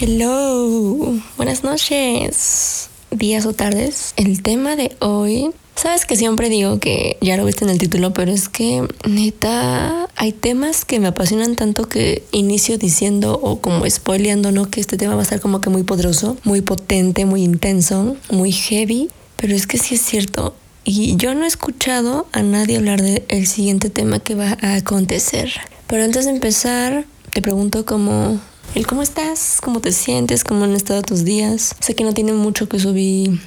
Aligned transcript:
Hello, 0.00 1.20
buenas 1.36 1.64
noches, 1.64 2.88
días 3.10 3.44
o 3.44 3.52
tardes. 3.52 4.14
El 4.16 4.42
tema 4.42 4.74
de 4.74 4.96
hoy, 5.00 5.50
sabes 5.76 6.06
que 6.06 6.16
siempre 6.16 6.48
digo 6.48 6.80
que 6.80 7.18
ya 7.20 7.36
lo 7.36 7.44
viste 7.44 7.64
en 7.64 7.70
el 7.70 7.78
título, 7.78 8.14
pero 8.14 8.32
es 8.32 8.48
que 8.48 8.88
neta 9.06 10.08
hay 10.16 10.32
temas 10.32 10.86
que 10.86 10.98
me 10.98 11.08
apasionan 11.08 11.56
tanto 11.56 11.88
que 11.88 12.24
inicio 12.32 12.78
diciendo 12.78 13.38
o 13.42 13.60
como 13.60 13.88
spoileando, 13.88 14.50
¿no? 14.50 14.70
Que 14.70 14.80
este 14.80 14.96
tema 14.96 15.14
va 15.14 15.20
a 15.20 15.24
estar 15.24 15.40
como 15.40 15.60
que 15.60 15.68
muy 15.68 15.82
poderoso, 15.82 16.38
muy 16.42 16.62
potente, 16.62 17.26
muy 17.26 17.42
intenso, 17.42 18.16
muy 18.30 18.50
heavy. 18.50 19.10
Pero 19.36 19.54
es 19.54 19.66
que 19.66 19.76
sí 19.76 19.96
es 19.96 20.02
cierto. 20.02 20.56
Y 20.84 21.16
yo 21.16 21.34
no 21.34 21.44
he 21.44 21.48
escuchado 21.48 22.26
a 22.32 22.42
nadie 22.42 22.78
hablar 22.78 23.02
del 23.02 23.24
el 23.28 23.46
siguiente 23.46 23.90
tema 23.90 24.20
que 24.20 24.34
va 24.36 24.56
a 24.62 24.74
acontecer. 24.74 25.52
Pero 25.86 26.02
antes 26.02 26.24
de 26.24 26.30
empezar, 26.30 27.04
te 27.32 27.42
pregunto 27.42 27.84
cómo 27.84 28.40
el 28.74 28.86
cómo 28.86 29.02
estás, 29.02 29.58
cómo 29.62 29.80
te 29.80 29.92
sientes, 29.92 30.44
cómo 30.44 30.64
han 30.64 30.72
estado 30.72 31.02
tus 31.02 31.24
días. 31.24 31.74
Sé 31.80 31.94
que 31.94 32.04
no 32.04 32.14
tiene 32.14 32.32
mucho 32.32 32.68
que 32.68 32.78
subir 32.78 33.40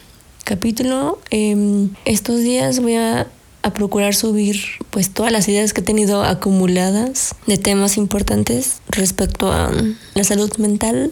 capítulo. 0.43 1.19
Em, 1.31 1.89
estos 2.05 2.41
días 2.41 2.79
voy 2.79 2.95
a, 2.95 3.27
a, 3.63 3.73
procurar 3.73 4.13
subir 4.13 4.61
pues 4.91 5.09
todas 5.09 5.31
las 5.31 5.47
ideas 5.47 5.73
que 5.73 5.81
he 5.81 5.83
tenido 5.83 6.23
acumuladas 6.23 7.35
de 7.47 7.57
temas 7.57 7.97
importantes 7.97 8.81
respecto 8.89 9.51
a 9.51 9.71
la 10.13 10.23
salud 10.23 10.55
mental. 10.57 11.11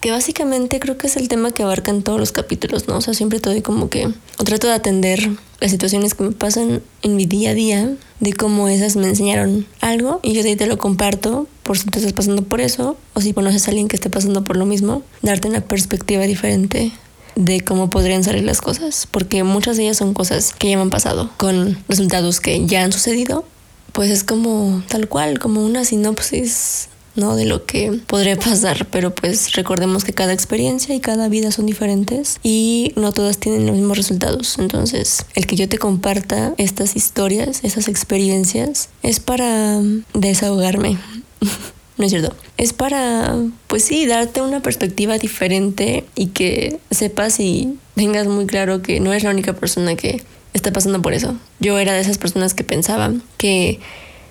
Que 0.00 0.10
básicamente 0.10 0.78
creo 0.78 0.98
que 0.98 1.06
es 1.06 1.16
el 1.16 1.28
tema 1.28 1.52
que 1.52 1.62
abarcan 1.62 2.02
todos 2.02 2.20
los 2.20 2.32
capítulos, 2.32 2.86
¿no? 2.86 2.98
O 2.98 3.00
sea, 3.00 3.14
siempre 3.14 3.36
estoy 3.36 3.62
como 3.62 3.88
que 3.88 4.08
trato 4.44 4.66
de 4.66 4.74
atender 4.74 5.30
las 5.60 5.70
situaciones 5.70 6.14
que 6.14 6.24
me 6.24 6.32
pasan 6.32 6.82
en 7.02 7.16
mi 7.16 7.26
día 7.26 7.50
a 7.50 7.54
día, 7.54 7.96
de 8.20 8.32
cómo 8.32 8.68
esas 8.68 8.96
me 8.96 9.08
enseñaron 9.08 9.66
algo 9.80 10.20
y 10.22 10.32
yo 10.32 10.42
de 10.42 10.56
te 10.56 10.66
lo 10.66 10.78
comparto 10.78 11.48
por 11.62 11.78
si 11.78 11.86
tú 11.86 11.98
estás 11.98 12.12
pasando 12.12 12.42
por 12.42 12.60
eso 12.60 12.96
o 13.14 13.20
si 13.20 13.32
conoces 13.32 13.66
a 13.66 13.70
alguien 13.70 13.88
que 13.88 13.96
esté 13.96 14.10
pasando 14.10 14.44
por 14.44 14.56
lo 14.56 14.66
mismo, 14.66 15.02
darte 15.22 15.48
una 15.48 15.60
perspectiva 15.60 16.24
diferente 16.24 16.92
de 17.34 17.60
cómo 17.60 17.90
podrían 17.90 18.24
salir 18.24 18.44
las 18.44 18.60
cosas, 18.60 19.06
porque 19.10 19.44
muchas 19.44 19.76
de 19.76 19.84
ellas 19.84 19.98
son 19.98 20.14
cosas 20.14 20.54
que 20.58 20.70
ya 20.70 20.76
me 20.76 20.82
han 20.82 20.90
pasado 20.90 21.30
con 21.36 21.78
resultados 21.88 22.40
que 22.40 22.66
ya 22.66 22.82
han 22.82 22.92
sucedido, 22.92 23.44
pues 23.92 24.10
es 24.10 24.24
como 24.24 24.82
tal 24.88 25.08
cual, 25.08 25.38
como 25.38 25.64
una 25.64 25.84
sinopsis 25.84 26.88
¿no? 27.16 27.36
De 27.36 27.44
lo 27.44 27.64
que 27.64 28.00
podría 28.06 28.36
pasar, 28.36 28.86
pero 28.90 29.14
pues 29.14 29.52
recordemos 29.52 30.04
que 30.04 30.12
cada 30.12 30.32
experiencia 30.32 30.94
y 30.94 31.00
cada 31.00 31.28
vida 31.28 31.50
son 31.50 31.66
diferentes 31.66 32.38
y 32.42 32.92
no 32.96 33.12
todas 33.12 33.38
tienen 33.38 33.66
los 33.66 33.74
mismos 33.74 33.96
resultados. 33.96 34.58
Entonces, 34.58 35.24
el 35.34 35.46
que 35.46 35.56
yo 35.56 35.68
te 35.68 35.78
comparta 35.78 36.54
estas 36.58 36.96
historias, 36.96 37.64
esas 37.64 37.88
experiencias, 37.88 38.88
es 39.02 39.20
para 39.20 39.80
desahogarme. 40.14 40.98
no 41.98 42.04
es 42.04 42.10
cierto. 42.10 42.34
Es 42.56 42.72
para, 42.72 43.36
pues 43.66 43.84
sí, 43.84 44.06
darte 44.06 44.40
una 44.40 44.60
perspectiva 44.60 45.18
diferente 45.18 46.04
y 46.14 46.28
que 46.28 46.78
sepas 46.90 47.40
y 47.40 47.78
tengas 47.94 48.26
muy 48.26 48.46
claro 48.46 48.82
que 48.82 49.00
no 49.00 49.12
eres 49.12 49.24
la 49.24 49.30
única 49.30 49.54
persona 49.54 49.96
que 49.96 50.22
está 50.52 50.72
pasando 50.72 51.02
por 51.02 51.12
eso. 51.12 51.36
Yo 51.60 51.78
era 51.78 51.92
de 51.94 52.00
esas 52.00 52.18
personas 52.18 52.54
que 52.54 52.64
pensaban 52.64 53.22
que 53.36 53.80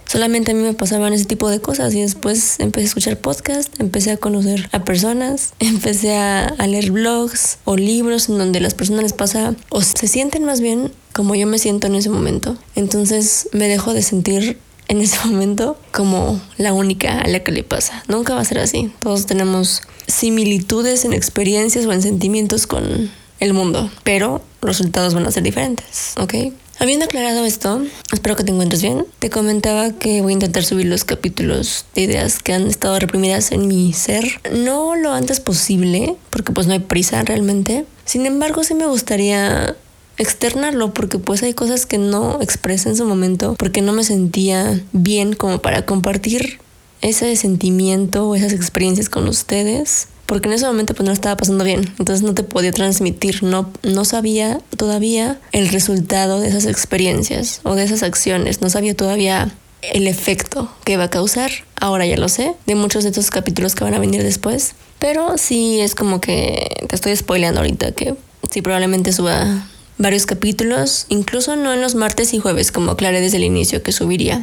solamente 0.06 0.52
a 0.52 0.54
mí 0.54 0.62
me 0.62 0.74
pasaban 0.74 1.14
ese 1.14 1.26
tipo 1.26 1.50
de 1.50 1.60
cosas 1.60 1.94
y 1.94 2.02
después 2.02 2.60
empecé 2.60 2.86
a 2.86 2.88
escuchar 2.88 3.18
podcast, 3.18 3.80
empecé 3.80 4.12
a 4.12 4.18
conocer 4.18 4.70
a 4.72 4.84
personas, 4.84 5.54
empecé 5.60 6.16
a, 6.16 6.56
leer 6.68 6.92
blogs 6.92 7.60
o 7.64 7.76
libros 7.76 8.30
en 8.30 8.38
donde 8.38 8.60
las 8.60 8.74
personas 8.74 9.04
les 9.04 9.14
pasa 9.14 9.56
o 9.70 9.82
se 9.82 10.08
sienten 10.08 10.46
más 10.46 10.62
bien 10.62 10.92
como 11.14 11.36
yo 11.36 11.48
me 11.48 11.60
siento 11.60 11.88
en 11.88 11.96
ese 11.96 12.10
momento. 12.10 12.58
Entonces 12.76 13.50
me 13.54 13.68
dejo 13.68 13.94
de 13.94 14.02
sentir 14.02 14.60
en 14.88 15.02
ese 15.02 15.18
momento 15.28 15.78
como 15.92 16.40
la 16.58 16.74
única 16.74 17.20
a 17.20 17.28
la 17.28 17.40
que 17.40 17.52
le 17.52 17.64
pasa. 17.64 18.04
Nunca 18.08 18.36
va 18.36 18.42
a 18.42 18.46
ser 18.46 18.60
así. 18.60 18.92
Todos 19.00 19.26
tenemos 19.26 19.82
similitudes 20.08 21.06
en 21.06 21.14
experiencias 21.14 21.86
o 21.86 21.94
en 21.94 22.02
sentimientos 22.02 22.68
con 22.68 23.10
el 23.40 23.54
mundo, 23.54 23.90
pero 24.04 24.42
los 24.62 24.78
resultados 24.78 25.14
van 25.14 25.26
a 25.26 25.32
ser 25.32 25.44
diferentes, 25.44 26.14
¿ok? 26.18 26.34
Habiendo 26.78 27.06
aclarado 27.06 27.46
esto, 27.46 27.82
espero 28.12 28.36
que 28.36 28.44
te 28.44 28.52
encuentres 28.52 28.82
bien. 28.82 29.06
Te 29.20 29.30
comentaba 29.30 29.92
que 29.92 30.22
voy 30.22 30.32
a 30.32 30.34
intentar 30.34 30.64
subir 30.64 30.88
los 30.88 31.06
capítulos 31.06 31.86
de 31.96 32.02
ideas 32.02 32.44
que 32.44 32.52
han 32.52 32.68
estado 32.68 33.00
reprimidas 33.00 33.54
en 33.54 33.68
mi 33.68 33.94
ser. 33.94 34.26
No 34.52 34.96
lo 34.96 35.14
antes 35.14 35.40
posible, 35.40 36.18
porque 36.30 36.52
pues 36.52 36.68
no 36.68 36.74
hay 36.74 36.80
prisa 36.80 37.24
realmente. 37.24 37.86
Sin 38.04 38.26
embargo, 38.26 38.64
sí 38.66 38.74
me 38.74 38.88
gustaría 38.88 39.76
externarlo 40.18 40.94
porque 40.94 41.18
pues 41.18 41.44
hay 41.44 41.54
cosas 41.54 41.86
que 41.86 41.98
no 41.98 42.42
expresé 42.42 42.90
en 42.90 42.96
su 42.96 43.06
momento 43.06 43.56
porque 43.58 43.82
no 43.82 43.92
me 43.92 44.04
sentía 44.04 44.80
bien 44.94 45.34
como 45.34 45.60
para 45.60 45.86
compartir 45.86 46.60
ese 47.02 47.36
sentimiento 47.36 48.28
o 48.28 48.36
esas 48.36 48.54
experiencias 48.54 49.10
con 49.10 49.28
ustedes 49.28 50.08
porque 50.26 50.48
en 50.48 50.54
ese 50.54 50.66
momento 50.66 50.94
pues 50.94 51.06
no 51.06 51.14
estaba 51.14 51.38
pasando 51.38 51.64
bien, 51.64 51.94
entonces 52.00 52.24
no 52.24 52.34
te 52.34 52.44
podía 52.44 52.72
transmitir, 52.72 53.44
no, 53.44 53.72
no 53.84 54.06
sabía 54.06 54.60
todavía 54.78 55.40
el 55.52 55.70
resultado 55.70 56.40
de 56.40 56.48
esas 56.48 56.66
experiencias 56.66 57.62
o 57.64 57.76
de 57.76 57.84
esas 57.84 58.04
acciones, 58.04 58.62
no 58.62 58.70
sabía 58.70 58.96
todavía 58.96 59.54
el 59.82 60.08
efecto 60.08 60.72
que 60.84 60.98
va 60.98 61.06
a 61.06 61.10
causar, 61.10 61.52
ahora 61.80 62.06
ya 62.06 62.18
lo 62.18 62.30
sé, 62.30 62.54
de 62.66 62.76
muchos 62.76 63.04
de 63.04 63.10
estos 63.10 63.30
capítulos 63.30 63.76
que 63.76 63.84
van 63.84 63.94
a 63.94 64.00
venir 64.00 64.24
después, 64.24 64.76
pero 65.00 65.38
sí 65.38 65.80
es 65.80 65.96
como 65.96 66.22
que 66.22 66.86
te 66.88 66.96
estoy 66.96 67.16
spoileando 67.16 67.62
ahorita 67.62 67.92
que 67.92 68.16
sí 68.50 68.62
probablemente 68.62 69.12
suba 69.14 69.68
varios 69.98 70.26
capítulos, 70.26 71.06
incluso 71.10 71.56
no 71.56 71.74
en 71.74 71.82
los 71.82 71.96
martes 71.96 72.34
y 72.34 72.40
jueves 72.40 72.72
como 72.72 72.92
aclaré 72.92 73.22
desde 73.22 73.38
el 73.38 73.44
inicio 73.44 73.84
que 73.84 73.92
subiría 73.92 74.42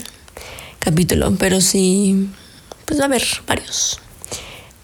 capítulo, 0.78 1.34
pero 1.38 1.60
sí, 1.60 2.28
pues 2.87 2.98
va 2.98 3.04
a 3.04 3.06
haber 3.06 3.25
varios. 3.47 4.00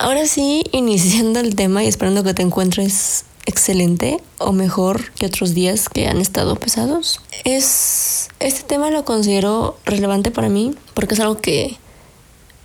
Ahora 0.00 0.26
sí, 0.26 0.62
iniciando 0.70 1.40
el 1.40 1.56
tema 1.56 1.82
y 1.82 1.88
esperando 1.88 2.22
que 2.22 2.32
te 2.32 2.42
encuentres 2.42 3.24
excelente 3.46 4.18
o 4.38 4.52
mejor 4.52 5.10
que 5.14 5.26
otros 5.26 5.54
días 5.54 5.88
que 5.88 6.06
han 6.06 6.20
estado 6.20 6.54
pesados. 6.54 7.20
Es 7.44 8.28
este 8.38 8.62
tema 8.62 8.90
lo 8.90 9.04
considero 9.04 9.76
relevante 9.84 10.30
para 10.30 10.48
mí 10.48 10.72
porque 10.94 11.14
es 11.14 11.20
algo 11.20 11.38
que 11.38 11.78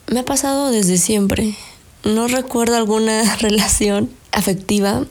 me 0.08 0.20
ha 0.20 0.26
pasado 0.26 0.70
desde 0.70 0.98
siempre. 0.98 1.56
No 2.04 2.28
recuerdo 2.28 2.76
alguna 2.76 3.36
relación 3.40 4.12
afectiva 4.32 5.06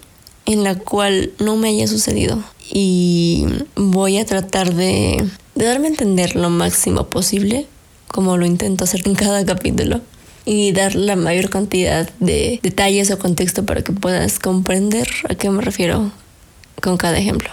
en 0.47 0.63
la 0.63 0.77
cual 0.77 1.33
no 1.41 1.57
me 1.57 1.71
haya 1.71 1.89
sucedido 1.89 2.39
y 2.71 3.47
voy 3.75 4.19
a 4.19 4.27
tratar 4.27 4.75
de, 4.75 5.29
de 5.57 5.65
darme 5.65 5.87
a 5.87 5.91
entender 5.91 6.37
lo 6.37 6.51
máximo 6.51 7.09
posible 7.09 7.67
como 8.07 8.37
lo 8.37 8.47
intento 8.47 8.85
hacer 8.85 9.03
en 9.07 9.15
cada 9.15 9.45
capítulo 9.45 10.03
y 10.45 10.73
dar 10.73 10.95
la 10.95 11.17
mayor 11.17 11.51
cantidad 11.51 12.11
de 12.21 12.61
detalles 12.63 13.11
o 13.11 13.19
contexto 13.19 13.65
para 13.65 13.83
que 13.83 13.93
puedas 13.93 14.39
comprender 14.39 15.09
a 15.29 15.35
qué 15.35 15.51
me 15.51 15.63
refiero 15.63 16.11
con 16.81 16.97
cada 16.97 17.19
ejemplo. 17.19 17.51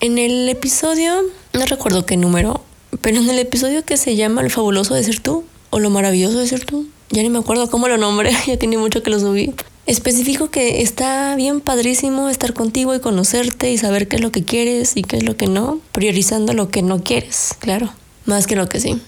En 0.00 0.18
el 0.18 0.48
episodio, 0.48 1.12
no 1.52 1.66
recuerdo 1.66 2.06
qué 2.06 2.16
número, 2.16 2.64
pero 3.02 3.18
en 3.18 3.28
el 3.28 3.38
episodio 3.38 3.84
que 3.84 3.96
se 3.96 4.16
llama 4.16 4.40
El 4.40 4.50
fabuloso 4.50 4.94
de 4.94 5.04
ser 5.04 5.20
tú 5.20 5.44
o 5.68 5.78
Lo 5.78 5.90
maravilloso 5.90 6.38
de 6.38 6.46
ser 6.46 6.64
tú, 6.64 6.88
ya 7.10 7.22
ni 7.22 7.30
me 7.30 7.38
acuerdo 7.38 7.70
cómo 7.70 7.86
lo 7.86 7.96
nombré, 7.96 8.32
ya 8.46 8.56
tiene 8.56 8.78
mucho 8.78 9.02
que 9.02 9.10
lo 9.10 9.20
subí. 9.20 9.54
Especifico 9.86 10.50
que 10.50 10.82
está 10.82 11.34
bien 11.36 11.60
padrísimo 11.60 12.28
estar 12.28 12.54
contigo 12.54 12.94
y 12.94 13.00
conocerte 13.00 13.70
y 13.72 13.78
saber 13.78 14.08
qué 14.08 14.16
es 14.16 14.22
lo 14.22 14.30
que 14.30 14.44
quieres 14.44 14.96
y 14.96 15.02
qué 15.02 15.16
es 15.16 15.24
lo 15.24 15.36
que 15.36 15.46
no, 15.46 15.80
priorizando 15.92 16.52
lo 16.52 16.68
que 16.70 16.82
no 16.82 17.02
quieres, 17.02 17.54
claro, 17.58 17.92
más 18.24 18.46
que 18.46 18.56
lo 18.56 18.68
que 18.68 18.80
sí. 18.80 19.00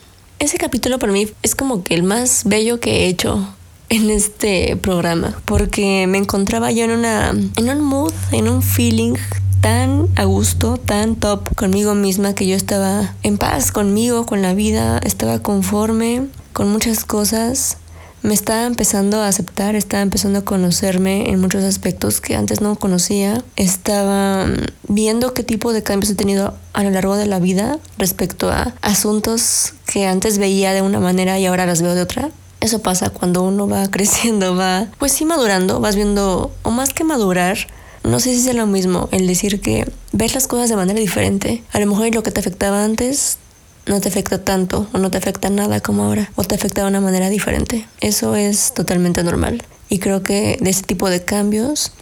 Ese 0.43 0.59
capítulo 0.59 0.99
para 0.99 1.12
mí 1.12 1.29
es 1.44 1.55
como 1.55 1.85
que 1.85 1.94
el 1.94 2.03
más 2.03 2.43
bello 2.44 2.81
que 2.81 2.91
he 2.91 3.06
hecho 3.06 3.47
en 3.91 4.11
este 4.11 4.75
programa, 4.75 5.41
porque 5.44 6.09
me 6.09 6.19
encontraba 6.19 6.73
yo 6.73 6.83
en 6.83 6.91
una 6.91 7.31
en 7.31 7.71
un 7.71 7.81
mood, 7.81 8.12
en 8.33 8.49
un 8.49 8.61
feeling 8.61 9.15
tan 9.61 10.09
a 10.17 10.25
gusto, 10.25 10.79
tan 10.79 11.15
top 11.15 11.55
conmigo 11.55 11.94
misma 11.94 12.35
que 12.35 12.49
yo 12.49 12.56
estaba 12.56 13.15
en 13.23 13.39
paz 13.39 13.71
conmigo, 13.71 14.27
con 14.27 14.43
la 14.43 14.53
vida, 14.53 14.99
estaba 15.05 15.39
conforme 15.39 16.27
con 16.53 16.69
muchas 16.73 17.05
cosas 17.05 17.77
me 18.23 18.35
estaba 18.35 18.67
empezando 18.67 19.21
a 19.21 19.29
aceptar, 19.29 19.75
estaba 19.75 20.03
empezando 20.03 20.41
a 20.41 20.45
conocerme 20.45 21.31
en 21.31 21.41
muchos 21.41 21.65
aspectos 21.65 22.21
que 22.21 22.37
antes 22.37 22.61
no 22.61 22.77
conocía. 22.77 23.43
Estaba 23.57 24.47
mm, 24.47 24.67
viendo 24.89 25.35
qué 25.35 25.43
tipo 25.43 25.73
de 25.73 25.83
cambios 25.83 26.11
he 26.11 26.15
tenido 26.15 26.55
a 26.73 26.85
lo 26.85 26.91
largo 26.91 27.17
de 27.17 27.27
la 27.27 27.41
vida 27.41 27.79
respecto 27.99 28.51
a 28.51 28.75
asuntos 28.81 29.75
que 29.87 30.07
antes 30.07 30.39
veía 30.39 30.73
de 30.73 30.83
una 30.83 31.01
manera 31.01 31.39
y 31.39 31.47
ahora 31.47 31.67
las 31.67 31.83
veo 31.83 31.95
de 31.95 32.03
otra. 32.03 32.31
Eso 32.61 32.81
pasa 32.81 33.11
cuando 33.11 33.43
uno 33.43 33.69
va 33.69 33.89
creciendo, 33.91 34.55
va 34.55 34.87
pues 34.99 35.13
sí 35.13 35.25
madurando, 35.25 35.81
vas 35.81 35.97
viendo, 35.97 36.53
o 36.63 36.71
más 36.71 36.95
que 36.95 37.03
madurar, 37.03 37.59
no 38.05 38.21
sé 38.21 38.37
si 38.37 38.49
es 38.49 38.55
lo 38.55 38.67
mismo 38.67 39.09
el 39.13 39.27
decir 39.27 39.61
que 39.61 39.91
ves 40.13 40.35
las 40.35 40.47
cosas 40.47 40.69
de 40.69 40.77
manera 40.77 40.99
diferente. 40.99 41.63
A 41.73 41.81
lo 41.81 41.87
mejor 41.87 42.15
lo 42.15 42.23
que 42.23 42.31
te 42.31 42.41
afectaba 42.41 42.85
antes 42.85 43.39
no 43.87 44.00
te 44.00 44.08
afecta 44.08 44.43
tanto 44.43 44.87
o 44.93 44.99
no 44.99 45.11
te 45.11 45.19
afecta 45.19 45.50
nada 45.50 45.81
como 45.81 46.05
ahora 46.05 46.31
o 46.37 46.44
te 46.44 46.55
afecta 46.55 46.82
de 46.82 46.88
una 46.88 47.00
manera 47.00 47.29
diferente. 47.31 47.87
Eso 48.00 48.34
es 48.37 48.75
totalmente 48.75 49.23
normal. 49.25 49.62
Y 49.88 49.99
creo 49.99 50.23
que 50.23 50.58
de 50.61 50.70
ese 50.70 50.82
tipo 50.82 51.11
de 51.11 51.25
cambios 51.25 51.93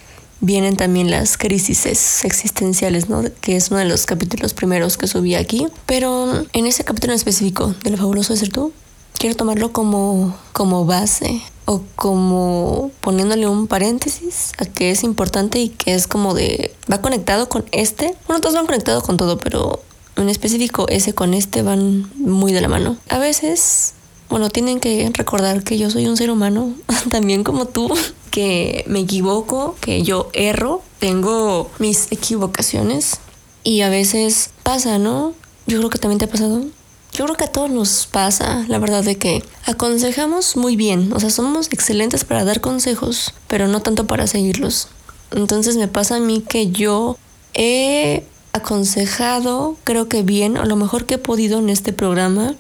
vienen 0.41 0.77
también 0.77 1.11
las 1.11 1.37
crisis 1.37 1.87
existenciales, 2.25 3.09
¿no? 3.09 3.23
Que 3.41 3.57
es 3.57 3.71
uno 3.71 3.81
de 3.81 3.87
los 3.87 4.07
capítulos 4.07 4.55
primeros 4.55 4.97
que 4.97 5.07
subí 5.07 5.35
aquí. 5.35 5.67
Pero 5.87 6.45
en 6.53 6.67
ese 6.67 6.85
capítulo 6.85 7.13
específico 7.15 7.75
de 7.83 7.91
lo 7.91 7.97
fabuloso 7.97 8.33
de 8.33 8.39
ser 8.39 8.51
tú, 8.51 8.73
quiero 9.19 9.37
tomarlo 9.37 9.73
como, 9.73 10.37
como 10.53 10.87
base 10.87 11.43
o 11.67 11.83
como 11.95 12.91
poniéndole 13.01 13.47
un 13.47 13.67
paréntesis 13.67 14.53
a 14.59 14.65
que 14.65 14.91
es 14.91 15.05
importante 15.05 15.61
y 15.61 15.69
que 15.69 15.95
es 15.95 16.07
como 16.07 16.35
de 16.35 16.75
va 16.91 17.01
conectado 17.01 17.49
con 17.49 17.65
este. 17.73 18.15
Bueno, 18.27 18.41
todos 18.41 18.55
van 18.55 18.67
conectados 18.67 19.05
con 19.05 19.17
todo, 19.17 19.39
pero 19.39 19.83
en 20.17 20.29
específico 20.29 20.87
ese 20.89 21.15
con 21.15 21.35
este 21.35 21.63
van 21.63 22.11
muy 22.17 22.53
de 22.53 22.61
la 22.61 22.69
mano. 22.69 22.97
A 23.09 23.19
veces, 23.19 23.95
bueno, 24.29 24.51
tienen 24.51 24.81
que 24.81 25.11
recordar 25.13 25.63
que 25.63 25.79
yo 25.79 25.91
soy 25.91 26.07
un 26.07 26.17
ser 26.17 26.31
humano, 26.31 26.75
también 27.11 27.45
como 27.45 27.67
tú, 27.67 27.91
que 28.31 28.85
me 28.87 29.01
equivoco, 29.01 29.77
que 29.81 30.03
yo 30.03 30.31
erro, 30.33 30.83
tengo 30.99 31.71
mis 31.79 32.11
equivocaciones 32.13 33.19
y 33.65 33.83
a 33.83 33.91
veces 33.91 34.51
pasa, 34.63 34.99
¿no? 34.99 35.35
Yo 35.67 35.79
creo 35.79 35.91
que 35.91 35.99
también 35.99 36.19
te 36.19 36.25
ha 36.25 36.31
pasado. 36.31 36.65
Yo 37.13 37.25
creo 37.25 37.37
que 37.37 37.45
a 37.45 37.53
todos 37.53 37.71
nos 37.71 38.07
pasa, 38.07 38.65
la 38.69 38.79
verdad, 38.79 39.03
de 39.03 39.17
que 39.17 39.43
aconsejamos 39.67 40.57
muy 40.57 40.77
bien, 40.77 41.13
o 41.13 41.19
sea, 41.19 41.31
somos 41.31 41.69
excelentes 41.73 42.25
para 42.25 42.45
dar 42.45 42.61
consejos, 42.61 43.35
pero 43.49 43.67
no 43.67 43.83
tanto 43.83 44.07
para 44.07 44.29
seguirlos. 44.29 44.89
Entonces 45.33 45.77
me 45.77 45.89
pasa 45.89 46.17
a 46.17 46.21
mí 46.21 46.45
que 46.49 46.71
yo 46.71 47.17
he 47.55 48.25
aconsejado, 48.53 49.77
creo 49.85 50.09
que 50.09 50.23
bien, 50.23 50.57
o 50.57 50.65
lo 50.65 50.77
mejor 50.77 51.07
que 51.07 51.15
he 51.15 51.19
podido 51.19 51.59
en 51.59 51.71
este 51.71 51.93
programa. 51.93 52.55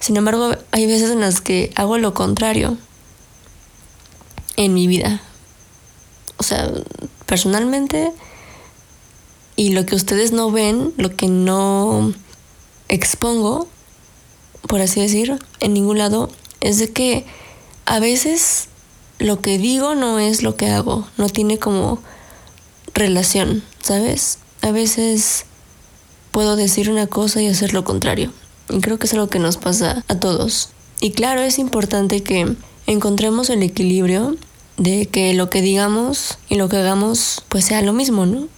Sin 0.00 0.16
embargo, 0.16 0.54
hay 0.70 0.86
veces 0.86 1.10
en 1.10 1.20
las 1.20 1.40
que 1.40 1.72
hago 1.76 1.98
lo 1.98 2.14
contrario 2.14 2.76
en 4.56 4.74
mi 4.74 4.86
vida. 4.86 5.20
O 6.38 6.42
sea, 6.42 6.70
personalmente, 7.26 8.12
y 9.56 9.70
lo 9.70 9.86
que 9.86 9.96
ustedes 9.96 10.32
no 10.32 10.50
ven, 10.50 10.92
lo 10.96 11.16
que 11.16 11.26
no 11.26 12.12
expongo, 12.88 13.68
por 14.68 14.80
así 14.80 15.00
decir, 15.00 15.38
en 15.60 15.74
ningún 15.74 15.98
lado, 15.98 16.30
es 16.60 16.78
de 16.78 16.90
que 16.90 17.24
a 17.86 18.00
veces 18.00 18.68
lo 19.18 19.40
que 19.40 19.58
digo 19.58 19.94
no 19.94 20.18
es 20.18 20.42
lo 20.42 20.56
que 20.56 20.70
hago, 20.70 21.06
no 21.16 21.28
tiene 21.28 21.58
como 21.58 22.00
relación, 22.94 23.64
¿sabes? 23.82 24.38
A 24.68 24.72
veces 24.72 25.46
puedo 26.30 26.56
decir 26.56 26.90
una 26.90 27.06
cosa 27.06 27.42
y 27.42 27.48
hacer 27.48 27.72
lo 27.72 27.84
contrario. 27.84 28.32
Y 28.68 28.80
creo 28.80 28.98
que 28.98 29.06
es 29.06 29.14
algo 29.14 29.28
que 29.28 29.38
nos 29.38 29.56
pasa 29.56 30.04
a 30.08 30.20
todos. 30.20 30.70
Y 31.00 31.12
claro, 31.12 31.40
es 31.40 31.58
importante 31.58 32.22
que 32.22 32.54
encontremos 32.86 33.50
el 33.50 33.62
equilibrio 33.62 34.36
de 34.76 35.06
que 35.06 35.34
lo 35.34 35.50
que 35.50 35.62
digamos 35.62 36.38
y 36.48 36.56
lo 36.56 36.68
que 36.68 36.76
hagamos 36.76 37.42
pues 37.48 37.64
sea 37.64 37.82
lo 37.82 37.92
mismo, 37.92 38.26
¿no? 38.26 38.48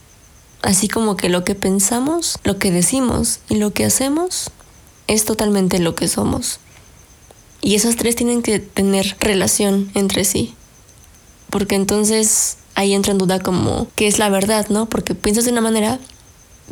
Así 0.63 0.89
como 0.89 1.17
que 1.17 1.29
lo 1.29 1.45
que 1.45 1.55
pensamos, 1.55 2.39
lo 2.45 2.59
que 2.59 2.71
decimos 2.71 3.41
y 3.49 3.57
lo 3.57 3.73
que 3.73 3.85
hacemos 3.85 4.51
es 5.07 5.25
totalmente 5.25 5.79
lo 5.79 5.95
que 5.95 6.09
somos. 6.09 6.61
Y 7.63 7.77
esas 7.77 7.97
tres 7.97 8.17
tienen 8.17 8.43
que 8.43 8.59
tener 8.59 9.17
relación 9.21 9.91
entre 9.95 10.25
sí. 10.25 10.55
Porque 11.51 11.75
entonces 11.75 12.59
ahí 12.75 12.95
entra 12.95 13.13
en 13.13 13.19
duda 13.19 13.41
como 13.41 13.89
qué 13.97 14.07
es 14.07 14.19
la 14.19 14.29
verdad, 14.29 14.67
¿no? 14.69 14.87
Porque 14.87 15.15
piensas 15.15 15.45
de 15.45 15.53
una 15.53 15.61
manera, 15.61 15.99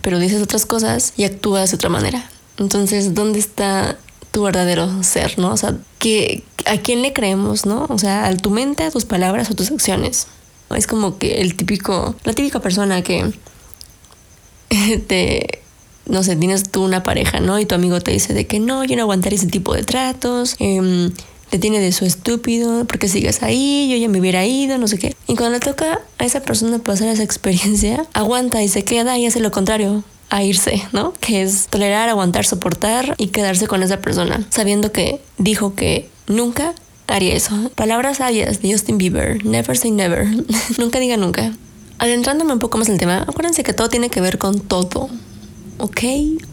pero 0.03 0.19
dices 0.19 0.43
otras 0.43 0.67
cosas 0.67 1.13
y 1.17 1.25
actúas 1.25 1.71
de 1.71 1.77
otra 1.77 1.91
manera. 1.91 2.31
Entonces, 2.59 3.15
¿dónde 3.15 3.39
está 3.39 3.99
tu 4.31 4.43
verdadero 4.43 5.03
ser, 5.03 5.39
no? 5.39 5.53
O 5.53 5.57
sea, 5.57 5.77
¿qué, 5.99 6.45
¿a 6.67 6.79
quién 6.79 7.03
le 7.03 7.13
creemos, 7.13 7.67
no? 7.67 7.87
O 7.89 7.99
sea, 7.99 8.27
a 8.27 8.37
tu 8.37 8.51
mente, 8.51 8.85
a 8.85 8.91
tus 8.91 9.05
palabras 9.05 9.51
o 9.51 9.55
tus 9.55 9.71
acciones. 9.71 10.27
Es 10.75 10.87
como 10.87 11.19
que 11.19 11.41
el 11.41 11.55
típico, 11.55 12.15
la 12.25 12.33
típica 12.35 12.61
persona 12.61 13.03
que 13.03 13.33
te, 15.07 15.63
no 16.07 16.23
sé, 16.23 16.37
tienes 16.37 16.71
tú 16.71 16.85
una 16.85 17.03
pareja, 17.03 17.41
¿no? 17.41 17.59
Y 17.59 17.67
tu 17.67 17.75
amigo 17.75 18.01
te 18.01 18.11
dice 18.11 18.35
de 18.35 18.47
que 18.47 18.61
no, 18.61 18.85
yo 18.85 18.97
no 18.97 19.03
aguantar 19.03 19.33
ese 19.33 19.47
tipo 19.47 19.75
de 19.75 19.83
tratos, 19.83 20.57
eh, 20.59 21.11
le 21.51 21.59
tiene 21.59 21.81
de 21.81 21.93
su 21.93 22.05
estúpido, 22.05 22.85
porque 22.85 23.09
sigues 23.09 23.43
ahí, 23.43 23.89
yo 23.91 23.97
ya 23.97 24.09
me 24.09 24.21
hubiera 24.21 24.45
ido, 24.47 24.79
no 24.79 24.89
sé 24.89 24.99
qué. 24.99 25.17
Y 25.27 25.35
cuando 25.35 25.59
le 25.59 25.61
toca 25.61 26.01
a 26.19 26.25
esa 26.25 26.41
persona 26.41 26.79
pasar 26.79 27.09
esa 27.09 27.23
experiencia, 27.23 28.07
aguanta 28.13 28.63
y 28.63 28.69
se 28.69 28.85
queda 28.85 29.19
y 29.19 29.27
hace 29.27 29.41
lo 29.41 29.51
contrario 29.51 30.05
a 30.31 30.43
irse, 30.43 30.83
¿no? 30.93 31.15
Que 31.21 31.43
es 31.43 31.69
tolerar, 31.69 32.09
aguantar, 32.09 32.45
soportar 32.45 33.15
y 33.17 33.29
quedarse 33.29 33.67
con 33.67 33.83
esa 33.83 34.01
persona, 34.01 34.47
sabiendo 34.51 34.93
que 34.93 35.23
dijo 35.39 35.75
que 35.75 36.11
nunca 36.27 36.75
haría 37.07 37.35
eso. 37.35 37.71
Palabras 37.75 38.19
sabias 38.19 38.61
de 38.61 38.73
Justin 38.73 38.99
Bieber, 38.99 39.45
never 39.45 39.77
say 39.77 39.91
never, 39.91 40.27
nunca 40.79 40.99
diga 40.99 41.17
nunca. 41.17 41.53
Adentrándome 41.99 42.53
un 42.53 42.59
poco 42.59 42.79
más 42.79 42.89
en 42.89 42.95
el 42.95 43.01
tema, 43.01 43.25
acuérdense 43.27 43.65
que 43.65 43.73
todo 43.73 43.89
tiene 43.89 44.11
que 44.11 44.21
ver 44.21 44.39
con 44.39 44.61
todo, 44.61 45.09
¿ok? 45.79 46.01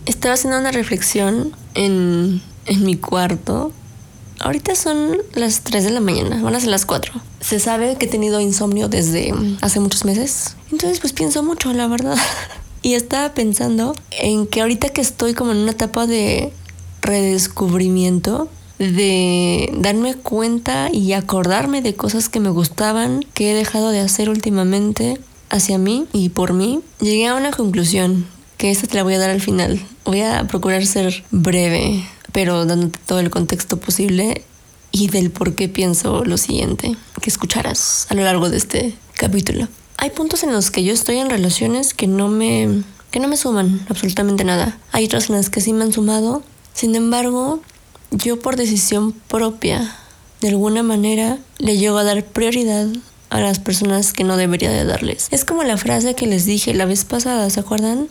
Estaba 0.05 0.33
haciendo 0.33 0.57
una 0.57 0.71
reflexión 0.71 1.51
en, 1.75 2.41
en 2.65 2.83
mi 2.83 2.95
cuarto 2.95 3.71
Ahorita 4.39 4.75
son 4.75 5.17
las 5.33 5.61
3 5.61 5.83
de 5.85 5.89
la 5.91 5.99
mañana, 5.99 6.41
van 6.41 6.55
a 6.55 6.59
ser 6.59 6.69
las 6.69 6.85
4. 6.85 7.13
Se 7.39 7.59
sabe 7.59 7.95
que 7.95 8.05
he 8.05 8.09
tenido 8.09 8.39
insomnio 8.41 8.89
desde 8.89 9.33
hace 9.61 9.79
muchos 9.79 10.05
meses. 10.05 10.55
Entonces 10.71 10.99
pues 10.99 11.13
pienso 11.13 11.43
mucho, 11.43 11.73
la 11.73 11.87
verdad. 11.87 12.17
y 12.81 12.93
estaba 12.93 13.33
pensando 13.33 13.95
en 14.11 14.47
que 14.47 14.61
ahorita 14.61 14.89
que 14.89 15.01
estoy 15.01 15.33
como 15.33 15.51
en 15.51 15.57
una 15.57 15.71
etapa 15.71 16.05
de 16.05 16.51
redescubrimiento, 17.01 18.49
de 18.77 19.71
darme 19.77 20.15
cuenta 20.15 20.89
y 20.91 21.13
acordarme 21.13 21.81
de 21.81 21.95
cosas 21.95 22.29
que 22.29 22.39
me 22.39 22.49
gustaban, 22.49 23.21
que 23.33 23.51
he 23.51 23.53
dejado 23.55 23.89
de 23.89 24.01
hacer 24.01 24.29
últimamente 24.29 25.17
hacia 25.49 25.77
mí 25.77 26.07
y 26.11 26.29
por 26.29 26.53
mí, 26.53 26.81
llegué 26.99 27.27
a 27.27 27.35
una 27.35 27.51
conclusión 27.51 28.27
que 28.57 28.71
esta 28.71 28.87
te 28.87 28.95
la 28.95 29.03
voy 29.03 29.13
a 29.13 29.19
dar 29.19 29.29
al 29.29 29.41
final. 29.41 29.81
Voy 30.03 30.21
a 30.21 30.45
procurar 30.47 30.85
ser 30.85 31.23
breve 31.31 32.05
pero 32.35 32.65
dándote 32.65 32.99
todo 33.05 33.21
el 33.21 33.29
contexto 33.29 33.77
posible 33.77 34.43
y 34.91 35.07
del 35.07 35.31
por 35.31 35.55
qué 35.55 35.69
pienso 35.69 36.25
lo 36.25 36.37
siguiente 36.37 36.97
que 37.21 37.29
escucharás 37.29 38.07
a 38.09 38.13
lo 38.13 38.23
largo 38.23 38.49
de 38.49 38.57
este 38.57 38.93
capítulo. 39.13 39.69
Hay 39.95 40.09
puntos 40.09 40.43
en 40.43 40.51
los 40.51 40.69
que 40.69 40.83
yo 40.83 40.91
estoy 40.91 41.15
en 41.15 41.29
relaciones 41.29 41.93
que 41.93 42.07
no 42.07 42.27
me 42.27 42.83
que 43.09 43.21
no 43.21 43.29
me 43.29 43.37
suman 43.37 43.85
absolutamente 43.87 44.43
nada. 44.43 44.77
Hay 44.91 45.05
otras 45.05 45.29
en 45.29 45.37
las 45.37 45.49
que 45.49 45.61
sí 45.61 45.71
me 45.71 45.85
han 45.85 45.93
sumado. 45.93 46.43
Sin 46.73 46.93
embargo, 46.95 47.61
yo 48.11 48.37
por 48.37 48.57
decisión 48.57 49.13
propia, 49.13 49.95
de 50.41 50.49
alguna 50.49 50.83
manera, 50.83 51.37
le 51.57 51.77
llego 51.77 51.97
a 51.99 52.03
dar 52.03 52.25
prioridad 52.25 52.87
a 53.29 53.39
las 53.39 53.59
personas 53.59 54.11
que 54.11 54.25
no 54.25 54.35
debería 54.35 54.71
de 54.71 54.83
darles. 54.83 55.29
Es 55.31 55.45
como 55.45 55.63
la 55.63 55.77
frase 55.77 56.15
que 56.15 56.27
les 56.27 56.45
dije 56.45 56.73
la 56.73 56.85
vez 56.85 57.05
pasada, 57.05 57.49
¿se 57.49 57.61
acuerdan? 57.61 58.09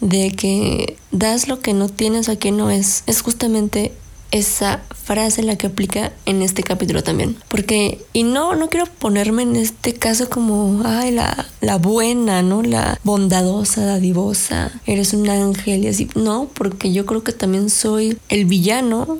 De 0.00 0.32
que 0.32 0.96
das 1.10 1.48
lo 1.48 1.60
que 1.60 1.72
no 1.72 1.88
tienes 1.88 2.28
a 2.28 2.36
quien 2.36 2.56
no 2.56 2.70
es. 2.70 3.04
Es 3.06 3.22
justamente 3.22 3.92
esa 4.34 4.82
frase 4.90 5.44
la 5.44 5.56
que 5.56 5.68
aplica 5.68 6.12
en 6.26 6.42
este 6.42 6.64
capítulo 6.64 7.04
también. 7.04 7.36
Porque, 7.48 8.04
y 8.12 8.24
no, 8.24 8.56
no 8.56 8.68
quiero 8.68 8.86
ponerme 8.86 9.44
en 9.44 9.54
este 9.54 9.94
caso 9.94 10.28
como, 10.28 10.82
ay, 10.84 11.12
la, 11.12 11.46
la 11.60 11.78
buena, 11.78 12.42
¿no? 12.42 12.62
La 12.62 12.98
bondadosa, 13.04 13.84
dadivosa, 13.84 14.72
eres 14.86 15.14
un 15.14 15.28
ángel 15.28 15.84
y 15.84 15.88
así. 15.88 16.08
No, 16.16 16.50
porque 16.52 16.92
yo 16.92 17.06
creo 17.06 17.22
que 17.22 17.32
también 17.32 17.70
soy 17.70 18.18
el 18.28 18.44
villano 18.44 19.18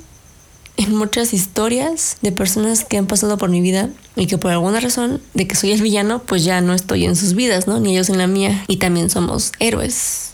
en 0.76 0.96
muchas 0.96 1.32
historias 1.32 2.16
de 2.20 2.32
personas 2.32 2.84
que 2.84 2.98
han 2.98 3.06
pasado 3.06 3.38
por 3.38 3.50
mi 3.50 3.60
vida 3.60 3.90
y 4.16 4.26
que 4.26 4.38
por 4.38 4.50
alguna 4.50 4.80
razón 4.80 5.20
de 5.32 5.46
que 5.46 5.54
soy 5.54 5.70
el 5.70 5.80
villano, 5.80 6.22
pues 6.22 6.42
ya 6.42 6.60
no 6.60 6.74
estoy 6.74 7.04
en 7.04 7.14
sus 7.14 7.34
vidas, 7.34 7.68
¿no? 7.68 7.78
Ni 7.78 7.92
ellos 7.92 8.08
en 8.08 8.18
la 8.18 8.26
mía. 8.26 8.64
Y 8.66 8.78
también 8.78 9.10
somos 9.10 9.52
héroes 9.60 10.33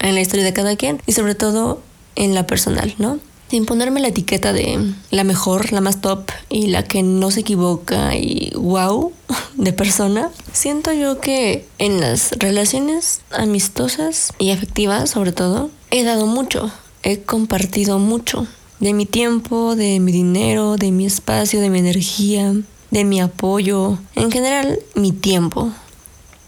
en 0.00 0.14
la 0.14 0.20
historia 0.20 0.44
de 0.44 0.52
cada 0.52 0.76
quien 0.76 1.00
y 1.06 1.12
sobre 1.12 1.34
todo 1.34 1.80
en 2.16 2.34
la 2.34 2.46
personal, 2.46 2.94
¿no? 2.98 3.18
Sin 3.50 3.66
ponerme 3.66 4.00
la 4.00 4.08
etiqueta 4.08 4.52
de 4.52 4.92
la 5.10 5.24
mejor, 5.24 5.72
la 5.72 5.80
más 5.80 6.00
top 6.00 6.30
y 6.48 6.68
la 6.68 6.84
que 6.84 7.02
no 7.02 7.30
se 7.30 7.40
equivoca 7.40 8.14
y 8.14 8.52
wow 8.54 9.12
de 9.56 9.72
persona, 9.72 10.30
siento 10.52 10.92
yo 10.92 11.20
que 11.20 11.66
en 11.78 12.00
las 12.00 12.32
relaciones 12.38 13.20
amistosas 13.32 14.32
y 14.38 14.50
afectivas 14.50 15.10
sobre 15.10 15.32
todo, 15.32 15.70
he 15.90 16.04
dado 16.04 16.26
mucho, 16.26 16.70
he 17.02 17.20
compartido 17.20 17.98
mucho 17.98 18.46
de 18.78 18.94
mi 18.94 19.04
tiempo, 19.04 19.76
de 19.76 20.00
mi 20.00 20.12
dinero, 20.12 20.76
de 20.76 20.90
mi 20.90 21.04
espacio, 21.04 21.60
de 21.60 21.70
mi 21.70 21.80
energía, 21.80 22.54
de 22.90 23.04
mi 23.04 23.20
apoyo, 23.20 23.98
en 24.14 24.30
general 24.30 24.78
mi 24.94 25.12
tiempo. 25.12 25.72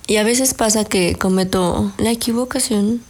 Y 0.06 0.16
a 0.16 0.24
veces 0.24 0.54
pasa 0.54 0.84
que 0.84 1.14
cometo 1.14 1.92
la 1.98 2.10
equivocación 2.10 3.02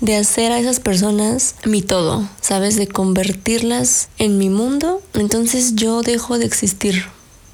de 0.00 0.16
hacer 0.16 0.52
a 0.52 0.58
esas 0.58 0.80
personas 0.80 1.54
mi 1.64 1.82
todo, 1.82 2.28
¿sabes? 2.40 2.76
De 2.76 2.86
convertirlas 2.86 4.08
en 4.18 4.38
mi 4.38 4.50
mundo, 4.50 5.02
entonces 5.14 5.74
yo 5.74 6.02
dejo 6.02 6.38
de 6.38 6.46
existir 6.46 7.04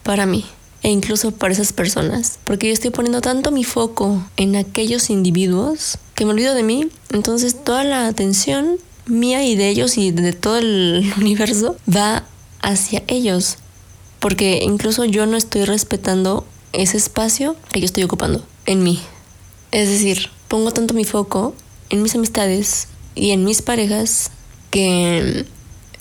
para 0.02 0.26
mí. 0.26 0.44
e 0.84 0.90
incluso 0.90 1.30
para 1.30 1.52
esas 1.52 1.72
personas, 1.72 2.40
porque 2.42 2.66
yo 2.66 2.72
estoy 2.72 2.90
poniendo 2.90 3.20
tanto 3.20 3.52
mi 3.52 3.62
foco 3.62 4.20
en 4.36 4.56
aquellos 4.56 5.10
individuos 5.10 5.96
que 6.16 6.24
me 6.24 6.32
olvido 6.32 6.54
de 6.54 6.64
mí, 6.64 6.88
entonces 7.10 7.62
toda 7.62 7.84
la 7.84 8.08
atención 8.08 8.78
mía 9.06 9.44
y 9.44 9.54
de 9.54 9.68
ellos 9.68 9.96
y 9.96 10.10
de 10.10 10.32
todo 10.32 10.58
el 10.58 11.12
universo 11.18 11.76
va 11.88 12.24
hacia 12.62 13.04
ellos, 13.06 13.58
porque 14.18 14.60
incluso 14.62 15.04
yo 15.04 15.24
no 15.26 15.36
estoy 15.36 15.64
respetando 15.66 16.44
ese 16.72 16.96
espacio 16.96 17.54
que 17.70 17.78
yo 17.78 17.86
estoy 17.86 18.02
ocupando 18.02 18.44
en 18.66 18.82
mí. 18.82 19.00
Es 19.70 19.88
decir, 19.88 20.30
pongo 20.48 20.72
tanto 20.72 20.94
mi 20.94 21.04
foco 21.04 21.54
en 21.92 22.02
mis 22.02 22.16
amistades 22.16 22.88
y 23.14 23.30
en 23.30 23.44
mis 23.44 23.62
parejas 23.62 24.32
que 24.70 25.44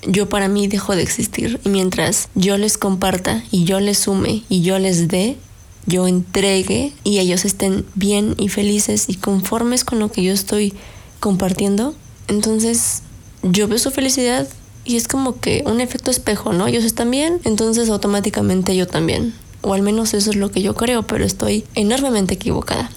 yo 0.08 0.30
para 0.30 0.48
mí 0.48 0.68
dejo 0.68 0.96
de 0.96 1.04
existir. 1.04 1.60
Y 1.64 1.70
mientras 1.70 2.30
yo 2.34 2.58
les 2.58 2.78
comparta 2.78 3.44
y 3.52 3.66
yo 3.66 3.80
les 3.80 4.00
sume 4.00 4.44
y 4.50 4.62
yo 4.62 4.80
les 4.80 5.08
dé, 5.08 5.38
yo 5.86 6.08
entregue 6.08 6.94
y 7.04 7.20
ellos 7.20 7.46
estén 7.46 7.86
bien 7.94 8.36
y 8.38 8.48
felices 8.48 9.06
y 9.08 9.16
conformes 9.16 9.84
con 9.84 10.00
lo 10.00 10.12
que 10.12 10.24
yo 10.24 10.34
estoy 10.34 10.74
compartiendo, 11.20 11.94
entonces 12.28 13.04
yo 13.44 13.68
veo 13.68 13.78
su 13.78 13.92
felicidad 13.92 14.48
y 14.86 14.96
es 14.96 15.08
como 15.08 15.40
que 15.40 15.64
un 15.66 15.82
efecto 15.82 16.10
espejo, 16.10 16.54
¿no? 16.54 16.68
Ellos 16.68 16.86
están 16.86 17.12
bien, 17.12 17.40
entonces 17.44 17.90
automáticamente 17.90 18.76
yo 18.76 18.88
también. 18.88 19.34
O 19.62 19.74
al 19.74 19.84
menos 19.84 20.16
eso 20.16 20.32
es 20.32 20.38
lo 20.38 20.50
que 20.50 20.62
yo 20.62 20.74
creo, 20.74 21.04
pero 21.04 21.26
estoy 21.26 21.66
enormemente 21.76 22.34
equivocada. 22.34 22.90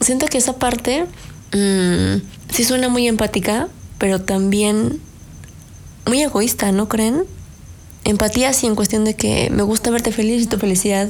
Siento 0.00 0.26
que 0.26 0.38
esa 0.38 0.56
parte 0.56 1.06
mmm, 1.52 2.22
sí 2.52 2.64
suena 2.64 2.88
muy 2.88 3.08
empática, 3.08 3.68
pero 3.98 4.20
también 4.20 5.00
muy 6.06 6.22
egoísta, 6.22 6.72
¿no 6.72 6.88
creen? 6.88 7.24
Empatía 8.04 8.52
sí 8.52 8.66
en 8.66 8.74
cuestión 8.74 9.04
de 9.04 9.14
que 9.14 9.50
me 9.50 9.62
gusta 9.62 9.90
verte 9.90 10.12
feliz 10.12 10.42
y 10.42 10.46
tu 10.46 10.58
felicidad 10.58 11.08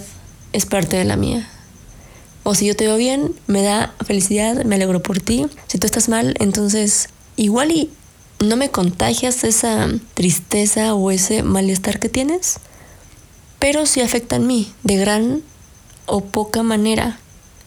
es 0.52 0.66
parte 0.66 0.96
de 0.96 1.04
la 1.04 1.16
mía. 1.16 1.48
O 2.42 2.54
si 2.54 2.66
yo 2.66 2.74
te 2.74 2.86
veo 2.86 2.96
bien, 2.96 3.34
me 3.46 3.62
da 3.62 3.94
felicidad, 4.04 4.64
me 4.64 4.74
alegro 4.74 5.02
por 5.02 5.20
ti. 5.20 5.46
Si 5.66 5.78
tú 5.78 5.86
estás 5.86 6.08
mal, 6.08 6.34
entonces 6.40 7.08
igual 7.36 7.70
y 7.70 7.90
no 8.44 8.56
me 8.56 8.70
contagias 8.70 9.44
esa 9.44 9.88
tristeza 10.14 10.94
o 10.94 11.10
ese 11.10 11.42
malestar 11.42 12.00
que 12.00 12.08
tienes, 12.08 12.58
pero 13.58 13.86
sí 13.86 14.00
afecta 14.00 14.36
en 14.36 14.46
mí 14.46 14.72
de 14.82 14.96
gran 14.96 15.42
o 16.06 16.22
poca 16.24 16.62
manera. 16.62 17.18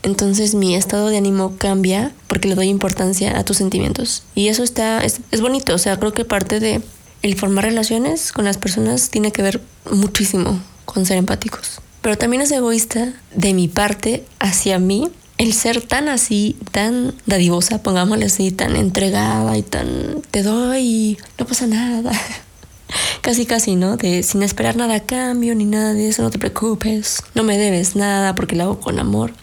Entonces 0.03 0.53
mi 0.53 0.75
estado 0.75 1.07
de 1.07 1.17
ánimo 1.17 1.55
cambia 1.57 2.11
porque 2.27 2.47
le 2.47 2.55
doy 2.55 2.67
importancia 2.67 3.37
a 3.37 3.43
tus 3.43 3.57
sentimientos. 3.57 4.23
Y 4.35 4.49
eso 4.49 4.63
está, 4.63 5.03
es, 5.03 5.21
es 5.31 5.41
bonito, 5.41 5.73
o 5.73 5.77
sea, 5.77 5.97
creo 5.97 6.13
que 6.13 6.25
parte 6.25 6.59
de 6.59 6.81
el 7.21 7.35
formar 7.35 7.63
relaciones 7.63 8.31
con 8.31 8.45
las 8.45 8.57
personas 8.57 9.09
tiene 9.09 9.31
que 9.31 9.41
ver 9.41 9.61
muchísimo 9.89 10.59
con 10.85 11.05
ser 11.05 11.17
empáticos. 11.17 11.79
Pero 12.01 12.17
también 12.17 12.41
es 12.41 12.51
egoísta 12.51 13.13
de 13.33 13.53
mi 13.53 13.69
parte 13.69 14.25
hacia 14.39 14.77
mí 14.77 15.09
el 15.37 15.53
ser 15.53 15.81
tan 15.81 16.09
así, 16.09 16.57
tan 16.71 17.15
dadivosa, 17.25 17.81
pongámosle 17.81 18.25
así, 18.25 18.51
tan 18.51 18.75
entregada 18.75 19.57
y 19.57 19.63
tan 19.63 20.21
te 20.31 20.43
doy 20.43 20.79
y 20.79 21.17
no 21.39 21.45
pasa 21.45 21.65
nada. 21.65 22.11
casi 23.21 23.45
casi, 23.45 23.75
¿no? 23.75 23.97
De 23.97 24.21
sin 24.23 24.43
esperar 24.43 24.75
nada 24.75 24.95
a 24.95 24.99
cambio 24.99 25.55
ni 25.55 25.65
nada 25.65 25.93
de 25.93 26.09
eso, 26.09 26.21
no 26.23 26.29
te 26.29 26.39
preocupes, 26.39 27.23
no 27.35 27.43
me 27.43 27.57
debes 27.57 27.95
nada 27.95 28.35
porque 28.35 28.55
lo 28.55 28.63
hago 28.63 28.79
con 28.79 28.99
amor. 28.99 29.33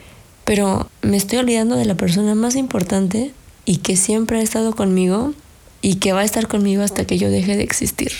Pero 0.50 0.90
me 1.00 1.16
estoy 1.16 1.38
olvidando 1.38 1.76
de 1.76 1.84
la 1.84 1.94
persona 1.94 2.34
más 2.34 2.56
importante 2.56 3.32
y 3.66 3.76
que 3.76 3.96
siempre 3.96 4.40
ha 4.40 4.42
estado 4.42 4.74
conmigo 4.74 5.32
y 5.80 6.00
que 6.00 6.12
va 6.12 6.22
a 6.22 6.24
estar 6.24 6.48
conmigo 6.48 6.82
hasta 6.82 7.04
que 7.04 7.18
yo 7.18 7.30
deje 7.30 7.56
de 7.56 7.62
existir. 7.62 8.10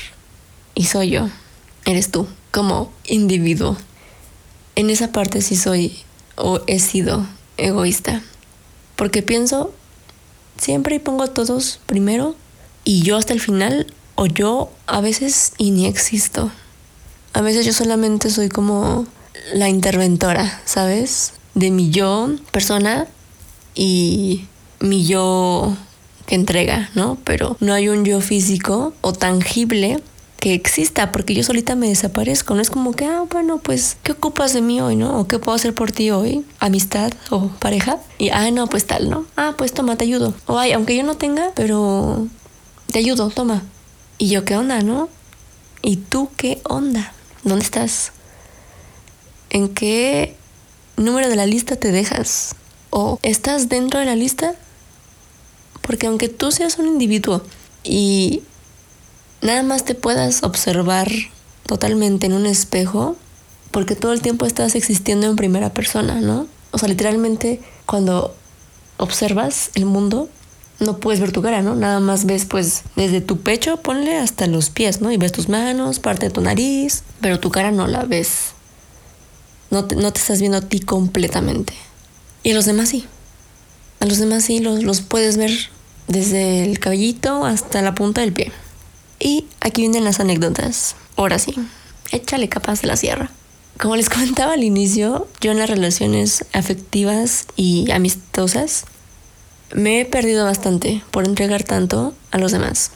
Y 0.76 0.84
soy 0.84 1.10
yo, 1.10 1.28
eres 1.86 2.12
tú, 2.12 2.28
como 2.52 2.92
individuo. 3.04 3.76
En 4.76 4.90
esa 4.90 5.10
parte 5.10 5.42
sí 5.42 5.56
soy 5.56 5.98
o 6.36 6.60
he 6.68 6.78
sido 6.78 7.26
egoísta, 7.56 8.22
porque 8.94 9.22
pienso 9.22 9.74
siempre 10.56 10.94
y 10.94 11.00
pongo 11.00 11.24
a 11.24 11.34
todos 11.34 11.80
primero 11.86 12.36
y 12.84 13.02
yo 13.02 13.16
hasta 13.16 13.32
el 13.32 13.40
final 13.40 13.92
o 14.14 14.26
yo 14.26 14.70
a 14.86 15.00
veces 15.00 15.52
y 15.58 15.72
ni 15.72 15.86
existo. 15.86 16.52
A 17.32 17.40
veces 17.40 17.66
yo 17.66 17.72
solamente 17.72 18.30
soy 18.30 18.48
como 18.48 19.08
la 19.52 19.68
interventora, 19.68 20.62
¿sabes? 20.64 21.32
De 21.54 21.70
mi 21.70 21.90
yo 21.90 22.30
persona 22.52 23.06
y 23.74 24.46
mi 24.80 25.06
yo 25.06 25.76
que 26.26 26.34
entrega, 26.34 26.90
¿no? 26.94 27.18
Pero 27.24 27.56
no 27.60 27.74
hay 27.74 27.88
un 27.88 28.04
yo 28.04 28.20
físico 28.20 28.94
o 29.00 29.12
tangible 29.12 30.00
que 30.40 30.54
exista, 30.54 31.12
porque 31.12 31.34
yo 31.34 31.42
solita 31.42 31.76
me 31.76 31.88
desaparezco. 31.88 32.54
No 32.54 32.62
es 32.62 32.70
como 32.70 32.92
que, 32.92 33.04
ah, 33.04 33.24
bueno, 33.30 33.58
pues, 33.58 33.98
¿qué 34.02 34.12
ocupas 34.12 34.54
de 34.54 34.62
mí 34.62 34.80
hoy, 34.80 34.96
no? 34.96 35.20
¿O 35.20 35.28
qué 35.28 35.38
puedo 35.38 35.54
hacer 35.54 35.74
por 35.74 35.92
ti 35.92 36.10
hoy? 36.10 36.44
Amistad 36.58 37.12
o 37.28 37.48
pareja. 37.48 37.98
Y, 38.18 38.30
ah, 38.30 38.50
no, 38.50 38.66
pues 38.66 38.86
tal, 38.86 39.10
¿no? 39.10 39.26
Ah, 39.36 39.54
pues 39.56 39.72
toma, 39.72 39.96
te 39.96 40.04
ayudo. 40.04 40.34
O, 40.46 40.58
ay, 40.58 40.72
aunque 40.72 40.96
yo 40.96 41.02
no 41.02 41.16
tenga, 41.16 41.50
pero 41.54 42.26
te 42.90 42.98
ayudo, 43.00 43.28
toma. 43.28 43.62
Y 44.16 44.28
yo, 44.28 44.44
¿qué 44.44 44.56
onda, 44.56 44.80
no? 44.80 45.10
¿Y 45.82 45.96
tú 45.96 46.30
qué 46.36 46.60
onda? 46.64 47.12
¿Dónde 47.44 47.64
estás? 47.64 48.12
¿En 49.50 49.68
qué 49.68 50.36
número 51.04 51.28
de 51.28 51.36
la 51.36 51.46
lista 51.46 51.76
te 51.76 51.92
dejas? 51.92 52.54
¿O 52.90 53.18
estás 53.22 53.68
dentro 53.68 54.00
de 54.00 54.06
la 54.06 54.16
lista? 54.16 54.54
Porque 55.82 56.06
aunque 56.06 56.28
tú 56.28 56.50
seas 56.50 56.78
un 56.78 56.86
individuo 56.86 57.42
y 57.82 58.42
nada 59.42 59.62
más 59.62 59.84
te 59.84 59.94
puedas 59.94 60.42
observar 60.42 61.10
totalmente 61.66 62.26
en 62.26 62.32
un 62.32 62.46
espejo, 62.46 63.16
porque 63.70 63.94
todo 63.96 64.12
el 64.12 64.22
tiempo 64.22 64.46
estás 64.46 64.74
existiendo 64.74 65.28
en 65.28 65.36
primera 65.36 65.72
persona, 65.72 66.20
¿no? 66.20 66.46
O 66.72 66.78
sea, 66.78 66.88
literalmente 66.88 67.60
cuando 67.86 68.34
observas 68.96 69.70
el 69.74 69.86
mundo, 69.86 70.28
no 70.80 70.98
puedes 70.98 71.20
ver 71.20 71.32
tu 71.32 71.42
cara, 71.42 71.62
¿no? 71.62 71.74
Nada 71.74 72.00
más 72.00 72.24
ves 72.24 72.46
pues 72.46 72.82
desde 72.96 73.20
tu 73.20 73.38
pecho, 73.40 73.76
ponle 73.78 74.16
hasta 74.16 74.46
los 74.46 74.70
pies, 74.70 75.00
¿no? 75.00 75.12
Y 75.12 75.16
ves 75.16 75.32
tus 75.32 75.48
manos, 75.48 76.00
parte 76.00 76.26
de 76.26 76.32
tu 76.32 76.40
nariz, 76.40 77.04
pero 77.20 77.38
tu 77.38 77.50
cara 77.50 77.70
no 77.70 77.86
la 77.86 78.04
ves. 78.04 78.52
No 79.70 79.84
te, 79.84 79.96
no 79.96 80.12
te 80.12 80.20
estás 80.20 80.40
viendo 80.40 80.58
a 80.58 80.62
ti 80.62 80.80
completamente. 80.80 81.74
Y 82.42 82.50
a 82.50 82.54
los 82.54 82.64
demás 82.64 82.88
sí. 82.88 83.06
A 84.00 84.06
los 84.06 84.18
demás 84.18 84.44
sí 84.44 84.60
los, 84.60 84.82
los 84.82 85.00
puedes 85.00 85.36
ver 85.36 85.52
desde 86.08 86.64
el 86.64 86.78
cabellito 86.78 87.44
hasta 87.44 87.82
la 87.82 87.94
punta 87.94 88.20
del 88.20 88.32
pie. 88.32 88.52
Y 89.18 89.46
aquí 89.60 89.82
vienen 89.82 90.04
las 90.04 90.20
anécdotas. 90.20 90.96
Ahora 91.16 91.38
sí, 91.38 91.54
échale 92.10 92.48
capas 92.48 92.82
de 92.82 92.88
la 92.88 92.96
sierra. 92.96 93.30
Como 93.78 93.96
les 93.96 94.08
comentaba 94.10 94.54
al 94.54 94.64
inicio, 94.64 95.28
yo 95.40 95.52
en 95.52 95.58
las 95.58 95.70
relaciones 95.70 96.44
afectivas 96.52 97.46
y 97.56 97.90
amistosas 97.90 98.84
me 99.72 100.00
he 100.00 100.04
perdido 100.04 100.44
bastante 100.44 101.02
por 101.10 101.24
entregar 101.24 101.62
tanto 101.62 102.12
a 102.30 102.38
los 102.38 102.52
demás, 102.52 102.90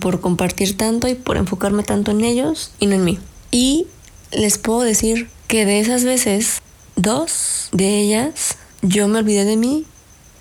por 0.00 0.20
compartir 0.20 0.76
tanto 0.76 1.08
y 1.08 1.14
por 1.14 1.36
enfocarme 1.36 1.84
tanto 1.84 2.10
en 2.10 2.24
ellos 2.24 2.72
y 2.80 2.86
no 2.86 2.96
en 2.96 3.04
mí. 3.04 3.18
Y 3.50 3.86
les 4.32 4.58
puedo 4.58 4.80
decir 4.80 5.28
que 5.48 5.66
de 5.66 5.80
esas 5.80 6.04
veces, 6.04 6.62
dos 6.96 7.68
de 7.72 7.98
ellas, 7.98 8.56
yo 8.82 9.08
me 9.08 9.18
olvidé 9.18 9.44
de 9.44 9.56
mí. 9.56 9.84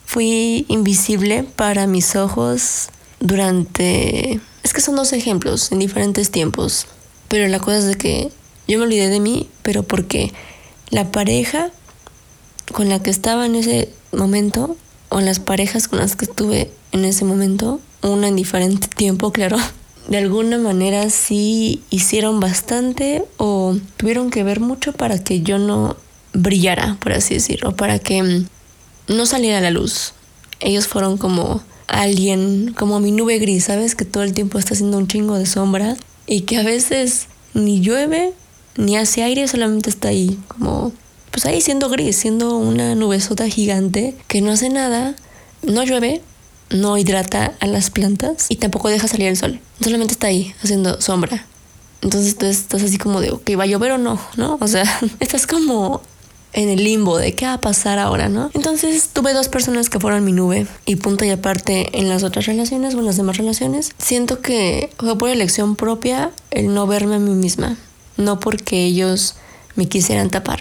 Fui 0.05 0.65
invisible 0.67 1.43
para 1.43 1.87
mis 1.87 2.15
ojos 2.15 2.89
durante... 3.19 4.39
Es 4.63 4.73
que 4.73 4.81
son 4.81 4.95
dos 4.95 5.13
ejemplos 5.13 5.71
en 5.71 5.79
diferentes 5.79 6.29
tiempos, 6.31 6.87
pero 7.27 7.47
la 7.47 7.59
cosa 7.59 7.79
es 7.79 7.85
de 7.85 7.95
que 7.95 8.31
yo 8.67 8.77
me 8.77 8.85
olvidé 8.85 9.09
de 9.09 9.19
mí, 9.19 9.49
pero 9.61 9.83
porque 9.83 10.33
la 10.89 11.11
pareja 11.11 11.71
con 12.71 12.89
la 12.89 13.01
que 13.01 13.09
estaba 13.09 13.45
en 13.45 13.55
ese 13.55 13.89
momento, 14.11 14.77
o 15.09 15.19
las 15.19 15.39
parejas 15.39 15.87
con 15.87 15.99
las 15.99 16.15
que 16.15 16.25
estuve 16.25 16.71
en 16.91 17.05
ese 17.05 17.25
momento, 17.25 17.81
una 18.01 18.27
en 18.27 18.35
diferente 18.35 18.87
tiempo, 18.87 19.31
claro, 19.31 19.57
de 20.07 20.17
alguna 20.17 20.57
manera 20.57 21.09
sí 21.09 21.81
hicieron 21.89 22.39
bastante 22.39 23.23
o 23.37 23.75
tuvieron 23.97 24.29
que 24.29 24.43
ver 24.43 24.59
mucho 24.59 24.93
para 24.93 25.23
que 25.23 25.41
yo 25.41 25.57
no 25.57 25.95
brillara, 26.33 26.97
por 26.99 27.13
así 27.13 27.35
decirlo, 27.35 27.75
para 27.75 27.99
que 27.99 28.43
no 29.07 29.25
saliera 29.25 29.59
a 29.59 29.61
la 29.61 29.71
luz. 29.71 30.13
Ellos 30.59 30.87
fueron 30.87 31.17
como 31.17 31.61
alguien, 31.87 32.73
como 32.77 32.99
mi 32.99 33.11
nube 33.11 33.39
gris, 33.39 33.65
¿sabes? 33.65 33.95
Que 33.95 34.05
todo 34.05 34.23
el 34.23 34.33
tiempo 34.33 34.57
está 34.57 34.73
haciendo 34.73 34.97
un 34.97 35.07
chingo 35.07 35.37
de 35.37 35.45
sombra 35.45 35.95
y 36.25 36.41
que 36.41 36.57
a 36.57 36.63
veces 36.63 37.27
ni 37.53 37.81
llueve 37.81 38.33
ni 38.75 38.97
hace 38.97 39.21
aire, 39.23 39.47
solamente 39.47 39.89
está 39.89 40.07
ahí, 40.09 40.39
como 40.47 40.91
pues 41.31 41.45
ahí 41.45 41.61
siendo 41.61 41.89
gris, 41.89 42.15
siendo 42.15 42.57
una 42.57 42.95
nubesota 42.95 43.47
gigante 43.47 44.15
que 44.27 44.41
no 44.41 44.51
hace 44.51 44.69
nada, 44.69 45.15
no 45.61 45.83
llueve, 45.83 46.21
no 46.73 46.97
hidrata 46.97 47.53
a 47.59 47.67
las 47.67 47.89
plantas 47.89 48.47
y 48.49 48.57
tampoco 48.57 48.89
deja 48.89 49.07
salir 49.07 49.27
el 49.27 49.37
sol. 49.37 49.59
Solamente 49.81 50.13
está 50.13 50.27
ahí 50.27 50.53
haciendo 50.61 50.99
sombra. 51.01 51.45
Entonces 52.01 52.37
tú 52.37 52.45
estás 52.45 52.83
así 52.83 52.97
como 52.97 53.21
de, 53.21 53.31
ok, 53.31 53.51
¿va 53.57 53.63
a 53.63 53.67
llover 53.67 53.93
o 53.93 53.97
no? 53.97 54.19
¿No? 54.35 54.57
O 54.59 54.67
sea, 54.67 54.83
estás 55.19 55.47
como 55.47 56.01
en 56.51 56.69
el 56.69 56.83
limbo 56.83 57.17
de 57.17 57.33
qué 57.33 57.45
va 57.45 57.53
a 57.53 57.61
pasar 57.61 57.97
ahora, 57.97 58.29
¿no? 58.29 58.51
Entonces 58.53 59.09
tuve 59.11 59.33
dos 59.33 59.49
personas 59.49 59.89
que 59.89 59.99
fueron 59.99 60.23
mi 60.23 60.31
nube 60.31 60.67
y 60.85 60.97
punto 60.97 61.25
y 61.25 61.29
aparte 61.29 61.97
en 61.99 62.09
las 62.09 62.23
otras 62.23 62.45
relaciones 62.45 62.93
o 62.93 62.99
en 62.99 63.05
las 63.05 63.17
demás 63.17 63.37
relaciones, 63.37 63.91
siento 63.97 64.41
que 64.41 64.91
fue 64.97 65.17
por 65.17 65.29
elección 65.29 65.75
propia 65.75 66.31
el 66.51 66.73
no 66.73 66.85
verme 66.85 67.15
a 67.15 67.19
mí 67.19 67.31
misma, 67.31 67.77
no 68.17 68.39
porque 68.39 68.83
ellos 68.83 69.35
me 69.75 69.87
quisieran 69.87 70.29
tapar. 70.29 70.59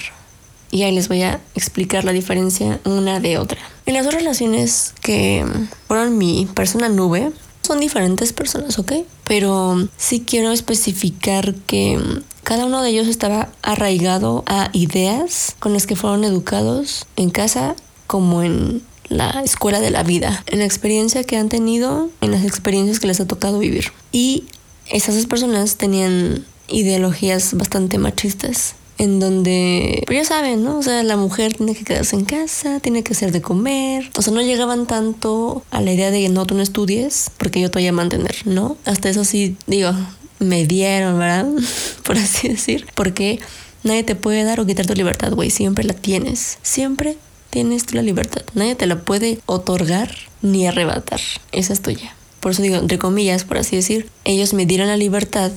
Y 0.72 0.82
ahí 0.82 0.92
les 0.92 1.06
voy 1.06 1.22
a 1.22 1.40
explicar 1.54 2.02
la 2.04 2.12
diferencia 2.12 2.80
una 2.84 3.20
de 3.20 3.38
otra. 3.38 3.60
En 3.86 3.94
las 3.94 4.04
dos 4.04 4.14
relaciones 4.14 4.94
que 5.02 5.46
fueron 5.86 6.18
mi 6.18 6.48
persona 6.52 6.88
nube, 6.88 7.30
son 7.62 7.78
diferentes 7.78 8.32
personas, 8.32 8.78
¿ok? 8.78 8.92
Pero 9.24 9.88
sí 9.96 10.24
quiero 10.26 10.50
especificar 10.50 11.54
que 11.66 12.00
cada 12.42 12.66
uno 12.66 12.82
de 12.82 12.90
ellos 12.90 13.06
estaba 13.06 13.50
arraigado 13.62 14.42
a 14.46 14.70
ideas 14.72 15.54
con 15.60 15.72
las 15.72 15.86
que 15.86 15.94
fueron 15.94 16.24
educados 16.24 17.06
en 17.16 17.30
casa 17.30 17.76
como 18.06 18.42
en 18.42 18.82
la 19.08 19.42
escuela 19.42 19.78
de 19.78 19.90
la 19.90 20.02
vida, 20.02 20.42
en 20.46 20.60
la 20.60 20.64
experiencia 20.64 21.22
que 21.22 21.36
han 21.36 21.48
tenido, 21.48 22.08
en 22.20 22.30
las 22.30 22.44
experiencias 22.44 22.98
que 22.98 23.06
les 23.06 23.20
ha 23.20 23.26
tocado 23.26 23.58
vivir. 23.58 23.92
Y 24.10 24.44
esas 24.86 25.14
dos 25.16 25.26
personas 25.26 25.76
tenían 25.76 26.44
ideologías 26.68 27.54
bastante 27.54 27.98
machistas 27.98 28.74
en 29.02 29.18
donde, 29.18 30.04
pues 30.06 30.20
ya 30.20 30.24
saben, 30.24 30.62
¿no? 30.62 30.78
O 30.78 30.82
sea, 30.82 31.02
la 31.02 31.16
mujer 31.16 31.54
tiene 31.54 31.74
que 31.74 31.82
quedarse 31.82 32.14
en 32.14 32.24
casa, 32.24 32.78
tiene 32.78 33.02
que 33.02 33.14
hacer 33.14 33.32
de 33.32 33.42
comer. 33.42 34.08
O 34.16 34.22
sea, 34.22 34.32
no 34.32 34.40
llegaban 34.42 34.86
tanto 34.86 35.64
a 35.72 35.80
la 35.80 35.92
idea 35.92 36.12
de 36.12 36.20
que 36.20 36.28
no, 36.28 36.46
tú 36.46 36.54
no 36.54 36.62
estudies, 36.62 37.32
porque 37.36 37.60
yo 37.60 37.68
te 37.68 37.80
voy 37.80 37.88
a 37.88 37.92
mantener, 37.92 38.36
¿no? 38.44 38.76
Hasta 38.84 39.10
eso 39.10 39.24
sí, 39.24 39.56
digo, 39.66 39.90
me 40.38 40.66
dieron, 40.66 41.18
¿verdad? 41.18 41.48
Por 42.04 42.16
así 42.16 42.46
decir. 42.46 42.86
Porque 42.94 43.40
nadie 43.82 44.04
te 44.04 44.14
puede 44.14 44.44
dar 44.44 44.60
o 44.60 44.66
quitar 44.66 44.86
tu 44.86 44.94
libertad, 44.94 45.32
güey. 45.32 45.50
Siempre 45.50 45.82
la 45.82 45.94
tienes. 45.94 46.58
Siempre 46.62 47.16
tienes 47.50 47.86
tú 47.86 47.96
la 47.96 48.02
libertad. 48.02 48.42
Nadie 48.54 48.76
te 48.76 48.86
la 48.86 49.00
puede 49.00 49.40
otorgar 49.46 50.14
ni 50.42 50.68
arrebatar. 50.68 51.20
Esa 51.50 51.72
es 51.72 51.82
tuya. 51.82 52.14
Por 52.38 52.52
eso 52.52 52.62
digo, 52.62 52.76
entre 52.76 52.98
comillas, 52.98 53.42
por 53.42 53.58
así 53.58 53.74
decir, 53.74 54.08
ellos 54.22 54.54
me 54.54 54.64
dieron 54.64 54.86
la 54.86 54.96
libertad 54.96 55.50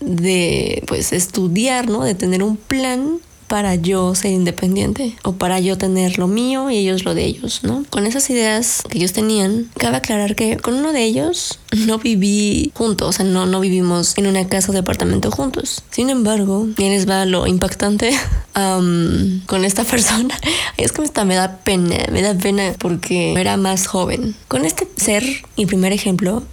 de 0.00 0.82
pues 0.86 1.12
estudiar, 1.12 1.88
¿no? 1.88 2.04
De 2.04 2.14
tener 2.14 2.42
un 2.42 2.56
plan 2.56 3.20
para 3.48 3.74
yo 3.74 4.14
ser 4.14 4.30
independiente 4.30 5.16
o 5.24 5.32
para 5.32 5.58
yo 5.58 5.78
tener 5.78 6.18
lo 6.18 6.28
mío 6.28 6.70
y 6.70 6.76
ellos 6.76 7.04
lo 7.04 7.14
de 7.14 7.24
ellos, 7.24 7.60
¿no? 7.64 7.84
Con 7.90 8.06
esas 8.06 8.28
ideas 8.30 8.82
que 8.88 8.98
ellos 8.98 9.14
tenían, 9.14 9.70
cabe 9.78 9.96
aclarar 9.96 10.36
que 10.36 10.58
con 10.58 10.74
uno 10.74 10.92
de 10.92 11.02
ellos 11.02 11.58
no 11.86 11.98
viví 11.98 12.70
juntos, 12.74 13.08
o 13.08 13.12
sea, 13.12 13.24
no, 13.24 13.46
no 13.46 13.60
vivimos 13.60 14.16
en 14.18 14.26
una 14.26 14.46
casa 14.46 14.70
o 14.70 14.74
departamento 14.74 15.30
juntos. 15.30 15.82
Sin 15.90 16.10
embargo, 16.10 16.68
y 16.76 16.88
les 16.90 17.08
va 17.08 17.24
lo 17.24 17.46
impactante 17.46 18.16
con 18.54 19.64
esta 19.64 19.82
persona. 19.84 20.38
Es 20.76 20.92
que 20.92 21.02
hasta 21.02 21.24
me 21.24 21.34
da 21.34 21.56
pena, 21.64 21.96
me 22.12 22.22
da 22.22 22.34
pena 22.34 22.72
porque 22.78 23.32
era 23.32 23.56
más 23.56 23.88
joven. 23.88 24.36
Con 24.46 24.64
este 24.64 24.86
ser, 24.96 25.24
y 25.56 25.66
primer 25.66 25.92
ejemplo, 25.92 26.44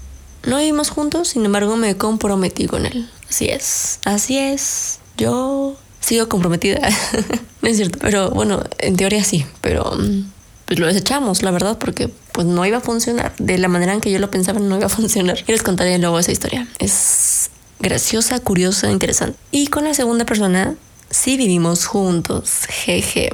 no 0.48 0.58
vivimos 0.58 0.90
juntos, 0.90 1.28
sin 1.28 1.46
embargo 1.46 1.76
me 1.76 1.96
comprometí 1.96 2.66
con 2.66 2.88
él. 2.88 3.08
Así 3.36 3.50
es, 3.50 4.00
así 4.06 4.38
es. 4.38 5.00
Yo 5.18 5.76
sigo 6.00 6.30
comprometida. 6.30 6.80
no 7.62 7.68
es 7.68 7.76
cierto, 7.76 8.00
pero 8.00 8.30
bueno, 8.30 8.64
en 8.78 8.96
teoría 8.96 9.26
sí, 9.26 9.46
pero 9.60 9.92
mm, 9.92 10.32
pues 10.64 10.80
lo 10.80 10.88
desechamos, 10.88 11.44
la 11.44 11.52
verdad, 11.52 11.78
porque 11.78 12.10
pues 12.32 12.48
no 12.48 12.66
iba 12.66 12.78
a 12.78 12.80
funcionar. 12.80 13.34
De 13.38 13.58
la 13.58 13.68
manera 13.68 13.92
en 13.92 14.00
que 14.00 14.10
yo 14.10 14.20
lo 14.20 14.32
pensaba 14.32 14.62
no 14.62 14.78
iba 14.78 14.86
a 14.86 14.90
funcionar. 15.02 15.44
Y 15.46 15.52
les 15.52 15.64
contaré 15.64 15.98
luego 15.98 16.18
esa 16.18 16.32
historia. 16.32 16.66
Es 16.80 17.50
graciosa, 17.80 18.40
curiosa, 18.40 18.90
interesante. 18.90 19.38
Y 19.52 19.68
con 19.68 19.84
la 19.84 19.94
segunda 19.94 20.24
persona 20.24 20.76
sí 21.10 21.36
vivimos 21.36 21.88
juntos, 21.88 22.62
jeje. 22.70 23.32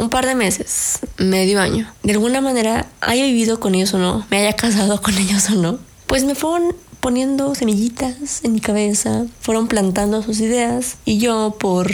Un 0.00 0.10
par 0.10 0.26
de 0.26 0.34
meses, 0.34 0.98
medio 1.16 1.60
año. 1.60 1.88
De 2.02 2.14
alguna 2.14 2.40
manera, 2.40 2.88
haya 3.00 3.22
vivido 3.22 3.60
con 3.60 3.76
ellos 3.76 3.94
o 3.94 3.98
no, 3.98 4.26
me 4.32 4.38
haya 4.38 4.56
casado 4.56 5.00
con 5.00 5.16
ellos 5.18 5.48
o 5.50 5.54
no, 5.54 5.78
pues 6.08 6.24
me 6.24 6.34
fueron 6.34 6.74
poniendo 7.04 7.54
semillitas 7.54 8.40
en 8.44 8.54
mi 8.54 8.60
cabeza, 8.60 9.26
fueron 9.38 9.68
plantando 9.68 10.22
sus 10.22 10.40
ideas 10.40 10.96
y 11.04 11.18
yo 11.18 11.54
por 11.60 11.90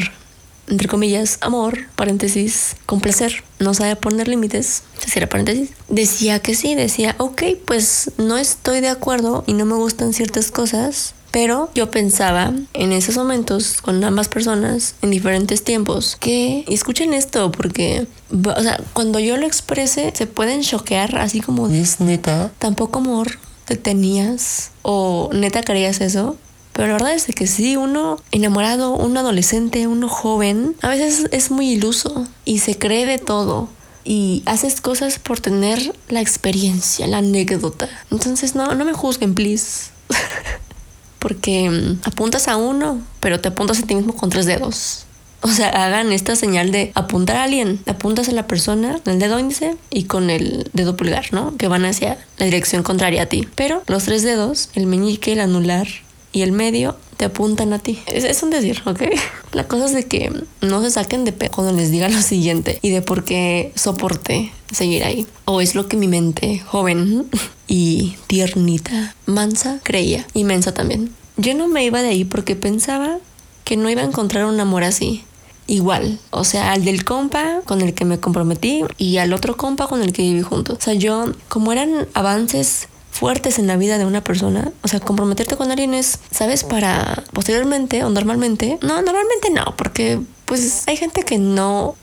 entre 0.69 0.87
comillas, 0.87 1.39
amor, 1.41 1.81
paréntesis, 1.97 2.77
complacer, 2.87 3.43
no 3.59 3.75
sabe 3.75 3.97
poner 3.97 4.29
límites, 4.29 4.85
paréntesis, 5.29 5.71
decía 5.89 6.39
que 6.39 6.55
sí, 6.55 6.77
decía, 6.77 7.17
ok, 7.19 7.43
pues 7.65 8.13
no 8.19 8.39
estoy 8.39 8.81
de 8.81 8.89
acuerdo 8.89 9.43
y 9.49 9.55
no 9.55 9.67
me 9.67 9.75
gustan 9.75 10.13
ciertas 10.13 10.53
cosas, 10.53 11.15
pero 11.33 11.71
yo 11.75 11.91
pensaba 11.91 12.53
en 12.73 12.93
esos 12.93 13.17
momentos 13.17 13.83
con 13.83 14.05
ambas 14.05 14.29
personas 14.29 14.95
en 15.03 15.11
diferentes 15.11 15.65
tiempos 15.65 16.17
que 16.21 16.65
escuchen 16.69 17.15
esto 17.15 17.51
porque, 17.51 18.07
o 18.31 18.63
sea, 18.63 18.81
cuando 18.93 19.19
yo 19.19 19.37
lo 19.39 19.47
exprese 19.47 20.13
se 20.15 20.29
pueden 20.29 20.63
choquear 20.63 21.19
así 21.19 21.41
como 21.41 21.67
es 21.67 21.99
neta. 21.99 22.53
Tampoco 22.61 23.01
amor 23.01 23.50
te 23.71 23.77
tenías 23.77 24.73
o 24.83 25.31
neta 25.33 25.63
querías 25.63 26.01
eso. 26.01 26.37
Pero 26.73 26.89
la 26.89 26.95
verdad 26.95 27.15
es 27.15 27.27
que 27.27 27.47
sí, 27.47 27.77
uno 27.77 28.19
enamorado, 28.33 28.97
un 28.97 29.17
adolescente, 29.17 29.87
uno 29.87 30.09
joven, 30.09 30.75
a 30.83 30.89
veces 30.89 31.29
es 31.31 31.53
muy 31.53 31.71
iluso 31.71 32.27
y 32.45 32.59
se 32.59 32.77
cree 32.77 33.07
de 33.07 33.19
todo. 33.19 33.69
Y 34.03 34.43
haces 34.47 34.81
cosas 34.81 35.21
por 35.21 35.39
tener 35.39 35.95
la 36.09 36.21
experiencia, 36.21 37.07
la 37.07 37.19
anécdota. 37.19 37.89
Entonces 38.11 38.57
no, 38.57 38.75
no 38.75 38.85
me 38.85 38.93
juzguen, 38.93 39.35
please. 39.35 39.91
Porque 41.21 41.71
mm, 41.71 42.09
apuntas 42.09 42.49
a 42.49 42.57
uno, 42.57 43.01
pero 43.21 43.41
te 43.41 43.49
apuntas 43.49 43.79
a 43.79 43.87
ti 43.87 43.95
mismo 43.95 44.17
con 44.17 44.31
tres 44.31 44.47
dedos. 44.47 45.07
O 45.43 45.49
sea, 45.49 45.69
hagan 45.69 46.13
esta 46.13 46.37
señal 46.37 46.71
de 46.71 46.93
apuntar 46.95 47.37
a 47.37 47.45
alguien. 47.45 47.81
Apuntas 47.87 48.29
a 48.29 48.33
la 48.33 48.47
persona 48.47 49.01
con 49.03 49.15
el 49.15 49.19
dedo 49.19 49.39
índice 49.39 49.77
y 49.91 50.05
con 50.05 50.29
el 50.29 50.69
dedo 50.73 50.97
pulgar, 50.97 51.33
¿no? 51.33 51.57
Que 51.57 51.69
van 51.69 51.85
hacia 51.85 52.19
la 52.39 52.45
dirección 52.45 52.83
contraria 52.83 53.23
a 53.23 53.27
ti. 53.27 53.49
Pero 53.55 53.83
los 53.87 54.05
tres 54.05 54.23
dedos, 54.23 54.71
el 54.75 54.87
meñique, 54.87 55.33
el 55.33 55.41
anular 55.41 55.87
y 56.33 56.43
el 56.43 56.53
medio, 56.53 56.97
te 57.17 57.25
apuntan 57.25 57.73
a 57.73 57.79
ti. 57.79 57.99
Es, 58.07 58.43
un 58.43 58.51
decir, 58.51 58.83
¿ok? 58.85 59.03
La 59.53 59.67
cosa 59.67 59.87
es 59.87 59.93
de 59.93 60.07
que 60.07 60.31
no 60.61 60.83
se 60.83 60.91
saquen 60.91 61.25
de 61.25 61.33
pe 61.33 61.51
cuando 61.51 61.73
les 61.73 61.91
diga 61.91 62.09
lo 62.09 62.21
siguiente 62.23 62.79
y 62.83 62.91
de 62.91 63.03
por 63.03 63.25
qué 63.25 63.73
soporte 63.75 64.53
seguir 64.73 65.05
ahí. 65.05 65.27
O 65.47 65.61
es 65.61 65.75
lo 65.75 65.89
que 65.89 65.97
mi 65.97 66.07
mente 66.07 66.61
joven 66.61 67.27
y 67.67 68.17
tiernita, 68.27 69.15
mansa, 69.27 69.81
creía. 69.83 70.27
Inmensa 70.35 70.73
también. 70.73 71.13
Yo 71.37 71.55
no 71.55 71.67
me 71.67 71.85
iba 71.85 72.03
de 72.03 72.09
ahí 72.09 72.25
porque 72.25 72.57
pensaba 72.57 73.19
que 73.65 73.77
no 73.77 73.89
iba 73.89 74.03
a 74.03 74.07
encontrar 74.07 74.45
un 74.45 74.61
amor 74.61 74.85
así 74.85 75.25
igual. 75.71 76.19
O 76.31 76.45
sea, 76.45 76.73
al 76.73 76.85
del 76.85 77.05
compa 77.05 77.61
con 77.65 77.81
el 77.81 77.95
que 77.95 78.05
me 78.05 78.19
comprometí 78.19 78.85
y 78.99 79.19
al 79.19 79.33
otro 79.33 79.57
compa 79.57 79.87
con 79.87 80.03
el 80.03 80.13
que 80.13 80.23
viví 80.23 80.43
juntos. 80.43 80.79
O 80.79 80.83
sea, 80.83 80.95
yo, 80.95 81.33
como 81.49 81.73
eran 81.73 82.09
avances 82.13 82.89
fuertes 83.11 83.59
en 83.59 83.67
la 83.67 83.77
vida 83.77 83.97
de 83.97 84.05
una 84.05 84.23
persona, 84.23 84.73
o 84.83 84.89
sea, 84.89 85.01
comprometerte 85.01 85.57
con 85.57 85.71
alguien 85.71 85.95
es, 85.95 86.19
¿sabes? 86.31 86.65
Para 86.65 87.23
posteriormente 87.33 88.05
o 88.05 88.11
normalmente, 88.11 88.79
no, 88.83 89.01
normalmente 89.01 89.51
no, 89.51 89.77
porque 89.77 90.21
pues 90.45 90.85
hay 90.87 90.97
gente 90.97 91.23
que 91.23 91.39
no 91.39 91.95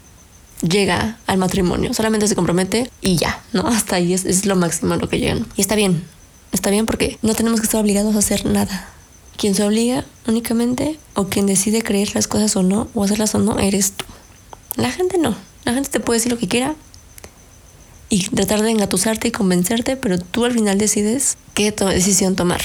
llega 0.61 1.17
al 1.27 1.37
matrimonio, 1.37 1.93
solamente 1.93 2.27
se 2.27 2.35
compromete 2.35 2.89
y 3.01 3.17
ya, 3.17 3.41
¿no? 3.51 3.67
Hasta 3.67 3.97
ahí 3.97 4.13
es, 4.13 4.25
es 4.25 4.45
lo 4.45 4.55
máximo 4.55 4.95
lo 4.95 5.09
que 5.09 5.19
llegan. 5.19 5.45
Y 5.55 5.61
está 5.61 5.75
bien, 5.75 6.03
está 6.51 6.69
bien 6.69 6.85
porque 6.85 7.17
no 7.21 7.35
tenemos 7.35 7.59
que 7.59 7.65
estar 7.65 7.81
obligados 7.81 8.15
a 8.15 8.19
hacer 8.19 8.45
nada. 8.45 8.89
Quien 9.37 9.55
se 9.55 9.63
obliga 9.63 10.03
únicamente 10.27 10.99
o 11.13 11.27
quien 11.27 11.45
decide 11.45 11.83
creer 11.83 12.13
las 12.15 12.27
cosas 12.27 12.55
o 12.55 12.63
no, 12.63 12.89
o 12.93 13.03
hacerlas 13.03 13.35
o 13.35 13.39
no, 13.39 13.59
eres 13.59 13.93
tú. 13.93 14.05
La 14.75 14.91
gente 14.91 15.17
no. 15.17 15.35
La 15.63 15.73
gente 15.73 15.89
te 15.89 15.99
puede 15.99 16.19
decir 16.19 16.31
lo 16.31 16.37
que 16.37 16.47
quiera 16.47 16.75
y 18.09 18.27
tratar 18.29 18.61
de 18.61 18.71
engatusarte 18.71 19.27
y 19.27 19.31
convencerte, 19.31 19.97
pero 19.97 20.17
tú 20.17 20.45
al 20.45 20.53
final 20.53 20.77
decides 20.77 21.37
qué 21.53 21.71
decisión 21.71 22.35
tomar. 22.35 22.61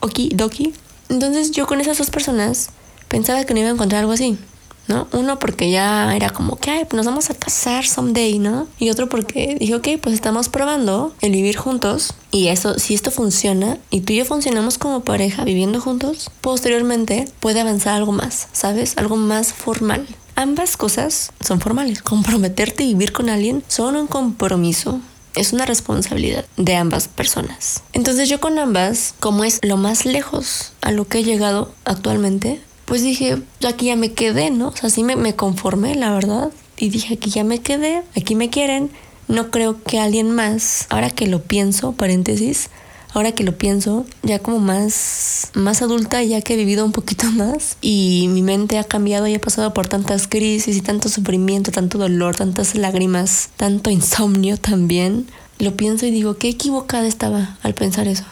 Okidoki. 0.00 0.74
Entonces 1.08 1.50
yo 1.50 1.66
con 1.66 1.80
esas 1.80 1.98
dos 1.98 2.10
personas 2.10 2.70
pensaba 3.08 3.44
que 3.44 3.54
no 3.54 3.60
iba 3.60 3.68
a 3.68 3.72
encontrar 3.72 4.00
algo 4.00 4.12
así. 4.12 4.38
¿No? 4.88 5.06
Uno 5.12 5.38
porque 5.38 5.70
ya 5.70 6.14
era 6.14 6.30
como 6.30 6.56
que, 6.56 6.86
pues 6.88 6.94
nos 6.94 7.06
vamos 7.06 7.30
a 7.30 7.34
casar 7.34 7.86
someday, 7.86 8.38
¿no? 8.38 8.66
Y 8.78 8.90
otro 8.90 9.08
porque 9.08 9.56
dije, 9.58 9.74
ok, 9.74 9.88
pues 10.00 10.14
estamos 10.14 10.48
probando 10.48 11.14
el 11.20 11.32
vivir 11.32 11.56
juntos 11.56 12.14
y 12.30 12.48
eso, 12.48 12.78
si 12.78 12.94
esto 12.94 13.10
funciona 13.10 13.78
y 13.90 14.00
tú 14.00 14.12
y 14.12 14.16
yo 14.16 14.24
funcionamos 14.24 14.78
como 14.78 15.00
pareja 15.00 15.44
viviendo 15.44 15.80
juntos, 15.80 16.30
posteriormente 16.40 17.26
puede 17.40 17.60
avanzar 17.60 17.94
algo 17.94 18.12
más, 18.12 18.48
¿sabes? 18.52 18.96
Algo 18.96 19.16
más 19.16 19.52
formal. 19.52 20.06
Ambas 20.34 20.76
cosas 20.76 21.30
son 21.40 21.60
formales. 21.60 22.02
Comprometerte 22.02 22.84
y 22.84 22.94
vivir 22.94 23.12
con 23.12 23.28
alguien 23.28 23.62
son 23.68 23.96
un 23.96 24.06
compromiso 24.06 25.00
es 25.34 25.52
una 25.52 25.66
responsabilidad 25.66 26.44
de 26.56 26.76
ambas 26.76 27.08
personas. 27.08 27.82
Entonces 27.92 28.28
yo 28.28 28.40
con 28.40 28.58
ambas, 28.58 29.14
como 29.20 29.44
es 29.44 29.60
lo 29.62 29.76
más 29.76 30.04
lejos 30.04 30.72
a 30.80 30.92
lo 30.92 31.06
que 31.06 31.20
he 31.20 31.24
llegado 31.24 31.72
actualmente, 31.84 32.60
pues 32.92 33.02
dije, 33.02 33.38
aquí 33.66 33.86
ya 33.86 33.96
me 33.96 34.12
quedé, 34.12 34.50
¿no? 34.50 34.68
O 34.68 34.76
sea, 34.76 34.90
sí 34.90 35.02
me, 35.02 35.16
me 35.16 35.34
conformé, 35.34 35.94
la 35.94 36.12
verdad. 36.12 36.50
Y 36.76 36.90
dije, 36.90 37.14
aquí 37.14 37.30
ya 37.30 37.42
me 37.42 37.58
quedé, 37.58 38.02
aquí 38.14 38.34
me 38.34 38.50
quieren. 38.50 38.90
No 39.28 39.50
creo 39.50 39.82
que 39.82 39.98
alguien 39.98 40.30
más, 40.30 40.88
ahora 40.90 41.08
que 41.08 41.26
lo 41.26 41.40
pienso, 41.40 41.92
paréntesis, 41.92 42.68
ahora 43.14 43.32
que 43.32 43.44
lo 43.44 43.56
pienso, 43.56 44.04
ya 44.22 44.40
como 44.40 44.58
más, 44.58 45.52
más 45.54 45.80
adulta, 45.80 46.22
ya 46.22 46.42
que 46.42 46.52
he 46.52 46.56
vivido 46.58 46.84
un 46.84 46.92
poquito 46.92 47.24
más 47.32 47.78
y 47.80 48.26
mi 48.28 48.42
mente 48.42 48.76
ha 48.76 48.84
cambiado 48.84 49.26
y 49.26 49.32
he 49.32 49.38
pasado 49.38 49.72
por 49.72 49.88
tantas 49.88 50.28
crisis 50.28 50.76
y 50.76 50.82
tanto 50.82 51.08
sufrimiento, 51.08 51.70
tanto 51.70 51.96
dolor, 51.96 52.36
tantas 52.36 52.74
lágrimas, 52.74 53.48
tanto 53.56 53.88
insomnio 53.88 54.58
también, 54.58 55.28
lo 55.58 55.74
pienso 55.78 56.04
y 56.04 56.10
digo, 56.10 56.36
qué 56.36 56.50
equivocada 56.50 57.06
estaba 57.06 57.56
al 57.62 57.72
pensar 57.72 58.06
eso. 58.06 58.24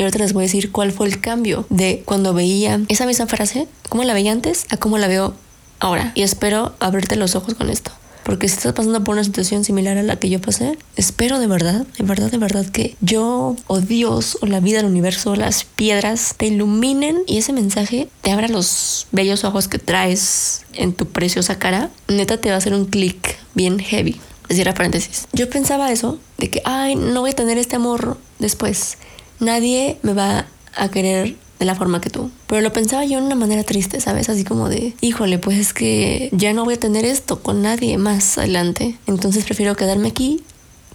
Y 0.00 0.02
ahorita 0.02 0.20
les 0.20 0.32
voy 0.32 0.44
a 0.44 0.46
decir 0.46 0.72
cuál 0.72 0.92
fue 0.92 1.08
el 1.08 1.20
cambio 1.20 1.66
de 1.68 2.02
cuando 2.06 2.32
veía 2.32 2.80
esa 2.88 3.04
misma 3.04 3.26
frase, 3.26 3.68
cómo 3.90 4.02
la 4.02 4.14
veía 4.14 4.32
antes, 4.32 4.64
a 4.70 4.78
cómo 4.78 4.96
la 4.96 5.08
veo 5.08 5.34
ahora. 5.78 6.12
Y 6.14 6.22
espero 6.22 6.72
abrirte 6.80 7.16
los 7.16 7.34
ojos 7.34 7.52
con 7.52 7.68
esto. 7.68 7.90
Porque 8.24 8.48
si 8.48 8.56
estás 8.56 8.72
pasando 8.72 9.04
por 9.04 9.12
una 9.12 9.24
situación 9.24 9.62
similar 9.62 9.98
a 9.98 10.02
la 10.02 10.16
que 10.16 10.30
yo 10.30 10.40
pasé, 10.40 10.78
espero 10.96 11.38
de 11.38 11.46
verdad, 11.46 11.86
de 11.98 12.04
verdad, 12.04 12.30
de 12.30 12.38
verdad 12.38 12.64
que 12.64 12.96
yo 13.02 13.56
o 13.66 13.80
Dios 13.80 14.38
o 14.40 14.46
la 14.46 14.60
vida, 14.60 14.80
el 14.80 14.86
universo, 14.86 15.36
las 15.36 15.64
piedras 15.64 16.34
te 16.38 16.46
iluminen 16.46 17.18
y 17.26 17.36
ese 17.36 17.52
mensaje 17.52 18.08
te 18.22 18.30
abra 18.30 18.48
los 18.48 19.06
bellos 19.12 19.44
ojos 19.44 19.68
que 19.68 19.78
traes 19.78 20.62
en 20.72 20.94
tu 20.94 21.08
preciosa 21.08 21.58
cara. 21.58 21.90
Neta 22.08 22.38
te 22.38 22.48
va 22.48 22.54
a 22.54 22.58
hacer 22.58 22.72
un 22.72 22.86
clic 22.86 23.36
bien 23.52 23.78
heavy. 23.78 24.18
Cierra 24.48 24.72
paréntesis. 24.72 25.28
Yo 25.34 25.50
pensaba 25.50 25.92
eso, 25.92 26.18
de 26.38 26.48
que, 26.48 26.62
ay, 26.64 26.96
no 26.96 27.20
voy 27.20 27.32
a 27.32 27.34
tener 27.34 27.58
este 27.58 27.76
amor 27.76 28.16
después. 28.38 28.96
Nadie 29.40 29.98
me 30.02 30.14
va 30.14 30.46
a 30.76 30.90
querer 30.90 31.36
de 31.58 31.66
la 31.66 31.74
forma 31.74 32.00
que 32.00 32.10
tú. 32.10 32.30
Pero 32.46 32.62
lo 32.62 32.72
pensaba 32.72 33.04
yo 33.04 33.18
en 33.18 33.24
una 33.24 33.34
manera 33.34 33.62
triste, 33.64 34.00
¿sabes? 34.00 34.28
Así 34.28 34.44
como 34.44 34.68
de, 34.68 34.94
híjole, 35.00 35.38
pues 35.38 35.58
es 35.58 35.72
que 35.74 36.30
ya 36.32 36.52
no 36.52 36.64
voy 36.64 36.74
a 36.74 36.80
tener 36.80 37.04
esto 37.04 37.42
con 37.42 37.62
nadie 37.62 37.98
más 37.98 38.38
adelante. 38.38 38.96
Entonces 39.06 39.44
prefiero 39.44 39.76
quedarme 39.76 40.08
aquí, 40.08 40.42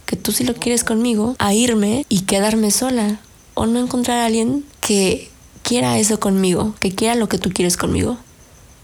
que 0.06 0.16
tú 0.16 0.32
sí 0.32 0.44
lo 0.44 0.54
quieres 0.54 0.82
conmigo, 0.82 1.36
a 1.38 1.54
irme 1.54 2.04
y 2.08 2.22
quedarme 2.22 2.70
sola. 2.70 3.20
O 3.54 3.66
no 3.66 3.78
encontrar 3.78 4.18
a 4.18 4.26
alguien 4.26 4.64
que 4.80 5.30
quiera 5.62 5.98
eso 5.98 6.20
conmigo, 6.20 6.74
que 6.80 6.94
quiera 6.94 7.14
lo 7.14 7.28
que 7.28 7.38
tú 7.38 7.50
quieres 7.50 7.76
conmigo. 7.76 8.18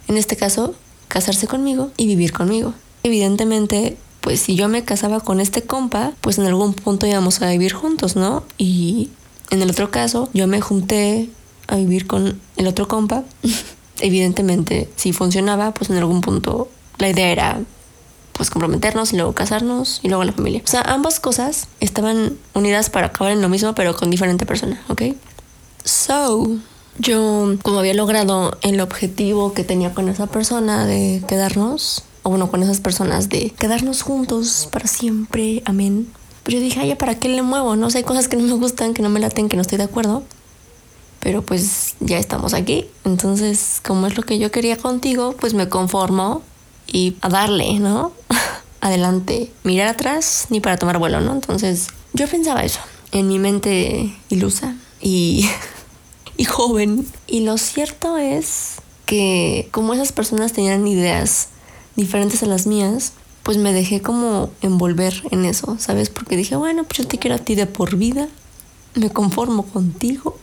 En 0.08 0.16
este 0.16 0.36
caso, 0.36 0.74
casarse 1.08 1.46
conmigo 1.46 1.90
y 1.96 2.06
vivir 2.06 2.32
conmigo. 2.32 2.74
Evidentemente, 3.02 3.96
pues 4.20 4.40
si 4.40 4.54
yo 4.54 4.68
me 4.68 4.84
casaba 4.84 5.20
con 5.20 5.40
este 5.40 5.62
compa, 5.62 6.12
pues 6.20 6.38
en 6.38 6.46
algún 6.46 6.74
punto 6.74 7.06
íbamos 7.06 7.42
a 7.42 7.50
vivir 7.50 7.72
juntos, 7.72 8.16
¿no? 8.16 8.44
Y 8.56 9.10
en 9.52 9.62
el 9.62 9.70
otro 9.70 9.90
caso, 9.90 10.30
yo 10.32 10.46
me 10.46 10.60
junté 10.60 11.28
a 11.68 11.76
vivir 11.76 12.06
con 12.06 12.40
el 12.56 12.66
otro 12.66 12.88
compa. 12.88 13.22
Evidentemente, 14.00 14.88
si 14.96 15.12
funcionaba, 15.12 15.74
pues 15.74 15.90
en 15.90 15.98
algún 15.98 16.22
punto 16.22 16.68
la 16.98 17.10
idea 17.10 17.30
era 17.30 17.60
pues 18.32 18.48
comprometernos 18.48 19.12
y 19.12 19.16
luego 19.16 19.34
casarnos 19.34 20.00
y 20.02 20.08
luego 20.08 20.24
la 20.24 20.32
familia. 20.32 20.62
O 20.64 20.68
sea, 20.68 20.80
ambas 20.80 21.20
cosas 21.20 21.68
estaban 21.80 22.38
unidas 22.54 22.88
para 22.88 23.08
acabar 23.08 23.32
en 23.32 23.42
lo 23.42 23.50
mismo, 23.50 23.74
pero 23.74 23.94
con 23.94 24.10
diferente 24.10 24.46
persona, 24.46 24.82
¿ok? 24.88 25.02
So, 25.84 26.48
yo, 26.98 27.54
como 27.62 27.80
había 27.80 27.92
logrado 27.92 28.56
el 28.62 28.80
objetivo 28.80 29.52
que 29.52 29.64
tenía 29.64 29.92
con 29.92 30.08
esa 30.08 30.28
persona 30.28 30.86
de 30.86 31.22
quedarnos, 31.28 32.04
o 32.22 32.30
bueno, 32.30 32.50
con 32.50 32.62
esas 32.62 32.80
personas 32.80 33.28
de 33.28 33.50
quedarnos 33.50 34.00
juntos 34.00 34.66
para 34.72 34.86
siempre, 34.86 35.62
amén. 35.66 36.08
Pues 36.42 36.54
yo 36.54 36.60
dije, 36.60 36.80
ay, 36.80 36.94
¿para 36.96 37.18
qué 37.18 37.28
le 37.28 37.42
muevo? 37.42 37.76
No 37.76 37.90
sé, 37.90 37.98
hay 37.98 38.04
cosas 38.04 38.28
que 38.28 38.36
no 38.36 38.42
me 38.42 38.54
gustan, 38.54 38.94
que 38.94 39.02
no 39.02 39.08
me 39.08 39.20
laten, 39.20 39.48
que 39.48 39.56
no 39.56 39.62
estoy 39.62 39.78
de 39.78 39.84
acuerdo 39.84 40.22
pero 41.22 41.42
pues 41.42 41.94
ya 42.00 42.18
estamos 42.18 42.52
aquí. 42.52 42.86
Entonces, 43.04 43.80
como 43.84 44.08
es 44.08 44.16
lo 44.16 44.24
que 44.24 44.40
yo 44.40 44.50
quería 44.50 44.76
contigo, 44.76 45.36
pues 45.38 45.54
me 45.54 45.68
conformo 45.68 46.42
y 46.88 47.16
a 47.20 47.28
darle, 47.28 47.78
¿no? 47.78 48.12
Adelante, 48.80 49.52
mirar 49.62 49.86
atrás 49.86 50.46
ni 50.50 50.60
para 50.60 50.78
tomar 50.78 50.98
vuelo, 50.98 51.20
¿no? 51.20 51.32
Entonces, 51.32 51.88
yo 52.12 52.26
pensaba 52.26 52.64
eso 52.64 52.80
en 53.12 53.28
mi 53.28 53.38
mente 53.38 54.12
ilusa 54.30 54.74
y, 55.00 55.48
y 56.36 56.44
joven. 56.44 57.06
Y 57.28 57.40
lo 57.40 57.56
cierto 57.56 58.18
es 58.18 58.76
que 59.06 59.68
como 59.70 59.94
esas 59.94 60.10
personas 60.10 60.52
tenían 60.52 60.88
ideas 60.88 61.48
diferentes 61.94 62.42
a 62.42 62.46
las 62.46 62.66
mías, 62.66 63.12
pues 63.42 63.58
me 63.58 63.72
dejé 63.72 64.00
como 64.00 64.50
envolver 64.60 65.22
en 65.30 65.44
eso, 65.44 65.76
¿sabes? 65.78 66.10
Porque 66.10 66.36
dije, 66.36 66.56
bueno, 66.56 66.84
pues 66.84 66.98
yo 66.98 67.06
te 67.06 67.18
quiero 67.18 67.36
a 67.36 67.38
ti 67.38 67.54
de 67.54 67.66
por 67.66 67.96
vida, 67.96 68.28
me 68.94 69.10
conformo 69.10 69.64
contigo 69.64 70.38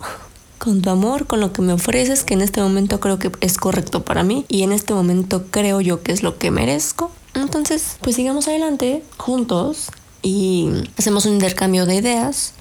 con 0.58 0.82
tu 0.82 0.90
amor, 0.90 1.26
con 1.26 1.40
lo 1.40 1.54
que 1.54 1.62
me 1.62 1.74
ofreces, 1.74 2.24
que 2.24 2.34
en 2.34 2.42
este 2.42 2.62
momento 2.62 3.00
creo 3.00 3.18
que 3.18 3.32
es 3.42 3.58
correcto 3.58 4.04
para 4.04 4.24
mí 4.24 4.46
y 4.50 4.64
en 4.64 4.74
este 4.74 4.94
momento 4.94 5.46
creo 5.50 5.82
yo 5.82 6.04
que 6.04 6.12
es 6.12 6.22
lo 6.22 6.38
que 6.38 6.52
merezco. 6.52 7.12
Entonces, 7.34 7.98
pues 8.02 8.16
sigamos 8.16 8.48
adelante 8.48 9.04
juntos 9.18 9.92
y 10.22 10.70
hacemos 10.98 11.26
un 11.26 11.34
intercambio 11.34 11.86
de 11.86 11.96
ideas. 11.96 12.54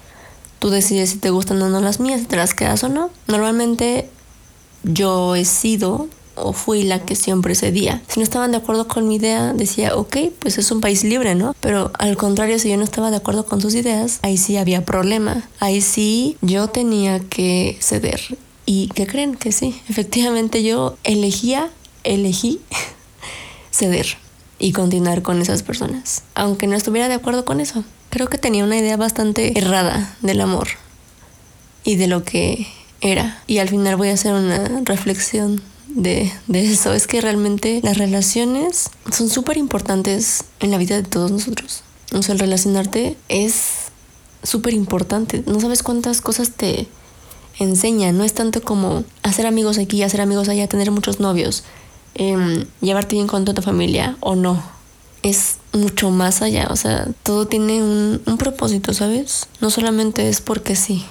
Tú 0.59 0.69
decides 0.69 1.11
si 1.11 1.17
te 1.17 1.29
gustan 1.29 1.61
o 1.61 1.69
no 1.69 1.81
las 1.81 1.99
mías, 1.99 2.21
si 2.21 2.27
te 2.27 2.37
las 2.37 2.53
quedas 2.53 2.83
o 2.83 2.89
no. 2.89 3.09
Normalmente 3.27 4.09
yo 4.83 5.35
he 5.35 5.45
sido 5.45 6.07
o 6.41 6.53
fui 6.53 6.83
la 6.83 6.99
que 7.05 7.15
siempre 7.15 7.55
cedía. 7.55 8.01
Si 8.07 8.19
no 8.19 8.23
estaban 8.23 8.51
de 8.51 8.57
acuerdo 8.57 8.87
con 8.87 9.07
mi 9.07 9.15
idea, 9.15 9.53
decía, 9.53 9.95
ok, 9.95 10.17
pues 10.39 10.57
es 10.57 10.71
un 10.71 10.81
país 10.81 11.03
libre, 11.03 11.35
¿no? 11.35 11.55
Pero 11.59 11.91
al 11.97 12.17
contrario, 12.17 12.59
si 12.59 12.69
yo 12.69 12.77
no 12.77 12.83
estaba 12.83 13.11
de 13.11 13.17
acuerdo 13.17 13.45
con 13.45 13.61
sus 13.61 13.75
ideas, 13.75 14.19
ahí 14.21 14.37
sí 14.37 14.57
había 14.57 14.85
problema. 14.85 15.43
Ahí 15.59 15.81
sí 15.81 16.37
yo 16.41 16.67
tenía 16.67 17.19
que 17.19 17.77
ceder. 17.81 18.21
¿Y 18.65 18.89
qué 18.89 19.07
creen? 19.07 19.35
Que 19.35 19.51
sí, 19.51 19.81
efectivamente 19.89 20.63
yo 20.63 20.97
elegía, 21.03 21.69
elegí 22.03 22.61
ceder 23.71 24.17
y 24.59 24.73
continuar 24.73 25.21
con 25.21 25.41
esas 25.41 25.63
personas, 25.63 26.23
aunque 26.35 26.67
no 26.67 26.75
estuviera 26.75 27.07
de 27.07 27.15
acuerdo 27.15 27.45
con 27.45 27.61
eso. 27.61 27.83
Creo 28.09 28.27
que 28.27 28.37
tenía 28.37 28.63
una 28.63 28.77
idea 28.77 28.97
bastante 28.97 29.57
errada 29.57 30.15
del 30.21 30.41
amor 30.41 30.67
y 31.83 31.95
de 31.95 32.07
lo 32.07 32.23
que 32.23 32.67
era. 33.01 33.41
Y 33.47 33.59
al 33.59 33.69
final 33.69 33.95
voy 33.95 34.09
a 34.09 34.13
hacer 34.13 34.33
una 34.33 34.81
reflexión 34.83 35.61
de, 35.89 36.31
eso. 36.53 36.93
Es 36.93 37.07
que 37.07 37.21
realmente 37.21 37.81
las 37.83 37.97
relaciones 37.97 38.89
son 39.11 39.29
súper 39.29 39.57
importantes 39.57 40.43
en 40.59 40.71
la 40.71 40.77
vida 40.77 40.95
de 40.95 41.03
todos 41.03 41.31
nosotros. 41.31 41.83
O 42.13 42.21
sea, 42.21 42.33
el 42.33 42.39
relacionarte 42.39 43.17
es 43.27 43.91
súper 44.43 44.73
importante. 44.73 45.43
No 45.45 45.59
sabes 45.59 45.83
cuántas 45.83 46.21
cosas 46.21 46.51
te 46.51 46.87
enseñan. 47.59 48.17
No 48.17 48.23
es 48.23 48.33
tanto 48.33 48.61
como 48.61 49.03
hacer 49.23 49.45
amigos 49.45 49.77
aquí, 49.77 50.03
hacer 50.03 50.21
amigos 50.21 50.49
allá, 50.49 50.67
tener 50.67 50.91
muchos 50.91 51.19
novios, 51.19 51.63
em, 52.15 52.65
llevarte 52.81 53.15
bien 53.15 53.27
con 53.27 53.45
toda 53.45 53.55
tu 53.55 53.61
familia 53.61 54.17
o 54.21 54.35
no. 54.35 54.61
Es 55.21 55.57
mucho 55.73 56.11
más 56.11 56.41
allá. 56.41 56.67
O 56.71 56.75
sea, 56.75 57.07
todo 57.23 57.45
tiene 57.47 57.83
un, 57.83 58.21
un 58.25 58.37
propósito, 58.37 58.93
¿sabes? 58.93 59.47
No 59.59 59.69
solamente 59.69 60.29
es 60.29 60.39
porque 60.41 60.75
sí. 60.75 61.05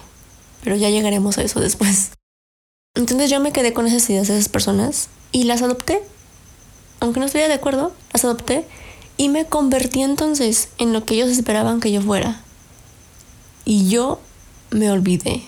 Pero 0.64 0.76
ya 0.76 0.90
llegaremos 0.90 1.38
a 1.38 1.42
eso 1.42 1.60
después. 1.60 2.10
Entonces 2.98 3.30
yo 3.30 3.38
me 3.38 3.52
quedé 3.52 3.72
con 3.72 3.86
esas 3.86 4.10
ideas 4.10 4.26
de 4.26 4.36
esas 4.36 4.48
personas 4.48 5.08
y 5.30 5.44
las 5.44 5.62
adopté. 5.62 6.02
Aunque 6.98 7.20
no 7.20 7.26
estuviera 7.26 7.48
de 7.48 7.54
acuerdo, 7.54 7.92
las 8.12 8.24
adopté 8.24 8.66
y 9.16 9.28
me 9.28 9.46
convertí 9.46 10.02
entonces 10.02 10.70
en 10.78 10.92
lo 10.92 11.04
que 11.04 11.14
ellos 11.14 11.28
esperaban 11.28 11.78
que 11.78 11.92
yo 11.92 12.02
fuera. 12.02 12.42
Y 13.64 13.88
yo 13.88 14.20
me 14.70 14.90
olvidé. 14.90 15.42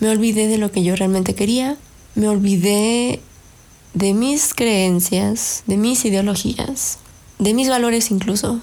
Me 0.00 0.08
olvidé 0.08 0.48
de 0.48 0.58
lo 0.58 0.72
que 0.72 0.82
yo 0.82 0.96
realmente 0.96 1.36
quería. 1.36 1.76
Me 2.16 2.28
olvidé 2.28 3.20
de 3.92 4.12
mis 4.12 4.54
creencias, 4.54 5.62
de 5.68 5.76
mis 5.76 6.04
ideologías, 6.04 6.98
de 7.38 7.54
mis 7.54 7.68
valores 7.68 8.10
incluso. 8.10 8.58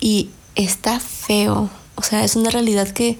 Y 0.00 0.30
está 0.54 0.98
feo. 0.98 1.68
O 1.96 2.02
sea, 2.02 2.24
es 2.24 2.36
una 2.36 2.48
realidad 2.48 2.88
que 2.88 3.18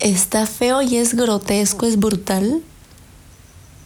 está 0.00 0.46
feo 0.46 0.82
y 0.82 0.96
es 0.96 1.14
grotesco, 1.14 1.86
es 1.86 1.98
brutal. 1.98 2.62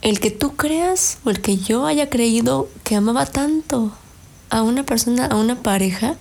El 0.01 0.21
que 0.21 0.31
tú 0.31 0.57
creas 0.57 1.19
o 1.25 1.31
el 1.31 1.41
que 1.41 1.57
yo 1.57 1.87
haya 1.87 2.09
creído 2.09 2.69
que 2.85 2.95
amaba 2.95 3.27
tanto 3.27 3.93
a 4.51 4.63
una 4.63 4.85
persona, 4.85 5.27
a 5.27 5.37
una 5.37 5.63
pareja, 5.63 6.17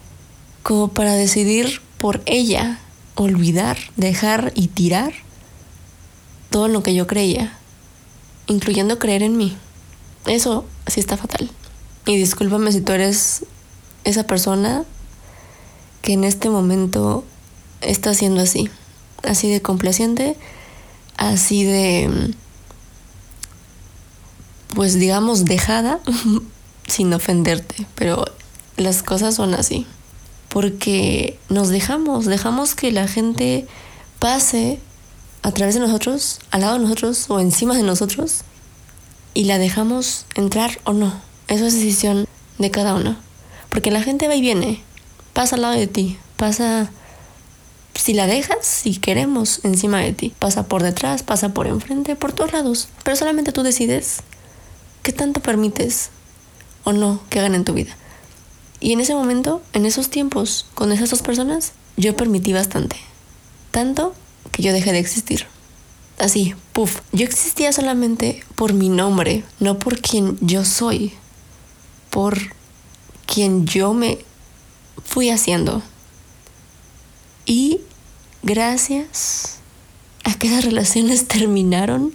como 0.64 0.90
para 0.90 1.14
decidir 1.14 1.82
por 1.98 2.22
ella 2.26 2.80
olvidar, 3.16 3.78
dejar 3.96 4.52
y 4.56 4.68
tirar 4.68 5.14
todo 6.50 6.68
lo 6.68 6.84
que 6.84 6.94
yo 6.94 7.08
creía, 7.08 7.58
incluyendo 8.48 9.00
creer 9.00 9.24
en 9.24 9.38
mí. 9.38 9.56
Eso 10.26 10.66
sí 10.88 11.00
está 11.00 11.18
fatal. 11.18 11.50
Y 12.06 12.18
discúlpame 12.18 12.72
si 12.72 12.82
tú 12.82 12.94
eres 12.94 13.46
esa 14.04 14.24
persona 14.24 14.84
que 16.02 16.14
en 16.14 16.24
este 16.24 16.50
momento 16.50 17.24
está 17.82 18.14
siendo 18.14 18.42
así 18.42 18.70
así 19.24 19.50
de 19.50 19.62
complaciente, 19.62 20.36
así 21.18 21.64
de, 21.64 22.34
pues 24.76 25.00
digamos, 25.00 25.46
dejada, 25.46 26.00
sin 26.88 27.14
ofenderte, 27.14 27.88
pero 27.96 28.26
las 28.78 29.04
cosas 29.04 29.36
son 29.36 29.54
así. 29.54 29.86
Porque 30.50 31.38
nos 31.50 31.70
dejamos, 31.70 32.26
dejamos 32.26 32.74
que 32.74 32.92
la 32.92 33.08
gente 33.08 33.68
pase 34.20 34.80
a 35.44 35.52
través 35.52 35.76
de 35.76 35.82
nosotros, 35.82 36.40
al 36.52 36.62
lado 36.62 36.74
de 36.74 36.80
nosotros 36.80 37.26
o 37.30 37.40
encima 37.40 37.76
de 37.76 37.84
nosotros 37.84 38.42
y 39.34 39.44
la 39.44 39.60
dejamos 39.60 40.26
entrar 40.36 40.80
o 40.84 40.94
no. 40.94 41.14
Eso 41.48 41.66
es 41.66 41.76
decisión 41.76 42.28
de 42.58 42.72
cada 42.72 42.96
uno. 42.96 43.16
Porque 43.70 43.92
la 43.92 44.02
gente 44.02 44.28
va 44.28 44.36
y 44.36 44.42
viene, 44.42 44.82
pasa 45.34 45.56
al 45.56 45.62
lado 45.62 45.76
de 45.76 45.88
ti, 45.88 46.18
pasa 46.38 46.90
si 48.08 48.14
la 48.14 48.26
dejas, 48.26 48.66
si 48.66 48.96
queremos, 48.96 49.60
encima 49.66 50.00
de 50.00 50.14
ti. 50.14 50.34
Pasa 50.40 50.64
por 50.70 50.82
detrás, 50.82 51.24
pasa 51.24 51.50
por 51.50 51.68
enfrente, 51.68 52.16
por 52.16 52.32
todos 52.32 52.54
lados. 52.54 52.88
Pero 53.04 53.18
solamente 53.18 53.52
tú 53.52 53.64
decides 53.64 54.20
qué 55.04 55.12
tanto 55.12 55.42
permites 55.42 56.12
o 56.86 56.94
no 56.94 57.20
que 57.30 57.40
hagan 57.40 57.54
en 57.54 57.66
tu 57.66 57.74
vida. 57.74 57.98
Y 58.80 58.94
en 58.94 59.02
ese 59.02 59.14
momento, 59.14 59.62
en 59.74 59.86
esos 59.86 60.10
tiempos, 60.10 60.68
con 60.74 60.94
esas 60.94 61.10
dos 61.10 61.22
personas, 61.22 61.74
yo 61.98 62.16
permití 62.16 62.54
bastante. 62.54 62.96
Tanto 63.72 64.16
que 64.54 64.64
yo 64.64 64.72
dejé 64.72 64.94
de 64.94 65.00
existir. 65.00 65.46
Así, 66.18 66.56
puff. 66.72 67.02
Yo 67.12 67.26
existía 67.26 67.74
solamente 67.74 68.42
por 68.56 68.72
mi 68.72 68.88
nombre, 68.88 69.44
no 69.60 69.80
por 69.80 70.00
quien 70.00 70.38
yo 70.40 70.64
soy. 70.64 71.12
Por 72.10 72.38
quien 73.26 73.66
yo 73.66 73.94
me 73.94 74.20
fui 75.04 75.30
haciendo. 75.30 75.82
Y 77.46 77.82
gracias 78.44 79.60
a 80.24 80.34
que 80.34 80.48
esas 80.48 80.66
relaciones 80.66 81.28
terminaron, 81.28 82.14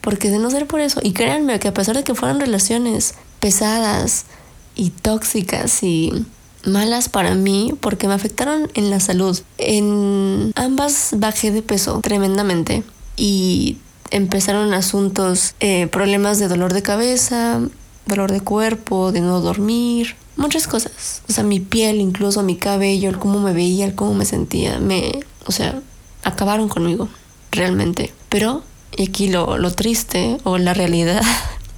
porque 0.00 0.30
de 0.30 0.38
no 0.38 0.50
ser 0.50 0.66
por 0.66 0.80
eso, 0.80 1.00
y 1.02 1.12
créanme 1.12 1.58
que 1.58 1.68
a 1.68 1.74
pesar 1.74 1.96
de 1.96 2.04
que 2.04 2.14
fueran 2.14 2.40
relaciones 2.40 3.14
pesadas 3.40 4.26
y 4.74 4.90
tóxicas 4.90 5.82
y 5.82 6.26
malas 6.66 7.08
para 7.08 7.34
mí 7.34 7.74
porque 7.80 8.08
me 8.08 8.14
afectaron 8.14 8.70
en 8.74 8.90
la 8.90 9.00
salud. 9.00 9.38
En 9.58 10.52
ambas 10.56 11.10
bajé 11.16 11.50
de 11.50 11.62
peso 11.62 12.00
tremendamente 12.02 12.82
y 13.16 13.78
empezaron 14.10 14.72
asuntos, 14.74 15.54
eh, 15.60 15.88
problemas 15.88 16.38
de 16.38 16.48
dolor 16.48 16.72
de 16.72 16.82
cabeza, 16.82 17.60
dolor 18.06 18.32
de 18.32 18.40
cuerpo, 18.40 19.12
de 19.12 19.20
no 19.20 19.40
dormir, 19.40 20.16
muchas 20.36 20.66
cosas. 20.66 21.22
O 21.28 21.32
sea, 21.32 21.44
mi 21.44 21.60
piel, 21.60 22.00
incluso 22.00 22.42
mi 22.42 22.56
cabello, 22.56 23.08
el 23.08 23.18
cómo 23.18 23.40
me 23.40 23.52
veía, 23.52 23.86
el 23.86 23.94
cómo 23.94 24.14
me 24.14 24.24
sentía, 24.24 24.78
me, 24.78 25.20
o 25.46 25.52
sea, 25.52 25.80
acabaron 26.22 26.68
conmigo, 26.68 27.08
realmente. 27.50 28.12
Pero, 28.28 28.62
y 28.96 29.08
aquí 29.08 29.28
lo, 29.28 29.58
lo 29.58 29.72
triste 29.72 30.38
o 30.44 30.58
la 30.58 30.74
realidad, 30.74 31.22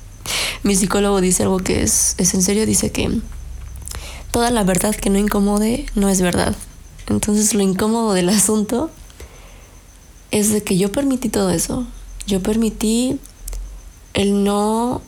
mi 0.63 0.75
psicólogo 0.75 1.21
dice 1.21 1.45
algo 1.45 1.59
que 1.59 1.83
es, 1.83 2.15
es 2.19 2.35
en 2.35 2.43
serio, 2.43 2.67
dice 2.67 2.91
que 2.91 3.21
toda 4.31 4.51
la 4.51 4.65
verdad 4.65 4.95
que 4.95 5.11
no 5.11 5.19
incomode 5.19 5.87
no 5.95 6.09
es 6.09 6.21
verdad. 6.21 6.55
Entonces 7.09 7.55
lo 7.55 7.63
incómodo 7.63 8.15
del 8.15 8.29
asunto 8.29 8.91
es 10.31 10.53
de 10.53 10.63
que 10.63 10.77
yo 10.77 10.91
permití 10.93 11.29
todo 11.29 11.51
eso. 11.51 11.87
Yo 12.27 12.43
permití 12.43 13.19
el 14.15 14.43
no 14.45 15.01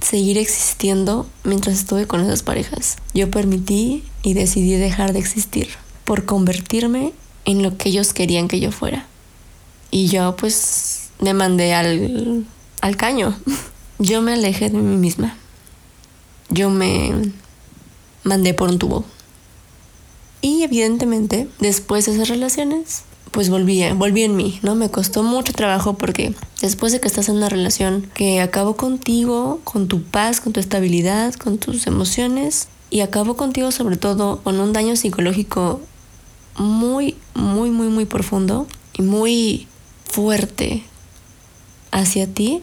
seguir 0.00 0.38
existiendo 0.38 1.26
mientras 1.44 1.78
estuve 1.78 2.06
con 2.06 2.20
esas 2.20 2.42
parejas. 2.42 2.96
Yo 3.12 3.30
permití 3.30 4.04
y 4.22 4.34
decidí 4.34 4.74
dejar 4.74 5.12
de 5.12 5.18
existir 5.18 5.68
por 6.04 6.24
convertirme 6.24 7.12
en 7.44 7.62
lo 7.62 7.76
que 7.76 7.90
ellos 7.90 8.12
querían 8.12 8.48
que 8.48 8.60
yo 8.60 8.72
fuera. 8.72 9.06
Y 9.90 10.08
yo 10.08 10.36
pues 10.36 11.10
me 11.20 11.34
mandé 11.34 11.74
al, 11.74 12.46
al 12.80 12.96
caño. 12.96 13.36
Yo 14.02 14.22
me 14.22 14.32
alejé 14.32 14.70
de 14.70 14.78
mí 14.78 14.96
misma. 14.96 15.36
Yo 16.48 16.70
me 16.70 17.12
mandé 18.24 18.54
por 18.54 18.70
un 18.70 18.78
tubo. 18.78 19.04
Y 20.40 20.62
evidentemente, 20.62 21.48
después 21.58 22.06
de 22.06 22.14
esas 22.14 22.28
relaciones, 22.28 23.02
pues 23.30 23.50
volví, 23.50 23.84
volví 23.92 24.22
en 24.22 24.36
mí, 24.36 24.58
¿no? 24.62 24.74
Me 24.74 24.90
costó 24.90 25.22
mucho 25.22 25.52
trabajo 25.52 25.94
porque 25.94 26.34
después 26.62 26.92
de 26.92 27.00
que 27.00 27.08
estás 27.08 27.28
en 27.28 27.36
una 27.36 27.48
relación 27.48 28.10
que 28.14 28.40
acabó 28.40 28.74
contigo, 28.76 29.60
con 29.64 29.86
tu 29.86 30.02
paz, 30.02 30.40
con 30.40 30.52
tu 30.52 30.60
estabilidad, 30.60 31.34
con 31.34 31.58
tus 31.58 31.86
emociones, 31.86 32.68
y 32.88 33.00
acabó 33.00 33.36
contigo 33.36 33.70
sobre 33.70 33.96
todo 33.96 34.40
con 34.42 34.58
un 34.58 34.72
daño 34.72 34.96
psicológico 34.96 35.80
muy, 36.60 37.16
muy, 37.34 37.70
muy, 37.70 37.88
muy 37.88 38.04
profundo 38.04 38.66
y 38.92 39.02
muy 39.02 39.66
fuerte 40.04 40.84
hacia 41.90 42.26
ti, 42.26 42.62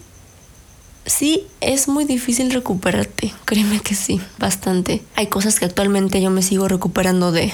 sí 1.05 1.47
es 1.61 1.87
muy 1.87 2.05
difícil 2.05 2.51
recuperarte. 2.51 3.33
Créeme 3.45 3.79
que 3.79 3.95
sí, 3.95 4.21
bastante. 4.37 5.03
Hay 5.15 5.27
cosas 5.27 5.59
que 5.59 5.65
actualmente 5.65 6.21
yo 6.21 6.29
me 6.29 6.43
sigo 6.43 6.67
recuperando 6.67 7.31
de, 7.31 7.51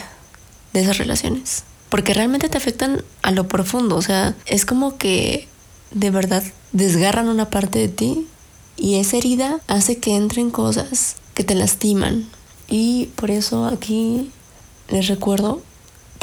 de 0.73 0.81
esas 0.81 0.97
relaciones. 0.97 1.63
Porque 1.89 2.13
realmente 2.13 2.49
te 2.49 2.57
afectan 2.57 3.03
a 3.21 3.31
lo 3.31 3.47
profundo. 3.47 3.95
O 3.95 4.01
sea, 4.01 4.35
es 4.45 4.65
como 4.65 4.97
que 4.97 5.47
de 5.91 6.09
verdad 6.09 6.43
desgarran 6.71 7.29
una 7.29 7.49
parte 7.49 7.79
de 7.79 7.87
ti 7.87 8.27
y 8.75 8.95
esa 8.95 9.17
herida 9.17 9.59
hace 9.67 9.99
que 9.99 10.15
entren 10.15 10.49
cosas 10.49 11.15
que 11.35 11.43
te 11.43 11.55
lastiman. 11.55 12.27
Y 12.67 13.11
por 13.15 13.31
eso 13.31 13.65
aquí 13.65 14.31
les 14.89 15.07
recuerdo 15.07 15.61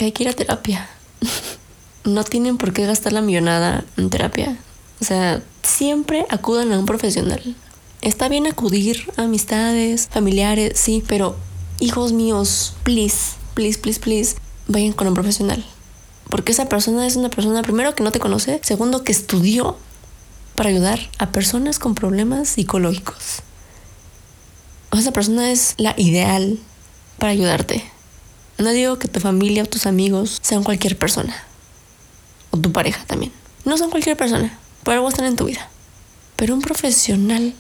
hay 0.07 0.13
que 0.13 0.25
ir 0.25 0.29
a 0.29 0.33
terapia. 0.33 0.89
no 2.05 2.25
tienen 2.25 2.57
por 2.57 2.73
qué 2.73 2.87
gastar 2.87 3.13
la 3.13 3.21
millonada 3.21 3.85
en 3.97 4.11
terapia. 4.11 4.57
O 5.01 5.05
sea, 5.05 5.43
siempre 5.63 6.27
acudan 6.29 6.73
a 6.73 6.79
un 6.79 6.87
profesional. 6.87 7.57
Está 8.03 8.29
bien 8.29 8.47
acudir 8.47 9.11
a 9.17 9.23
amistades, 9.23 10.09
familiares, 10.11 10.79
sí, 10.79 11.03
pero 11.07 11.37
hijos 11.81 12.13
míos, 12.13 12.75
please, 12.83 13.37
please, 13.55 13.79
please, 13.79 14.01
please, 14.01 14.37
vayan 14.69 14.93
con 14.93 15.09
un 15.09 15.15
profesional. 15.15 15.65
Porque 16.29 16.53
esa 16.53 16.69
persona 16.69 17.07
es 17.07 17.17
una 17.17 17.29
persona, 17.29 17.63
primero, 17.63 17.95
que 17.95 18.05
no 18.05 18.13
te 18.13 18.21
conoce, 18.21 18.61
segundo, 18.63 19.05
que 19.05 19.13
estudió 19.13 19.77
para 20.55 20.71
ayudar 20.71 21.01
a 21.19 21.33
personas 21.33 21.79
con 21.79 21.95
problemas 21.95 22.49
psicológicos. 22.49 23.43
O 24.91 24.97
esa 24.97 25.13
persona 25.13 25.51
es 25.51 25.75
la 25.79 25.95
ideal 25.97 26.59
para 27.19 27.33
ayudarte. 27.33 27.85
No 28.61 28.71
digo 28.71 28.99
que 28.99 29.09
tu 29.09 29.21
familia 29.21 29.63
o 29.63 29.67
tus 29.67 29.87
amigos 29.87 30.39
sean 30.43 30.63
cualquier 30.63 30.97
persona. 30.99 31.35
O 32.51 32.59
tu 32.59 32.73
pareja 32.73 33.05
también. 33.07 33.33
No 33.65 33.79
son 33.79 33.91
cualquier 33.91 34.17
persona 34.17 34.59
por 34.85 34.95
algo 34.95 35.09
están 35.09 35.25
en 35.25 35.37
tu 35.37 35.47
vida. 35.47 35.69
Pero 36.37 36.55
un 36.55 36.61
profesional 36.61 37.55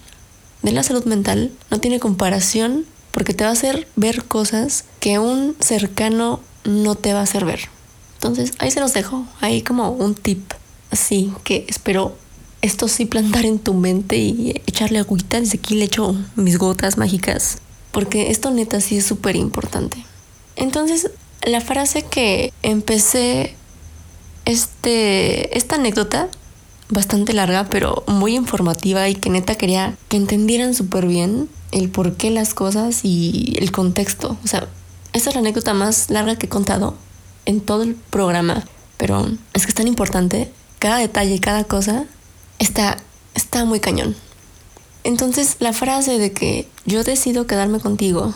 de 0.62 0.72
la 0.72 0.82
salud 0.82 1.04
mental 1.04 1.52
no 1.70 1.80
tiene 1.80 2.00
comparación 2.00 2.86
porque 3.12 3.34
te 3.34 3.44
va 3.44 3.50
a 3.50 3.54
hacer 3.54 3.88
ver 3.96 4.24
cosas 4.24 4.84
que 5.00 5.18
un 5.18 5.56
cercano 5.60 6.40
no 6.64 6.94
te 6.94 7.12
va 7.12 7.20
a 7.20 7.24
hacer 7.24 7.44
ver. 7.44 7.68
Entonces, 8.14 8.52
ahí 8.58 8.70
se 8.70 8.80
los 8.80 8.92
dejo, 8.92 9.24
ahí 9.40 9.62
como 9.62 9.90
un 9.90 10.14
tip 10.14 10.52
así 10.90 11.32
que 11.44 11.64
espero 11.68 12.16
esto 12.62 12.88
sí 12.88 13.06
plantar 13.06 13.46
en 13.46 13.58
tu 13.58 13.72
mente 13.72 14.16
y 14.18 14.50
echarle 14.66 14.98
agüita. 14.98 15.40
Desde 15.40 15.58
aquí 15.58 15.76
le 15.76 15.86
echo 15.86 16.14
mis 16.36 16.58
gotas 16.58 16.98
mágicas 16.98 17.58
porque 17.90 18.30
esto 18.30 18.50
neta 18.50 18.80
sí 18.80 18.98
es 18.98 19.06
súper 19.06 19.36
importante. 19.36 20.04
Entonces, 20.60 21.10
la 21.42 21.62
frase 21.62 22.02
que 22.02 22.52
empecé 22.62 23.56
este, 24.44 25.56
esta 25.56 25.76
anécdota 25.76 26.28
bastante 26.90 27.32
larga, 27.32 27.68
pero 27.70 28.04
muy 28.06 28.36
informativa 28.36 29.08
y 29.08 29.14
que 29.14 29.30
neta 29.30 29.54
quería 29.54 29.96
que 30.08 30.18
entendieran 30.18 30.74
súper 30.74 31.06
bien 31.06 31.48
el 31.72 31.88
por 31.88 32.16
qué 32.16 32.30
las 32.30 32.52
cosas 32.52 33.00
y 33.04 33.56
el 33.58 33.72
contexto. 33.72 34.36
O 34.44 34.46
sea, 34.46 34.68
esta 35.14 35.30
es 35.30 35.34
la 35.34 35.40
anécdota 35.40 35.72
más 35.72 36.10
larga 36.10 36.36
que 36.36 36.46
he 36.46 36.50
contado 36.50 36.94
en 37.46 37.62
todo 37.62 37.82
el 37.82 37.94
programa, 37.94 38.64
pero 38.98 39.26
es 39.54 39.62
que 39.64 39.70
es 39.70 39.74
tan 39.74 39.88
importante. 39.88 40.52
Cada 40.78 40.98
detalle, 40.98 41.40
cada 41.40 41.64
cosa 41.64 42.04
está, 42.58 42.98
está 43.34 43.64
muy 43.64 43.80
cañón. 43.80 44.14
Entonces, 45.04 45.56
la 45.58 45.72
frase 45.72 46.18
de 46.18 46.32
que 46.32 46.68
yo 46.84 47.02
decido 47.02 47.46
quedarme 47.46 47.80
contigo 47.80 48.34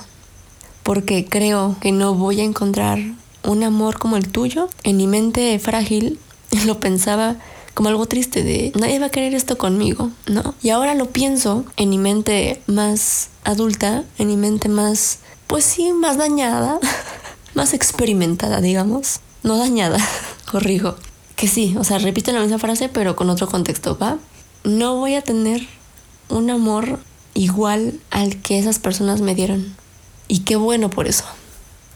porque 0.85 1.25
creo 1.25 1.77
que 1.81 1.91
no 1.91 2.15
voy 2.15 2.41
a 2.41 2.45
encontrar 2.45 3.01
un 3.43 3.65
amor 3.65 3.99
como 3.99 4.17
el 4.17 4.29
tuyo, 4.29 4.69
en 4.85 4.97
mi 4.97 5.09
mente 5.09 5.59
frágil 5.59 6.21
lo 6.67 6.79
pensaba 6.79 7.37
como 7.75 7.89
algo 7.89 8.07
triste 8.07 8.45
de 8.45 8.73
nadie 8.77 9.01
va 9.01 9.07
a 9.07 9.11
querer 9.11 9.35
esto 9.35 9.59
conmigo, 9.59 10.11
¿no? 10.29 10.55
Y 10.63 10.71
ahora 10.71 10.95
lo 10.95 11.11
pienso 11.11 11.65
en 11.77 11.91
mi 11.91 11.99
mente 11.99 12.63
más 12.69 13.31
adulta, 13.43 14.05
en 14.19 14.29
mi 14.29 14.37
mente 14.37 14.69
más, 14.69 15.19
pues 15.49 15.65
sí, 15.65 15.93
más 15.93 16.17
dañada, 16.17 16.79
más 17.55 17.75
experimentada, 17.75 18.61
digamos. 18.61 19.21
No 19.43 19.59
dañada, 19.59 19.99
corrijo. 20.51 20.95
Que 21.35 21.49
sí, 21.49 21.75
o 21.77 21.83
sea, 21.83 21.99
repito 21.99 22.31
la 22.31 22.41
misma 22.41 22.59
frase, 22.59 22.89
pero 22.89 23.17
con 23.17 23.29
otro 23.29 23.49
contexto, 23.49 23.99
¿va? 23.99 24.19
No 24.63 24.97
voy 24.97 25.17
a 25.17 25.23
tener 25.23 25.67
un 26.29 26.51
amor 26.51 27.01
igual 27.35 27.99
al 28.11 28.41
que 28.41 28.59
esas 28.61 28.79
personas 28.79 29.21
me 29.21 29.35
dieron. 29.35 29.75
Y 30.29 30.41
qué 30.41 30.57
bueno 30.57 30.91
por 30.91 31.07
eso. 31.07 31.25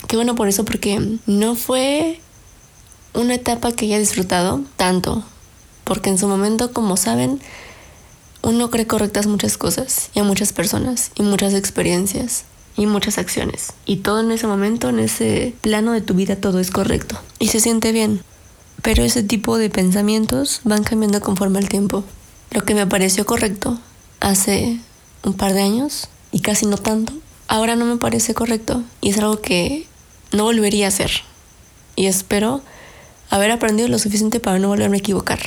Qué 0.06 0.16
bueno 0.16 0.34
por 0.34 0.48
eso 0.48 0.64
porque 0.64 1.18
no 1.26 1.54
fue 1.54 2.20
una 3.14 3.34
etapa 3.34 3.72
que 3.72 3.86
haya 3.86 3.98
disfrutado 3.98 4.62
tanto 4.76 5.24
porque 5.88 6.10
en 6.10 6.18
su 6.18 6.28
momento, 6.28 6.72
como 6.74 6.98
saben, 6.98 7.40
uno 8.42 8.70
cree 8.70 8.86
correctas 8.86 9.26
muchas 9.26 9.56
cosas 9.56 10.10
y 10.14 10.20
a 10.20 10.22
muchas 10.22 10.52
personas 10.52 11.10
y 11.14 11.22
muchas 11.22 11.54
experiencias 11.54 12.44
y 12.76 12.84
muchas 12.84 13.16
acciones. 13.16 13.72
Y 13.86 13.96
todo 13.96 14.20
en 14.20 14.30
ese 14.30 14.46
momento, 14.46 14.90
en 14.90 14.98
ese 14.98 15.54
plano 15.62 15.92
de 15.92 16.02
tu 16.02 16.12
vida, 16.12 16.36
todo 16.36 16.60
es 16.60 16.70
correcto 16.70 17.18
y 17.38 17.48
se 17.48 17.60
siente 17.60 17.92
bien. 17.92 18.22
Pero 18.82 19.02
ese 19.02 19.22
tipo 19.22 19.56
de 19.56 19.70
pensamientos 19.70 20.60
van 20.64 20.84
cambiando 20.84 21.20
conforme 21.22 21.58
al 21.58 21.70
tiempo. 21.70 22.04
Lo 22.50 22.62
que 22.64 22.74
me 22.74 22.86
pareció 22.86 23.24
correcto 23.24 23.78
hace 24.20 24.78
un 25.24 25.32
par 25.32 25.54
de 25.54 25.62
años 25.62 26.08
y 26.32 26.40
casi 26.40 26.66
no 26.66 26.76
tanto, 26.76 27.14
ahora 27.48 27.74
no 27.74 27.84
me 27.86 27.96
parece 27.96 28.34
correcto 28.34 28.82
y 29.00 29.10
es 29.10 29.18
algo 29.18 29.40
que 29.40 29.86
no 30.32 30.44
volvería 30.44 30.86
a 30.86 30.88
hacer. 30.88 31.10
Y 31.96 32.06
espero 32.06 32.62
haber 33.30 33.50
aprendido 33.50 33.88
lo 33.88 33.98
suficiente 33.98 34.38
para 34.38 34.58
no 34.58 34.68
volverme 34.68 34.98
a 34.98 35.00
equivocar 35.00 35.40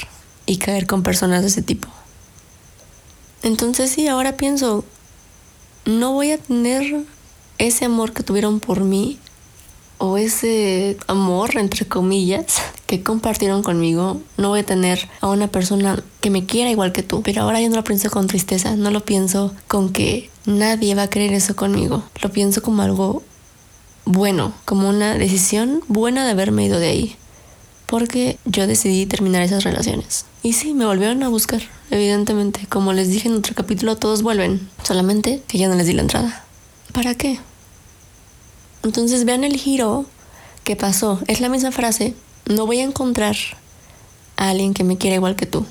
y 0.45 0.57
caer 0.57 0.87
con 0.87 1.03
personas 1.03 1.41
de 1.43 1.47
ese 1.47 1.61
tipo. 1.61 1.87
Entonces 3.43 3.91
sí, 3.91 4.07
ahora 4.07 4.35
pienso, 4.35 4.83
no 5.85 6.13
voy 6.13 6.31
a 6.31 6.37
tener 6.37 7.05
ese 7.57 7.85
amor 7.85 8.11
que 8.11 8.23
tuvieron 8.23 8.59
por 8.59 8.81
mí 8.81 9.17
o 9.97 10.17
ese 10.17 10.97
amor, 11.05 11.57
entre 11.57 11.87
comillas, 11.87 12.63
que 12.87 13.03
compartieron 13.03 13.61
conmigo, 13.61 14.19
no 14.37 14.49
voy 14.49 14.61
a 14.61 14.65
tener 14.65 15.07
a 15.21 15.27
una 15.27 15.47
persona 15.47 16.03
que 16.21 16.31
me 16.31 16.47
quiera 16.47 16.71
igual 16.71 16.91
que 16.91 17.03
tú. 17.03 17.21
Pero 17.21 17.43
ahora 17.43 17.61
yo 17.61 17.69
no 17.69 17.75
lo 17.75 17.83
pienso 17.83 18.09
con 18.09 18.25
tristeza, 18.25 18.75
no 18.75 18.89
lo 18.89 19.05
pienso 19.05 19.53
con 19.67 19.93
que 19.93 20.30
nadie 20.45 20.95
va 20.95 21.03
a 21.03 21.09
querer 21.09 21.33
eso 21.33 21.55
conmigo. 21.55 22.03
Lo 22.21 22.31
pienso 22.31 22.61
como 22.61 22.81
algo 22.81 23.23
bueno, 24.05 24.53
como 24.65 24.89
una 24.89 25.15
decisión 25.15 25.83
buena 25.87 26.25
de 26.25 26.31
haberme 26.31 26.65
ido 26.65 26.79
de 26.79 26.87
ahí. 26.87 27.15
Porque 27.85 28.37
yo 28.45 28.67
decidí 28.67 29.05
terminar 29.05 29.41
esas 29.41 29.63
relaciones. 29.63 30.25
Y 30.43 30.53
sí, 30.53 30.73
me 30.73 30.85
volvieron 30.85 31.23
a 31.23 31.29
buscar, 31.29 31.61
evidentemente. 31.89 32.65
Como 32.67 32.93
les 32.93 33.09
dije 33.09 33.27
en 33.27 33.35
otro 33.35 33.53
capítulo, 33.53 33.97
todos 33.97 34.23
vuelven. 34.23 34.69
Solamente 34.83 35.43
que 35.47 35.57
ya 35.57 35.67
no 35.67 35.75
les 35.75 35.87
di 35.87 35.93
la 35.93 36.01
entrada. 36.01 36.43
¿Para 36.93 37.15
qué? 37.15 37.39
Entonces 38.83 39.25
vean 39.25 39.43
el 39.43 39.57
giro 39.57 40.05
que 40.63 40.75
pasó. 40.75 41.19
Es 41.27 41.41
la 41.41 41.49
misma 41.49 41.71
frase. 41.71 42.15
No 42.45 42.65
voy 42.65 42.79
a 42.79 42.83
encontrar 42.83 43.35
a 44.37 44.49
alguien 44.49 44.73
que 44.73 44.83
me 44.83 44.97
quiera 44.97 45.17
igual 45.17 45.35
que 45.35 45.45
tú. 45.45 45.65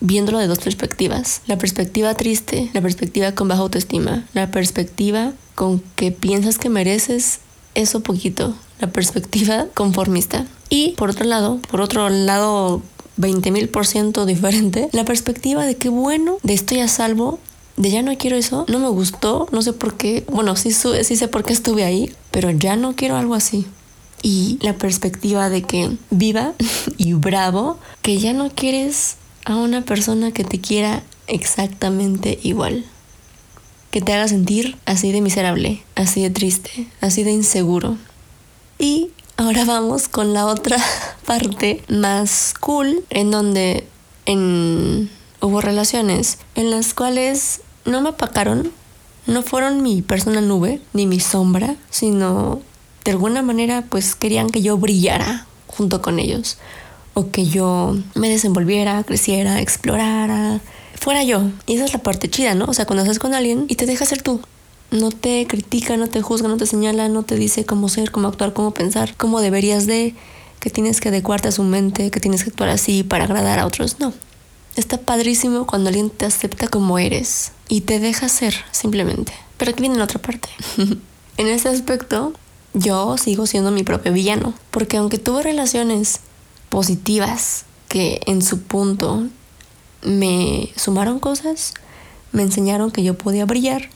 Viéndolo 0.00 0.38
de 0.38 0.46
dos 0.46 0.58
perspectivas. 0.58 1.42
La 1.46 1.58
perspectiva 1.58 2.14
triste, 2.14 2.70
la 2.72 2.80
perspectiva 2.80 3.32
con 3.32 3.48
baja 3.48 3.62
autoestima, 3.62 4.24
la 4.32 4.50
perspectiva 4.50 5.32
con 5.54 5.82
que 5.96 6.10
piensas 6.10 6.58
que 6.58 6.70
mereces 6.70 7.40
eso 7.74 8.00
poquito, 8.00 8.54
la 8.80 8.90
perspectiva 8.90 9.66
conformista. 9.74 10.46
Y 10.68 10.94
por 10.96 11.10
otro 11.10 11.24
lado, 11.24 11.60
por 11.70 11.80
otro 11.80 12.08
lado 12.08 12.82
20 13.16 13.50
mil 13.50 13.68
por 13.68 13.86
ciento 13.86 14.26
diferente, 14.26 14.88
la 14.92 15.04
perspectiva 15.04 15.66
de 15.66 15.76
que 15.76 15.88
bueno, 15.88 16.38
de 16.42 16.54
estoy 16.54 16.80
a 16.80 16.88
salvo, 16.88 17.38
de 17.76 17.90
ya 17.90 18.02
no 18.02 18.16
quiero 18.16 18.36
eso, 18.36 18.64
no 18.68 18.78
me 18.78 18.88
gustó, 18.88 19.48
no 19.52 19.62
sé 19.62 19.72
por 19.72 19.94
qué, 19.94 20.24
bueno, 20.30 20.56
sí, 20.56 20.70
sí 20.72 21.16
sé 21.16 21.28
por 21.28 21.44
qué 21.44 21.52
estuve 21.52 21.84
ahí, 21.84 22.12
pero 22.30 22.50
ya 22.50 22.76
no 22.76 22.94
quiero 22.94 23.16
algo 23.16 23.34
así. 23.34 23.66
Y 24.22 24.58
la 24.60 24.74
perspectiva 24.74 25.48
de 25.48 25.62
que 25.62 25.96
viva 26.10 26.52
y 26.96 27.14
bravo, 27.14 27.78
que 28.02 28.18
ya 28.18 28.32
no 28.32 28.50
quieres 28.50 29.16
a 29.50 29.56
una 29.56 29.82
persona 29.82 30.32
que 30.32 30.44
te 30.44 30.60
quiera 30.60 31.02
exactamente 31.26 32.38
igual 32.42 32.84
que 33.90 34.00
te 34.00 34.12
haga 34.12 34.28
sentir 34.28 34.76
así 34.86 35.12
de 35.12 35.20
miserable, 35.20 35.82
así 35.96 36.22
de 36.22 36.30
triste, 36.30 36.86
así 37.00 37.24
de 37.24 37.32
inseguro. 37.32 37.96
Y 38.78 39.10
ahora 39.36 39.64
vamos 39.64 40.08
con 40.08 40.32
la 40.32 40.46
otra 40.46 40.76
parte 41.26 41.82
más 41.88 42.54
cool, 42.60 43.04
en 43.10 43.30
donde 43.30 43.86
en, 44.26 45.10
hubo 45.40 45.60
relaciones 45.60 46.38
en 46.54 46.70
las 46.70 46.94
cuales 46.94 47.62
no 47.84 48.00
me 48.00 48.10
apacaron, 48.10 48.70
no 49.26 49.42
fueron 49.42 49.82
mi 49.82 50.02
persona 50.02 50.40
nube, 50.40 50.80
ni 50.92 51.06
mi 51.06 51.20
sombra, 51.20 51.76
sino 51.90 52.60
de 53.04 53.10
alguna 53.10 53.42
manera 53.42 53.82
pues 53.88 54.14
querían 54.14 54.50
que 54.50 54.62
yo 54.62 54.76
brillara 54.76 55.46
junto 55.66 56.00
con 56.00 56.18
ellos, 56.18 56.58
o 57.14 57.30
que 57.30 57.46
yo 57.46 57.96
me 58.14 58.28
desenvolviera, 58.28 59.02
creciera, 59.04 59.60
explorara, 59.60 60.60
fuera 60.98 61.22
yo. 61.24 61.42
Y 61.66 61.74
esa 61.74 61.84
es 61.84 61.92
la 61.92 62.02
parte 62.02 62.30
chida, 62.30 62.54
¿no? 62.54 62.66
O 62.66 62.74
sea, 62.74 62.86
cuando 62.86 63.02
estás 63.02 63.18
con 63.18 63.34
alguien 63.34 63.66
y 63.68 63.76
te 63.76 63.86
deja 63.86 64.04
ser 64.04 64.22
tú. 64.22 64.40
No 64.90 65.10
te 65.10 65.46
critica, 65.46 65.96
no 65.96 66.08
te 66.08 66.20
juzga, 66.20 66.48
no 66.48 66.56
te 66.56 66.66
señala, 66.66 67.08
no 67.08 67.22
te 67.22 67.36
dice 67.36 67.64
cómo 67.64 67.88
ser, 67.88 68.10
cómo 68.10 68.28
actuar, 68.28 68.52
cómo 68.52 68.72
pensar, 68.72 69.14
cómo 69.16 69.40
deberías 69.40 69.86
de, 69.86 70.14
que 70.60 70.70
tienes 70.70 71.00
que 71.00 71.08
adecuarte 71.08 71.48
a 71.48 71.52
su 71.52 71.62
mente, 71.62 72.10
que 72.10 72.20
tienes 72.20 72.44
que 72.44 72.50
actuar 72.50 72.68
así 72.68 73.02
para 73.02 73.24
agradar 73.24 73.58
a 73.58 73.66
otros. 73.66 73.98
No. 73.98 74.12
Está 74.76 74.98
padrísimo 74.98 75.66
cuando 75.66 75.88
alguien 75.88 76.10
te 76.10 76.26
acepta 76.26 76.68
como 76.68 76.98
eres 76.98 77.52
y 77.68 77.82
te 77.82 77.98
deja 77.98 78.28
ser, 78.28 78.54
simplemente. 78.70 79.32
Pero 79.56 79.72
aquí 79.72 79.80
viene 79.80 79.96
la 79.96 80.04
otra 80.04 80.20
parte. 80.20 80.48
en 81.36 81.46
ese 81.46 81.68
aspecto, 81.68 82.32
yo 82.74 83.16
sigo 83.16 83.46
siendo 83.46 83.70
mi 83.70 83.82
propio 83.82 84.12
villano. 84.12 84.54
Porque 84.70 84.98
aunque 84.98 85.18
tuve 85.18 85.42
relaciones 85.42 86.20
positivas 86.70 87.66
que 87.88 88.20
en 88.26 88.40
su 88.40 88.62
punto 88.62 89.26
me 90.02 90.72
sumaron 90.76 91.18
cosas, 91.18 91.74
me 92.32 92.42
enseñaron 92.42 92.90
que 92.90 93.02
yo 93.02 93.18
podía 93.18 93.44
brillar, 93.44 93.90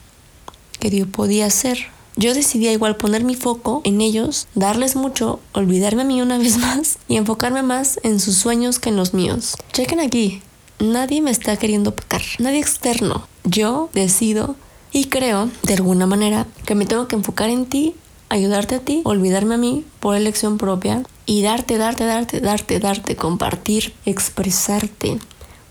que 0.79 0.91
yo 0.91 1.07
podía 1.07 1.49
ser. 1.49 1.79
Yo 2.17 2.33
decidí 2.33 2.69
igual 2.69 2.97
poner 2.97 3.23
mi 3.23 3.35
foco 3.35 3.81
en 3.83 4.01
ellos, 4.01 4.47
darles 4.53 4.95
mucho, 4.95 5.39
olvidarme 5.53 6.03
a 6.03 6.05
mí 6.05 6.21
una 6.21 6.37
vez 6.45 6.57
más 6.57 6.99
y 7.07 7.15
enfocarme 7.15 7.63
más 7.63 7.99
en 8.03 8.19
sus 8.19 8.35
sueños 8.35 8.77
que 8.77 8.89
en 8.89 8.97
los 8.97 9.13
míos. 9.13 9.55
Chequen 9.73 9.99
aquí, 9.99 10.41
nadie 10.79 11.21
me 11.21 11.31
está 11.31 11.57
queriendo 11.57 11.95
pecar, 11.95 12.21
nadie 12.39 12.59
externo. 12.59 13.27
Yo 13.45 13.89
decido 13.93 14.55
y 14.91 15.05
creo, 15.05 15.49
de 15.63 15.73
alguna 15.73 16.05
manera, 16.05 16.47
que 16.65 16.75
me 16.75 16.85
tengo 16.85 17.07
que 17.07 17.15
enfocar 17.15 17.49
en 17.49 17.65
ti, 17.65 17.95
ayudarte 18.29 18.75
a 18.75 18.79
ti, 18.79 19.01
olvidarme 19.05 19.55
a 19.55 19.57
mí 19.57 19.85
por 19.99 20.15
elección 20.15 20.57
propia 20.57 21.03
y 21.25 21.41
darte, 21.41 21.77
darte, 21.77 22.05
darte, 22.05 22.39
darte, 22.39 22.79
darte, 22.79 23.15
compartir, 23.15 23.93
expresarte, 24.05 25.19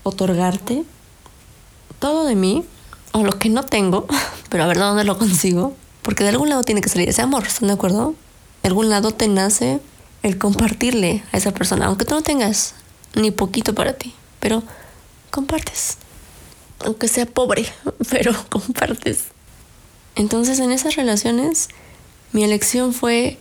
otorgarte 0.03 0.83
todo 1.99 2.25
de 2.25 2.35
mí, 2.35 2.65
o 3.13 3.23
lo 3.23 3.39
que 3.39 3.49
no 3.49 3.63
tengo, 3.63 4.07
pero 4.49 4.63
a 4.63 4.67
ver 4.67 4.77
dónde 4.77 5.03
lo 5.03 5.17
consigo, 5.17 5.73
porque 6.01 6.23
de 6.23 6.31
algún 6.31 6.49
lado 6.49 6.63
tiene 6.63 6.81
que 6.81 6.89
salir 6.89 7.09
ese 7.09 7.21
amor, 7.21 7.45
¿están 7.47 7.67
de 7.67 7.73
acuerdo? 7.73 8.15
De 8.61 8.67
algún 8.67 8.89
lado 8.89 9.11
te 9.11 9.27
nace 9.27 9.79
el 10.21 10.37
compartirle 10.37 11.23
a 11.31 11.37
esa 11.37 11.51
persona, 11.51 11.85
aunque 11.85 12.05
tú 12.05 12.15
no 12.15 12.21
tengas 12.21 12.75
ni 13.15 13.31
poquito 13.31 13.73
para 13.73 13.93
ti, 13.93 14.13
pero 14.39 14.63
compartes. 15.31 15.97
Aunque 16.83 17.07
sea 17.07 17.25
pobre, 17.25 17.65
pero 18.09 18.33
compartes. 18.49 19.25
Entonces 20.15 20.59
en 20.59 20.71
esas 20.71 20.95
relaciones 20.95 21.69
mi 22.33 22.43
elección 22.43 22.93
fue 22.93 23.37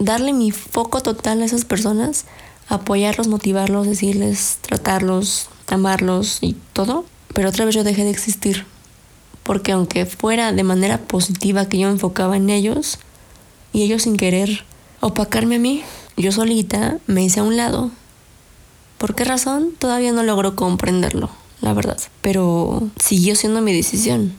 darle 0.00 0.32
mi 0.32 0.50
foco 0.50 1.00
total 1.00 1.42
a 1.42 1.44
esas 1.44 1.64
personas 1.64 2.24
apoyarlos, 2.68 3.28
motivarlos, 3.28 3.86
decirles, 3.86 4.58
tratarlos, 4.62 5.48
amarlos 5.66 6.38
y 6.40 6.56
todo. 6.72 7.04
Pero 7.34 7.50
otra 7.50 7.64
vez 7.64 7.74
yo 7.74 7.84
dejé 7.84 8.04
de 8.04 8.10
existir. 8.10 8.64
Porque 9.42 9.72
aunque 9.72 10.06
fuera 10.06 10.52
de 10.52 10.62
manera 10.62 10.98
positiva 10.98 11.68
que 11.68 11.78
yo 11.78 11.88
enfocaba 11.88 12.36
en 12.36 12.48
ellos, 12.48 12.98
y 13.72 13.82
ellos 13.82 14.02
sin 14.02 14.16
querer 14.16 14.64
opacarme 15.00 15.56
a 15.56 15.58
mí, 15.58 15.82
yo 16.16 16.32
solita 16.32 16.98
me 17.06 17.24
hice 17.24 17.40
a 17.40 17.44
un 17.44 17.56
lado. 17.56 17.90
¿Por 18.98 19.14
qué 19.14 19.24
razón? 19.24 19.72
Todavía 19.78 20.12
no 20.12 20.22
logro 20.22 20.54
comprenderlo, 20.54 21.30
la 21.60 21.72
verdad. 21.72 21.98
Pero 22.20 22.88
siguió 22.98 23.34
siendo 23.34 23.62
mi 23.62 23.72
decisión. 23.72 24.34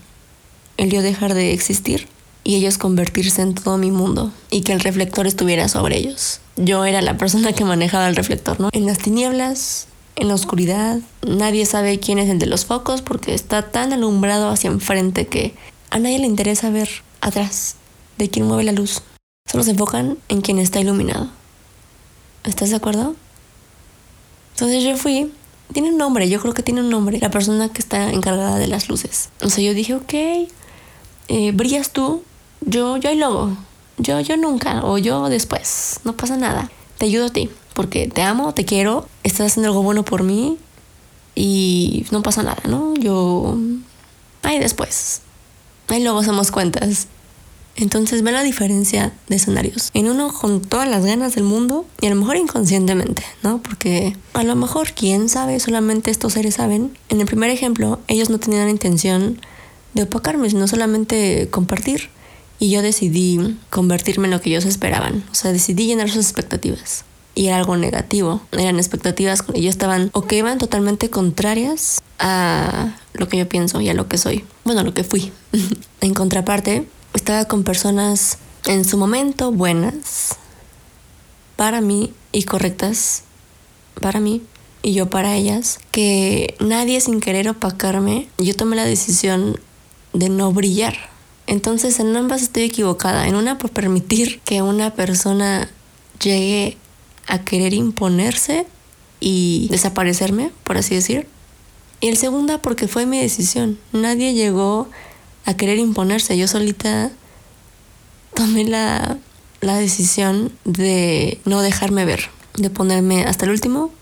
El 0.78 0.90
yo 0.90 1.02
dejar 1.02 1.34
de 1.34 1.52
existir 1.52 2.08
y 2.44 2.56
ellos 2.56 2.78
convertirse 2.78 3.42
en 3.42 3.54
todo 3.54 3.78
mi 3.78 3.90
mundo 3.90 4.32
y 4.50 4.62
que 4.62 4.72
el 4.72 4.80
reflector 4.80 5.26
estuviera 5.26 5.68
sobre 5.68 5.98
ellos. 5.98 6.40
Yo 6.56 6.84
era 6.84 7.02
la 7.02 7.16
persona 7.16 7.52
que 7.52 7.64
manejaba 7.64 8.08
el 8.08 8.16
reflector, 8.16 8.60
¿no? 8.60 8.68
En 8.72 8.86
las 8.86 8.98
tinieblas, 8.98 9.86
en 10.16 10.28
la 10.28 10.34
oscuridad, 10.34 10.98
nadie 11.26 11.66
sabe 11.66 11.98
quién 12.00 12.18
es 12.18 12.28
el 12.28 12.38
de 12.38 12.46
los 12.46 12.64
focos 12.64 13.02
porque 13.02 13.34
está 13.34 13.70
tan 13.70 13.92
alumbrado 13.92 14.48
hacia 14.50 14.70
enfrente 14.70 15.26
que 15.26 15.54
a 15.90 15.98
nadie 15.98 16.18
le 16.18 16.26
interesa 16.26 16.70
ver 16.70 16.88
atrás 17.20 17.76
de 18.18 18.28
quién 18.28 18.46
mueve 18.46 18.64
la 18.64 18.72
luz. 18.72 19.02
Solo 19.50 19.64
se 19.64 19.70
enfocan 19.70 20.18
en 20.28 20.40
quien 20.40 20.58
está 20.58 20.80
iluminado. 20.80 21.28
¿Estás 22.44 22.70
de 22.70 22.76
acuerdo? 22.76 23.14
Entonces 24.54 24.82
yo 24.82 24.96
fui 24.96 25.30
tiene 25.72 25.90
un 25.90 25.98
nombre, 25.98 26.28
yo 26.28 26.40
creo 26.40 26.54
que 26.54 26.62
tiene 26.62 26.80
un 26.80 26.90
nombre, 26.90 27.18
la 27.18 27.30
persona 27.30 27.70
que 27.70 27.80
está 27.80 28.10
encargada 28.10 28.58
de 28.58 28.66
las 28.66 28.88
luces. 28.88 29.30
O 29.42 29.48
sea, 29.48 29.64
yo 29.64 29.74
dije, 29.74 29.94
ok, 29.94 30.14
eh, 31.28 31.52
brillas 31.52 31.90
tú, 31.90 32.22
yo, 32.66 32.96
yo 32.96 33.10
hay 33.10 33.16
logo. 33.16 33.56
Yo, 33.98 34.20
yo 34.20 34.36
nunca, 34.36 34.84
o 34.84 34.98
yo 34.98 35.28
después. 35.28 36.00
No 36.04 36.16
pasa 36.16 36.36
nada. 36.36 36.70
Te 36.98 37.06
ayudo 37.06 37.26
a 37.26 37.30
ti, 37.30 37.50
porque 37.74 38.08
te 38.08 38.22
amo, 38.22 38.54
te 38.54 38.64
quiero, 38.64 39.08
estás 39.22 39.48
haciendo 39.48 39.68
algo 39.68 39.82
bueno 39.82 40.04
por 40.04 40.22
mí 40.22 40.58
y 41.34 42.06
no 42.10 42.22
pasa 42.22 42.42
nada, 42.42 42.62
¿no? 42.68 42.94
Yo. 42.94 43.56
Ahí 44.42 44.58
después. 44.58 45.22
Ahí 45.88 46.02
luego 46.02 46.20
hacemos 46.20 46.50
cuentas. 46.50 47.08
Entonces 47.76 48.22
ve 48.22 48.32
la 48.32 48.42
diferencia 48.42 49.12
de 49.28 49.36
escenarios. 49.36 49.90
En 49.94 50.08
uno 50.08 50.32
con 50.32 50.60
todas 50.60 50.88
las 50.88 51.06
ganas 51.06 51.34
del 51.34 51.44
mundo 51.44 51.86
y 52.00 52.06
a 52.06 52.10
lo 52.10 52.16
mejor 52.16 52.36
inconscientemente, 52.36 53.24
¿no? 53.42 53.62
Porque 53.62 54.16
a 54.34 54.42
lo 54.42 54.54
mejor, 54.56 54.92
quién 54.92 55.28
sabe, 55.28 55.58
solamente 55.58 56.10
estos 56.10 56.34
seres 56.34 56.56
saben. 56.56 56.96
En 57.08 57.20
el 57.20 57.26
primer 57.26 57.50
ejemplo, 57.50 57.98
ellos 58.08 58.28
no 58.28 58.38
tenían 58.38 58.64
la 58.64 58.70
intención 58.70 59.40
de 59.94 60.02
opacarme, 60.02 60.50
sino 60.50 60.68
solamente 60.68 61.48
compartir 61.50 62.10
y 62.62 62.70
yo 62.70 62.80
decidí 62.80 63.58
convertirme 63.70 64.28
en 64.28 64.30
lo 64.30 64.40
que 64.40 64.50
ellos 64.50 64.66
esperaban. 64.66 65.24
O 65.32 65.34
sea, 65.34 65.50
decidí 65.50 65.88
llenar 65.88 66.08
sus 66.08 66.24
expectativas. 66.24 67.04
Y 67.34 67.48
era 67.48 67.56
algo 67.56 67.76
negativo. 67.76 68.40
Eran 68.52 68.76
expectativas 68.76 69.42
que 69.42 69.60
yo 69.60 69.68
estaban 69.68 70.10
o 70.12 70.22
que 70.22 70.36
iban 70.36 70.58
totalmente 70.58 71.10
contrarias 71.10 72.00
a 72.20 72.94
lo 73.14 73.26
que 73.26 73.38
yo 73.38 73.48
pienso 73.48 73.80
y 73.80 73.88
a 73.88 73.94
lo 73.94 74.06
que 74.06 74.16
soy. 74.16 74.44
Bueno, 74.62 74.84
lo 74.84 74.94
que 74.94 75.02
fui. 75.02 75.32
en 76.00 76.14
contraparte, 76.14 76.86
estaba 77.14 77.46
con 77.46 77.64
personas 77.64 78.38
en 78.66 78.84
su 78.84 78.96
momento 78.96 79.50
buenas 79.50 80.36
para 81.56 81.80
mí 81.80 82.14
y 82.30 82.44
correctas 82.44 83.24
para 84.00 84.20
mí 84.20 84.40
y 84.84 84.94
yo 84.94 85.10
para 85.10 85.34
ellas, 85.34 85.80
que 85.90 86.54
nadie 86.60 87.00
sin 87.00 87.20
querer 87.20 87.48
opacarme, 87.48 88.28
yo 88.38 88.54
tomé 88.54 88.76
la 88.76 88.84
decisión 88.84 89.58
de 90.12 90.28
no 90.28 90.52
brillar 90.52 91.11
Entonces 91.46 91.98
en 92.00 92.16
ambas 92.16 92.42
estoy 92.42 92.64
equivocada. 92.64 93.26
En 93.26 93.34
una 93.34 93.58
por 93.58 93.70
permitir 93.70 94.40
que 94.40 94.62
una 94.62 94.94
persona 94.94 95.68
llegue 96.20 96.76
a 97.26 97.44
querer 97.44 97.74
imponerse 97.74 98.66
y 99.20 99.68
desaparecerme, 99.70 100.50
por 100.64 100.76
así 100.76 100.94
decir. 100.94 101.26
Y 102.00 102.08
el 102.08 102.16
segunda 102.16 102.58
porque 102.58 102.88
fue 102.88 103.06
mi 103.06 103.20
decisión. 103.20 103.78
Nadie 103.92 104.34
llegó 104.34 104.88
a 105.44 105.54
querer 105.54 105.78
imponerse. 105.78 106.36
Yo 106.36 106.48
solita 106.48 107.10
tomé 108.34 108.64
la, 108.64 109.18
la 109.60 109.76
decisión 109.76 110.52
de 110.64 111.40
no 111.44 111.60
dejarme 111.60 112.04
ver, 112.04 112.30
de 112.54 112.70
ponerme 112.70 113.24
hasta 113.24 113.44
el 113.44 113.52
último, 113.52 113.92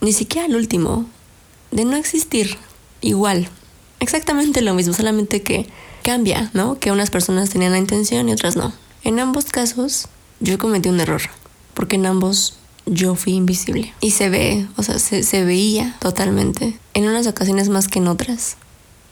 ni 0.00 0.12
siquiera 0.12 0.46
el 0.46 0.56
último, 0.56 1.06
de 1.70 1.84
no 1.84 1.96
existir 1.96 2.56
igual. 3.00 3.48
Exactamente 4.00 4.60
lo 4.60 4.74
mismo, 4.74 4.92
solamente 4.92 5.42
que 5.42 5.66
cambia, 6.06 6.50
¿no? 6.54 6.78
Que 6.78 6.92
unas 6.92 7.10
personas 7.10 7.50
tenían 7.50 7.72
la 7.72 7.78
intención 7.78 8.28
y 8.28 8.32
otras 8.32 8.54
no. 8.54 8.72
En 9.02 9.18
ambos 9.18 9.46
casos 9.46 10.06
yo 10.38 10.56
cometí 10.56 10.88
un 10.88 11.00
error, 11.00 11.22
porque 11.74 11.96
en 11.96 12.06
ambos 12.06 12.58
yo 12.86 13.16
fui 13.16 13.32
invisible. 13.32 13.92
Y 14.00 14.12
se 14.12 14.28
ve, 14.28 14.68
o 14.76 14.84
sea, 14.84 15.00
se, 15.00 15.44
veía 15.44 15.96
totalmente, 15.98 16.78
en 16.94 17.08
unas 17.08 17.26
ocasiones 17.26 17.70
más 17.70 17.88
que 17.88 17.98
en 17.98 18.06
otras. 18.06 18.56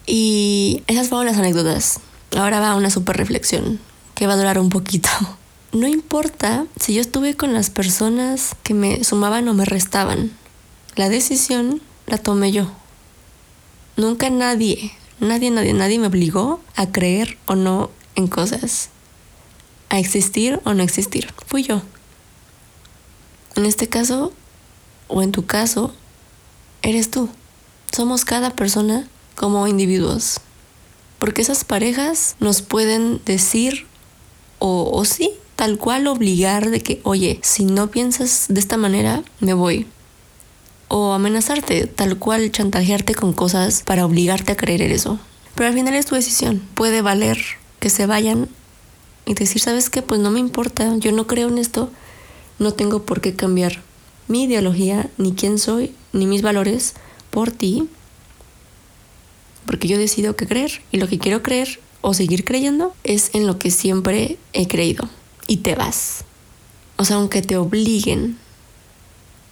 Y 0.06 0.84
esas 0.86 1.08
fueron 1.08 1.26
las 1.26 1.36
anécdotas. 1.36 1.98
Ahora 2.36 2.60
va 2.60 2.76
una 2.76 2.90
super 2.90 3.16
reflexión 3.16 3.80
que 4.14 4.28
va 4.28 4.34
a 4.34 4.36
durar 4.36 4.58
un 4.58 4.70
poquito. 4.70 5.08
No 5.72 5.88
importa 5.88 6.66
si 6.78 6.94
yo 6.94 7.00
estuve 7.00 7.34
con 7.34 7.52
las 7.52 7.68
personas 7.68 8.54
que 8.62 8.74
me 8.74 9.02
sumaban 9.02 9.48
o 9.48 9.54
me 9.54 9.64
restaban. 9.64 10.30
La 10.94 11.08
decisión 11.08 11.82
la 12.06 12.16
tomé 12.16 12.52
yo. 12.52 12.70
Nunca 13.96 14.30
nadie, 14.30 14.92
nadie, 15.20 15.50
nadie, 15.50 15.72
nadie 15.72 15.98
me 15.98 16.08
obligó 16.08 16.60
a 16.76 16.90
creer 16.90 17.38
o 17.46 17.54
no 17.54 17.90
en 18.14 18.26
cosas. 18.26 18.90
A 19.88 19.98
existir 19.98 20.60
o 20.64 20.74
no 20.74 20.82
existir. 20.82 21.32
Fui 21.46 21.62
yo. 21.62 21.82
En 23.56 23.66
este 23.66 23.88
caso, 23.88 24.32
o 25.08 25.22
en 25.22 25.32
tu 25.32 25.46
caso, 25.46 25.94
eres 26.82 27.10
tú. 27.10 27.28
Somos 27.92 28.24
cada 28.24 28.50
persona 28.50 29.06
como 29.36 29.66
individuos. 29.66 30.40
Porque 31.18 31.42
esas 31.42 31.64
parejas 31.64 32.36
nos 32.40 32.62
pueden 32.62 33.20
decir 33.24 33.86
o, 34.58 34.90
o 34.92 35.04
sí, 35.04 35.32
tal 35.56 35.78
cual 35.78 36.06
obligar 36.06 36.70
de 36.70 36.82
que, 36.82 37.00
oye, 37.04 37.38
si 37.42 37.64
no 37.64 37.90
piensas 37.90 38.46
de 38.48 38.60
esta 38.60 38.76
manera, 38.76 39.22
me 39.40 39.54
voy. 39.54 39.86
O 40.88 41.12
amenazarte, 41.12 41.86
tal 41.86 42.18
cual 42.18 42.52
chantajearte 42.52 43.14
con 43.14 43.32
cosas 43.32 43.82
para 43.84 44.06
obligarte 44.06 44.52
a 44.52 44.56
creer 44.56 44.82
en 44.82 44.92
eso. 44.92 45.18
Pero 45.54 45.68
al 45.68 45.74
final 45.74 45.94
es 45.94 46.06
tu 46.06 46.14
decisión. 46.14 46.62
Puede 46.74 47.02
valer 47.02 47.38
que 47.80 47.90
se 47.90 48.06
vayan 48.06 48.48
y 49.26 49.34
decir, 49.34 49.60
¿sabes 49.60 49.90
qué? 49.90 50.02
Pues 50.02 50.20
no 50.20 50.30
me 50.30 50.40
importa, 50.40 50.96
yo 50.98 51.12
no 51.12 51.26
creo 51.26 51.48
en 51.48 51.58
esto, 51.58 51.90
no 52.58 52.72
tengo 52.72 53.02
por 53.02 53.20
qué 53.20 53.34
cambiar 53.34 53.82
mi 54.28 54.44
ideología, 54.44 55.10
ni 55.18 55.32
quién 55.34 55.58
soy, 55.58 55.94
ni 56.12 56.26
mis 56.26 56.42
valores 56.42 56.94
por 57.30 57.50
ti, 57.50 57.88
porque 59.66 59.88
yo 59.88 59.98
decido 59.98 60.36
qué 60.36 60.46
creer 60.46 60.82
y 60.92 60.98
lo 60.98 61.08
que 61.08 61.18
quiero 61.18 61.42
creer 61.42 61.80
o 62.00 62.14
seguir 62.14 62.44
creyendo 62.44 62.94
es 63.02 63.30
en 63.34 63.46
lo 63.46 63.58
que 63.58 63.70
siempre 63.70 64.38
he 64.52 64.68
creído 64.68 65.08
y 65.46 65.58
te 65.58 65.74
vas. 65.74 66.24
O 66.96 67.04
sea, 67.04 67.16
aunque 67.16 67.42
te 67.42 67.56
obliguen, 67.56 68.38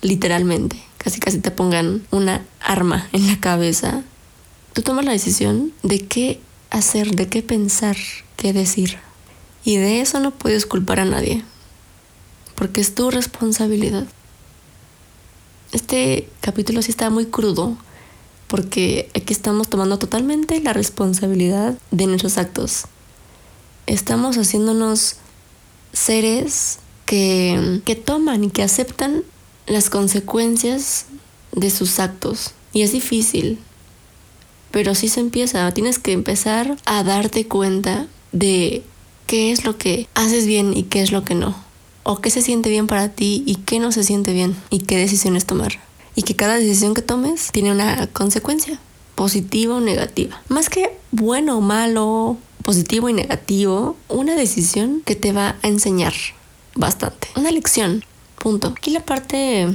literalmente, 0.00 0.82
casi 1.02 1.20
casi 1.20 1.38
te 1.38 1.50
pongan 1.50 2.06
una 2.10 2.44
arma 2.60 3.08
en 3.12 3.26
la 3.26 3.40
cabeza, 3.40 4.02
tú 4.72 4.82
tomas 4.82 5.04
la 5.04 5.12
decisión 5.12 5.72
de 5.82 6.06
qué 6.06 6.40
hacer, 6.70 7.16
de 7.16 7.28
qué 7.28 7.42
pensar, 7.42 7.96
qué 8.36 8.52
decir. 8.52 8.98
Y 9.64 9.76
de 9.76 10.00
eso 10.00 10.20
no 10.20 10.30
puedes 10.30 10.64
culpar 10.64 11.00
a 11.00 11.04
nadie, 11.04 11.44
porque 12.54 12.80
es 12.80 12.94
tu 12.94 13.10
responsabilidad. 13.10 14.06
Este 15.72 16.28
capítulo 16.40 16.82
sí 16.82 16.90
está 16.90 17.10
muy 17.10 17.26
crudo, 17.26 17.76
porque 18.46 19.10
aquí 19.14 19.32
estamos 19.32 19.68
tomando 19.68 19.98
totalmente 19.98 20.60
la 20.60 20.72
responsabilidad 20.72 21.76
de 21.90 22.06
nuestros 22.06 22.38
actos. 22.38 22.84
Estamos 23.86 24.36
haciéndonos 24.36 25.16
seres 25.92 26.78
que, 27.06 27.80
que 27.84 27.96
toman 27.96 28.44
y 28.44 28.50
que 28.50 28.62
aceptan 28.62 29.24
las 29.66 29.90
consecuencias 29.90 31.06
de 31.52 31.70
sus 31.70 31.98
actos. 31.98 32.52
Y 32.72 32.82
es 32.82 32.92
difícil, 32.92 33.58
pero 34.70 34.94
sí 34.94 35.08
se 35.08 35.20
empieza. 35.20 35.72
Tienes 35.72 35.98
que 35.98 36.12
empezar 36.12 36.76
a 36.84 37.02
darte 37.02 37.46
cuenta 37.46 38.06
de 38.32 38.82
qué 39.26 39.52
es 39.52 39.64
lo 39.64 39.76
que 39.78 40.08
haces 40.14 40.46
bien 40.46 40.76
y 40.76 40.84
qué 40.84 41.02
es 41.02 41.12
lo 41.12 41.24
que 41.24 41.34
no. 41.34 41.54
O 42.02 42.20
qué 42.20 42.30
se 42.30 42.42
siente 42.42 42.70
bien 42.70 42.86
para 42.86 43.10
ti 43.10 43.44
y 43.46 43.56
qué 43.56 43.78
no 43.78 43.92
se 43.92 44.02
siente 44.02 44.32
bien 44.32 44.56
y 44.70 44.80
qué 44.80 44.96
decisiones 44.96 45.46
tomar 45.46 45.78
y 46.14 46.22
que 46.22 46.36
cada 46.36 46.56
decisión 46.56 46.94
que 46.94 47.02
tomes 47.02 47.50
tiene 47.52 47.72
una 47.72 48.06
consecuencia, 48.08 48.78
positiva 49.14 49.76
o 49.76 49.80
negativa. 49.80 50.40
Más 50.48 50.68
que 50.68 50.96
bueno 51.10 51.58
o 51.58 51.60
malo, 51.60 52.36
positivo 52.64 53.08
y 53.08 53.12
negativo, 53.12 53.96
una 54.08 54.34
decisión 54.34 55.02
que 55.04 55.16
te 55.16 55.32
va 55.32 55.56
a 55.62 55.68
enseñar 55.68 56.14
bastante. 56.74 57.28
Una 57.36 57.50
lección, 57.50 58.04
punto. 58.42 58.74
Aquí 58.76 58.90
la 58.90 59.04
parte 59.06 59.68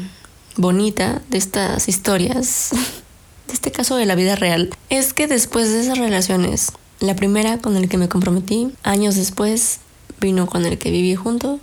bonita 0.57 1.22
de 1.30 1.38
estas 1.38 1.88
historias, 1.88 2.72
de 3.47 3.53
este 3.53 3.72
caso 3.72 3.95
de 3.95 4.05
la 4.05 4.15
vida 4.15 4.36
real, 4.36 4.70
es 4.89 5.13
que 5.13 5.28
después 5.28 5.72
de 5.72 5.80
esas 5.80 5.97
relaciones, 5.97 6.74
la 6.99 7.15
primera 7.15 7.59
con 7.59 7.78
el 7.78 7.88
que 7.88 7.97
me 7.97 8.09
comprometí, 8.09 8.72
años 8.84 9.15
después 9.15 9.80
vino 10.20 10.47
con 10.47 10.65
el 10.65 10.78
que 10.78 10.91
viví 10.91 11.15
junto, 11.15 11.59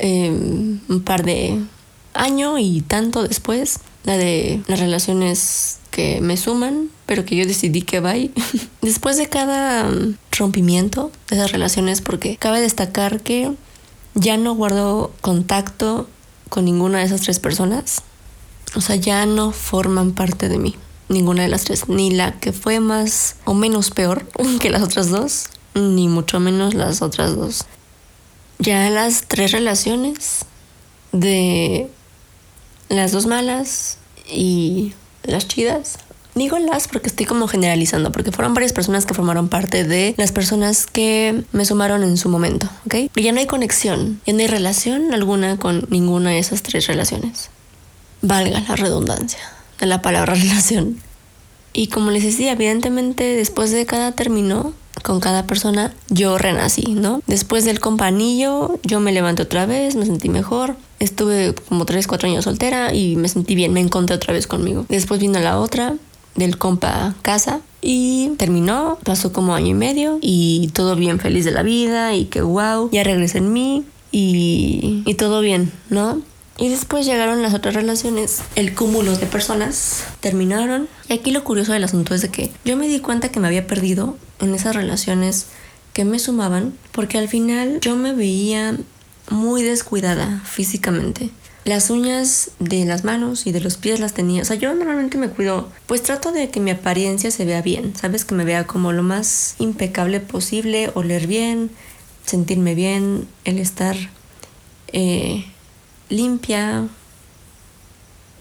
eh, 0.00 0.30
un 0.30 1.02
par 1.04 1.24
de 1.24 1.60
año 2.14 2.58
y 2.58 2.80
tanto 2.80 3.26
después 3.26 3.80
la 4.04 4.16
de 4.16 4.62
las 4.68 4.80
relaciones 4.80 5.80
que 5.90 6.20
me 6.22 6.36
suman, 6.36 6.88
pero 7.04 7.26
que 7.26 7.36
yo 7.36 7.44
decidí 7.44 7.82
que 7.82 8.00
vaya. 8.00 8.30
Después 8.82 9.16
de 9.16 9.28
cada 9.28 9.90
rompimiento 10.30 11.10
de 11.28 11.36
esas 11.36 11.52
relaciones, 11.52 12.00
porque 12.00 12.36
cabe 12.36 12.60
destacar 12.60 13.20
que 13.20 13.52
ya 14.14 14.36
no 14.36 14.54
guardo 14.54 15.12
contacto 15.20 16.08
con 16.48 16.64
ninguna 16.64 16.98
de 16.98 17.04
esas 17.04 17.22
tres 17.22 17.38
personas. 17.38 18.02
O 18.74 18.80
sea, 18.80 18.96
ya 18.96 19.26
no 19.26 19.52
forman 19.52 20.12
parte 20.12 20.48
de 20.48 20.58
mí. 20.58 20.76
Ninguna 21.08 21.42
de 21.42 21.48
las 21.48 21.64
tres. 21.64 21.88
Ni 21.88 22.10
la 22.10 22.38
que 22.38 22.52
fue 22.52 22.80
más 22.80 23.36
o 23.44 23.54
menos 23.54 23.90
peor 23.90 24.26
que 24.60 24.70
las 24.70 24.82
otras 24.82 25.10
dos. 25.10 25.48
Ni 25.74 26.08
mucho 26.08 26.40
menos 26.40 26.74
las 26.74 27.02
otras 27.02 27.36
dos. 27.36 27.64
Ya 28.58 28.90
las 28.90 29.24
tres 29.28 29.52
relaciones 29.52 30.44
de 31.12 31.90
las 32.88 33.12
dos 33.12 33.26
malas 33.26 33.98
y 34.28 34.94
las 35.22 35.46
chidas. 35.46 35.98
Digo 36.38 36.58
las 36.58 36.86
porque 36.86 37.08
estoy 37.08 37.26
como 37.26 37.48
generalizando, 37.48 38.12
porque 38.12 38.30
fueron 38.30 38.54
varias 38.54 38.72
personas 38.72 39.06
que 39.06 39.12
formaron 39.12 39.48
parte 39.48 39.84
de 39.84 40.14
las 40.16 40.30
personas 40.30 40.86
que 40.86 41.42
me 41.52 41.64
sumaron 41.64 42.04
en 42.04 42.16
su 42.16 42.28
momento, 42.28 42.68
¿ok? 42.86 42.94
Y 43.14 43.22
ya 43.22 43.32
no 43.32 43.40
hay 43.40 43.46
conexión, 43.46 44.20
ya 44.24 44.32
no 44.32 44.38
hay 44.38 44.46
relación 44.46 45.12
alguna 45.12 45.56
con 45.56 45.86
ninguna 45.90 46.30
de 46.30 46.38
esas 46.38 46.62
tres 46.62 46.86
relaciones. 46.86 47.50
Valga 48.22 48.60
la 48.60 48.76
redundancia 48.76 49.40
de 49.80 49.86
la 49.86 50.00
palabra 50.00 50.34
relación. 50.36 51.00
Y 51.72 51.88
como 51.88 52.10
les 52.10 52.22
decía, 52.22 52.52
evidentemente 52.52 53.24
después 53.36 53.70
de 53.72 53.84
cada 53.84 54.12
término 54.12 54.74
con 55.02 55.20
cada 55.20 55.46
persona, 55.46 55.94
yo 56.08 56.38
renací, 56.38 56.94
¿no? 56.94 57.20
Después 57.26 57.64
del 57.64 57.80
companillo, 57.80 58.78
yo 58.82 59.00
me 59.00 59.12
levanté 59.12 59.42
otra 59.42 59.66
vez, 59.66 59.96
me 59.96 60.06
sentí 60.06 60.28
mejor. 60.28 60.76
Estuve 60.98 61.54
como 61.68 61.84
3, 61.84 62.06
4 62.06 62.28
años 62.28 62.44
soltera 62.44 62.92
y 62.94 63.16
me 63.16 63.28
sentí 63.28 63.54
bien, 63.54 63.72
me 63.72 63.80
encontré 63.80 64.16
otra 64.16 64.32
vez 64.32 64.46
conmigo. 64.46 64.86
Después 64.88 65.20
vino 65.20 65.38
la 65.38 65.58
otra, 65.58 65.94
del 66.38 66.58
compa 66.58 67.14
casa, 67.22 67.60
y 67.80 68.30
terminó, 68.38 68.98
pasó 69.04 69.32
como 69.32 69.54
año 69.54 69.68
y 69.68 69.74
medio 69.74 70.18
y 70.20 70.70
todo 70.74 70.96
bien 70.96 71.20
feliz 71.20 71.44
de 71.44 71.52
la 71.52 71.62
vida 71.62 72.14
y 72.14 72.24
que 72.24 72.42
wow, 72.42 72.90
ya 72.90 73.04
regresé 73.04 73.38
en 73.38 73.52
mí 73.52 73.84
y, 74.10 75.02
y 75.06 75.14
todo 75.14 75.40
bien, 75.40 75.72
¿no? 75.90 76.20
Y 76.60 76.70
después 76.70 77.06
llegaron 77.06 77.40
las 77.40 77.54
otras 77.54 77.74
relaciones, 77.74 78.40
el 78.56 78.74
cúmulo 78.74 79.16
de 79.16 79.26
personas 79.26 80.02
terminaron. 80.18 80.88
Y 81.08 81.12
aquí 81.12 81.30
lo 81.30 81.44
curioso 81.44 81.72
del 81.72 81.84
asunto 81.84 82.14
es 82.16 82.22
de 82.22 82.30
que 82.30 82.50
yo 82.64 82.76
me 82.76 82.88
di 82.88 82.98
cuenta 82.98 83.28
que 83.28 83.38
me 83.38 83.46
había 83.46 83.68
perdido 83.68 84.16
en 84.40 84.52
esas 84.54 84.74
relaciones 84.74 85.46
que 85.92 86.04
me 86.04 86.18
sumaban, 86.18 86.74
porque 86.90 87.16
al 87.16 87.28
final 87.28 87.78
yo 87.80 87.94
me 87.94 88.12
veía 88.12 88.76
muy 89.30 89.62
descuidada 89.62 90.42
físicamente. 90.44 91.30
Las 91.68 91.90
uñas 91.90 92.52
de 92.60 92.86
las 92.86 93.04
manos 93.04 93.46
y 93.46 93.52
de 93.52 93.60
los 93.60 93.76
pies 93.76 94.00
las 94.00 94.14
tenía. 94.14 94.40
O 94.40 94.44
sea, 94.46 94.56
yo 94.56 94.74
normalmente 94.74 95.18
me 95.18 95.28
cuido, 95.28 95.68
pues 95.84 96.02
trato 96.02 96.32
de 96.32 96.48
que 96.48 96.60
mi 96.60 96.70
apariencia 96.70 97.30
se 97.30 97.44
vea 97.44 97.60
bien, 97.60 97.94
¿sabes? 97.94 98.24
Que 98.24 98.34
me 98.34 98.46
vea 98.46 98.66
como 98.66 98.92
lo 98.92 99.02
más 99.02 99.54
impecable 99.58 100.20
posible, 100.20 100.90
oler 100.94 101.26
bien, 101.26 101.70
sentirme 102.24 102.74
bien, 102.74 103.28
el 103.44 103.58
estar... 103.58 103.96
Eh, 104.94 105.44
limpia, 106.08 106.88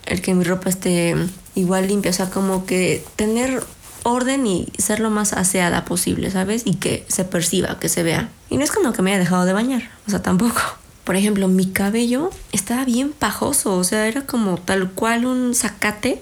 el 0.05 0.21
que 0.21 0.33
mi 0.33 0.45
ropa 0.45 0.69
esté 0.69 1.13
igual 1.53 1.87
limpia, 1.87 2.11
o 2.11 2.13
sea, 2.13 2.29
como 2.29 2.65
que 2.65 3.03
tener 3.17 3.61
orden 4.03 4.47
y 4.47 4.71
ser 4.77 5.01
lo 5.01 5.09
más 5.09 5.33
aseada 5.33 5.83
posible, 5.83 6.31
¿sabes? 6.31 6.61
Y 6.63 6.75
que 6.75 7.05
se 7.09 7.25
perciba, 7.25 7.77
que 7.77 7.89
se 7.89 8.03
vea. 8.03 8.29
Y 8.49 8.55
no 8.55 8.63
es 8.63 8.71
como 8.71 8.93
que 8.93 9.01
me 9.01 9.11
haya 9.11 9.19
dejado 9.19 9.43
de 9.43 9.51
bañar, 9.51 9.91
o 10.07 10.11
sea, 10.11 10.21
tampoco. 10.21 10.61
Por 11.07 11.15
ejemplo, 11.15 11.47
mi 11.47 11.67
cabello 11.67 12.31
estaba 12.51 12.83
bien 12.83 13.13
pajoso, 13.13 13.77
o 13.77 13.83
sea, 13.85 14.09
era 14.09 14.25
como 14.25 14.57
tal 14.57 14.91
cual 14.91 15.25
un 15.25 15.55
zacate. 15.55 16.21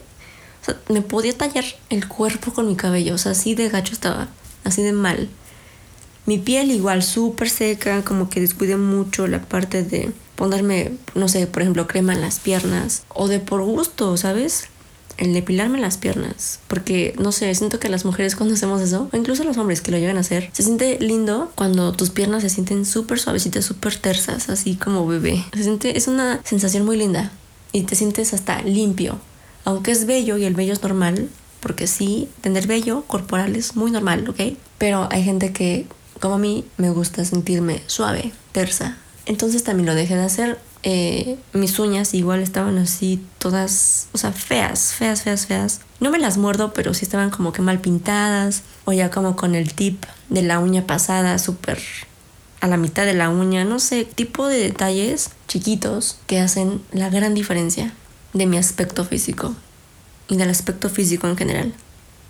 O 0.62 0.66
sea, 0.66 0.78
me 0.90 1.02
podía 1.02 1.36
tallar 1.36 1.66
el 1.90 2.08
cuerpo 2.08 2.54
con 2.54 2.68
mi 2.68 2.76
cabello, 2.76 3.16
o 3.16 3.18
sea, 3.18 3.32
así 3.32 3.56
de 3.56 3.68
gacho 3.70 3.94
estaba, 3.94 4.28
así 4.64 4.84
de 4.84 4.94
mal. 4.94 5.28
Mi 6.28 6.38
piel 6.38 6.70
igual 6.70 7.02
súper 7.02 7.50
seca, 7.50 8.04
como 8.04 8.30
que 8.30 8.40
descuidé 8.40 8.78
mucho 8.78 9.26
la 9.26 9.42
parte 9.42 9.82
de 9.82 10.12
ponerme, 10.36 10.92
no 11.16 11.30
sé, 11.30 11.48
por 11.48 11.64
ejemplo, 11.64 11.88
crema 11.88 12.14
en 12.14 12.22
las 12.22 12.38
piernas 12.40 13.06
o 13.10 13.28
de 13.28 13.40
por 13.40 13.64
gusto, 13.64 14.18
¿sabes? 14.18 14.66
El 15.18 15.34
depilarme 15.34 15.80
las 15.80 15.98
piernas, 15.98 16.60
porque 16.68 17.16
no 17.18 17.32
sé, 17.32 17.54
siento 17.56 17.80
que 17.80 17.88
las 17.88 18.04
mujeres 18.04 18.36
cuando 18.36 18.56
hacemos 18.56 18.82
eso, 18.82 19.10
o 19.12 19.18
incluso 19.18 19.44
los 19.44 19.58
hombres 19.58 19.82
que 19.82 19.92
lo 19.92 19.98
llegan 19.98 20.18
a 20.18 20.22
hacer, 20.22 20.50
se 20.52 20.64
siente 20.64 20.98
lindo 21.00 21.52
cuando 21.56 21.94
tus 21.94 22.10
piernas 22.10 22.42
se 22.42 22.50
sienten 22.50 22.86
súper 22.86 23.20
suavecitas, 23.20 23.64
súper 23.64 23.96
tersas, 23.96 24.50
así 24.50 24.76
como 24.76 25.08
bebé. 25.08 25.44
Se 25.54 25.64
siente, 25.64 25.98
es 25.98 26.08
una 26.08 26.42
sensación 26.44 26.86
muy 26.86 26.98
linda 26.98 27.32
y 27.72 27.84
te 27.84 27.96
sientes 27.96 28.34
hasta 28.34 28.62
limpio, 28.62 29.20
aunque 29.64 29.92
es 29.92 30.06
bello 30.06 30.38
y 30.38 30.44
el 30.44 30.54
bello 30.54 30.74
es 30.74 30.84
normal, 30.84 31.30
porque 31.62 31.88
sí, 31.88 32.28
tener 32.42 32.68
vello 32.68 33.04
corporal 33.08 33.56
es 33.56 33.76
muy 33.76 33.92
normal, 33.92 34.28
¿ok? 34.30 34.58
Pero 34.78 35.08
hay 35.12 35.24
gente 35.24 35.54
que 35.54 35.88
como 36.20 36.36
a 36.36 36.40
mí 36.40 36.66
me 36.78 36.90
gusta 36.90 37.26
sentirme 37.26 37.82
suave, 37.88 38.32
tersa. 38.52 38.98
Entonces 39.26 39.64
también 39.64 39.88
lo 39.88 39.96
dejé 39.96 40.16
de 40.16 40.24
hacer. 40.24 40.60
Eh, 40.88 41.38
mis 41.52 41.80
uñas 41.80 42.14
igual 42.14 42.42
estaban 42.42 42.78
así 42.78 43.20
todas, 43.40 44.08
o 44.14 44.20
sea, 44.20 44.32
feas, 44.32 44.94
feas, 44.94 45.24
feas, 45.24 45.48
feas. 45.48 45.82
No 46.00 46.12
me 46.12 46.20
las 46.20 46.38
muerdo, 46.38 46.74
pero 46.74 46.94
sí 46.94 47.06
estaban 47.06 47.32
como 47.32 47.52
que 47.52 47.64
mal 47.64 47.80
pintadas. 47.80 48.62
O 48.86 48.94
ya 48.94 49.10
como 49.10 49.36
con 49.36 49.56
el 49.56 49.74
tip 49.74 50.06
de 50.30 50.44
la 50.44 50.60
uña 50.60 50.86
pasada, 50.86 51.40
súper 51.40 51.80
a 52.62 52.68
la 52.68 52.78
mitad 52.78 53.06
de 53.06 53.16
la 53.16 53.30
uña. 53.30 53.66
No 53.66 53.80
sé, 53.80 54.06
tipo 54.06 54.48
de 54.48 54.60
detalles 54.60 55.32
chiquitos 55.48 56.20
que 56.28 56.40
hacen 56.40 56.82
la 56.92 57.10
gran 57.10 57.34
diferencia 57.34 57.92
de 58.34 58.46
mi 58.46 58.58
aspecto 58.58 59.06
físico 59.06 59.56
y 60.28 60.38
del 60.38 60.52
aspecto 60.52 60.90
físico 60.90 61.28
en 61.28 61.36
general. 61.36 61.74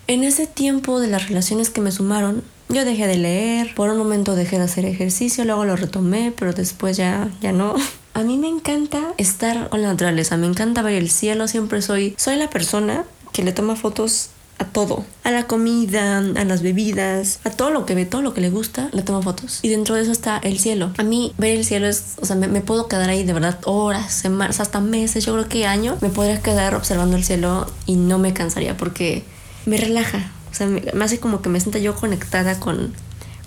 En 0.07 0.23
ese 0.23 0.47
tiempo 0.47 1.01
de 1.01 1.07
las 1.07 1.27
relaciones 1.27 1.69
que 1.69 1.81
me 1.81 1.91
sumaron, 1.91 2.41
yo 2.69 2.85
dejé 2.85 3.07
de 3.07 3.17
leer, 3.17 3.75
por 3.75 3.89
un 3.89 3.97
momento 3.97 4.35
dejé 4.35 4.57
de 4.57 4.63
hacer 4.63 4.85
ejercicio, 4.85 5.45
luego 5.45 5.65
lo 5.65 5.75
retomé, 5.75 6.33
pero 6.37 6.53
después 6.53 6.97
ya, 6.97 7.29
ya 7.41 7.51
no. 7.51 7.75
A 8.13 8.23
mí 8.23 8.37
me 8.37 8.47
encanta 8.47 9.13
estar 9.17 9.69
con 9.69 9.81
la 9.81 9.89
naturaleza, 9.89 10.37
me 10.37 10.47
encanta 10.47 10.81
ver 10.81 10.93
el 10.93 11.09
cielo, 11.09 11.49
siempre 11.49 11.81
soy, 11.81 12.15
soy 12.17 12.37
la 12.37 12.49
persona 12.49 13.03
que 13.33 13.43
le 13.43 13.51
toma 13.51 13.75
fotos 13.75 14.29
a 14.57 14.63
todo, 14.63 15.03
a 15.23 15.31
la 15.31 15.47
comida, 15.47 16.19
a 16.19 16.45
las 16.45 16.61
bebidas, 16.61 17.39
a 17.43 17.49
todo 17.49 17.71
lo 17.71 17.85
que 17.85 17.93
ve, 17.93 18.05
todo 18.05 18.21
lo 18.21 18.33
que 18.33 18.39
le 18.39 18.49
gusta, 18.49 18.89
le 18.93 19.01
toma 19.01 19.21
fotos. 19.21 19.59
Y 19.63 19.69
dentro 19.69 19.95
de 19.95 20.03
eso 20.03 20.13
está 20.13 20.37
el 20.37 20.59
cielo. 20.59 20.93
A 20.97 21.03
mí 21.03 21.33
ver 21.37 21.57
el 21.57 21.65
cielo 21.65 21.87
es, 21.87 22.15
o 22.21 22.25
sea, 22.25 22.37
me, 22.37 22.47
me 22.47 22.61
puedo 22.61 22.87
quedar 22.87 23.09
ahí 23.09 23.23
de 23.23 23.33
verdad 23.33 23.59
horas, 23.65 24.13
semanas, 24.13 24.61
hasta 24.61 24.79
meses, 24.79 25.25
yo 25.25 25.33
creo 25.33 25.49
que 25.49 25.65
años, 25.65 26.01
me 26.01 26.09
podría 26.09 26.41
quedar 26.41 26.73
observando 26.75 27.17
el 27.17 27.23
cielo 27.23 27.67
y 27.85 27.95
no 27.95 28.17
me 28.17 28.33
cansaría 28.33 28.77
porque 28.77 29.23
me 29.65 29.77
relaja, 29.77 30.31
o 30.55 30.57
sea, 30.57 30.67
me, 30.67 31.03
hace 31.03 31.19
como 31.19 31.41
que 31.41 31.49
me 31.49 31.59
sienta 31.59 31.79
yo 31.79 31.95
conectada 31.95 32.57
con 32.61 32.93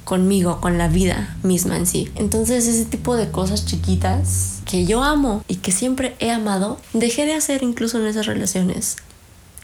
conmigo, 0.04 0.60
con 0.60 0.76
la 0.76 0.88
vida 0.88 1.36
misma 1.42 1.78
en 1.78 1.86
sí. 1.86 2.10
Entonces 2.16 2.66
ese 2.66 2.84
tipo 2.84 3.16
de 3.16 3.30
cosas 3.30 3.64
chiquitas 3.64 4.60
que 4.66 4.84
yo 4.84 5.02
amo 5.02 5.42
y 5.48 5.56
que 5.56 5.72
siempre 5.72 6.16
he 6.18 6.30
amado, 6.30 6.78
dejé 6.92 7.24
de 7.24 7.32
hacer 7.32 7.62
incluso 7.62 7.98
en 7.98 8.06
esas 8.06 8.26
relaciones. 8.26 8.96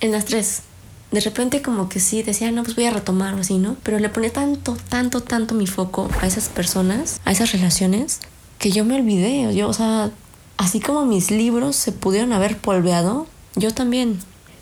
En 0.00 0.10
las 0.12 0.24
tres. 0.24 0.62
De 1.10 1.20
repente 1.20 1.60
como 1.60 1.90
que 1.90 2.00
sí, 2.00 2.22
decía, 2.22 2.50
no, 2.50 2.62
pues 2.62 2.76
voy 2.76 2.86
a 2.86 2.90
retomar 2.90 3.34
o 3.34 3.40
así, 3.40 3.58
¿no? 3.58 3.76
Pero 3.82 3.98
le 3.98 4.08
ponía 4.08 4.32
tanto, 4.32 4.74
tanto, 4.88 5.20
tanto 5.20 5.54
mi 5.54 5.66
foco 5.66 6.08
a 6.22 6.26
esas 6.26 6.48
personas, 6.48 7.20
a 7.26 7.32
esas 7.32 7.52
relaciones, 7.52 8.20
que 8.58 8.70
yo 8.70 8.86
me 8.86 8.96
olvidé. 8.96 9.54
Yo, 9.54 9.68
o 9.68 9.74
sea, 9.74 10.10
así 10.56 10.80
como 10.80 11.04
mis 11.04 11.30
libros 11.30 11.76
se 11.76 11.92
pudieron 11.92 12.32
haber 12.32 12.56
polveado, 12.56 13.26
yo 13.54 13.72
también. 13.74 14.18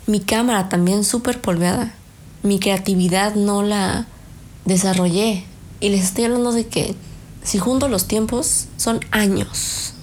Mi 0.09 0.18
cámara 0.18 0.68
también 0.68 1.05
súper 1.05 1.41
polveada 1.41 1.95
mi 2.43 2.59
creatividad 2.59 3.34
no 3.34 3.62
la 3.62 4.07
desarrollé. 4.64 5.45
Y 5.80 5.88
les 5.88 6.05
estoy 6.05 6.24
hablando 6.24 6.53
de 6.53 6.66
que 6.66 6.95
si 7.43 7.59
junto 7.59 7.88
los 7.88 8.07
tiempos 8.07 8.66
son 8.76 9.01
años. 9.11 9.95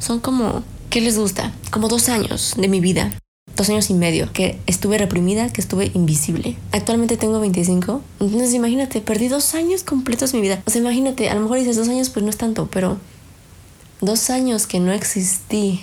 Son 0.00 0.20
como, 0.20 0.64
¿qué 0.90 1.00
les 1.00 1.18
gusta? 1.18 1.52
Como 1.70 1.88
dos 1.88 2.08
años 2.08 2.54
de 2.56 2.68
mi 2.68 2.80
vida. 2.80 3.12
Dos 3.56 3.68
años 3.68 3.90
y 3.90 3.94
medio 3.94 4.32
que 4.32 4.58
estuve 4.66 4.96
reprimida, 4.96 5.52
que 5.52 5.60
estuve 5.60 5.90
invisible. 5.94 6.56
Actualmente 6.72 7.16
tengo 7.16 7.40
25. 7.40 8.00
Entonces 8.20 8.54
imagínate, 8.54 9.00
perdí 9.00 9.28
dos 9.28 9.54
años 9.54 9.82
completos 9.82 10.32
de 10.32 10.38
mi 10.38 10.42
vida. 10.42 10.62
O 10.66 10.70
sea, 10.70 10.80
imagínate, 10.80 11.28
a 11.28 11.34
lo 11.34 11.42
mejor 11.42 11.58
dices 11.58 11.76
dos 11.76 11.88
años, 11.88 12.08
pues 12.08 12.24
no 12.24 12.30
es 12.30 12.38
tanto, 12.38 12.68
pero 12.70 12.96
dos 14.00 14.30
años 14.30 14.66
que 14.66 14.80
no 14.80 14.92
existí, 14.92 15.80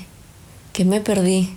que 0.73 0.85
me 0.85 0.99
perdí 0.99 1.49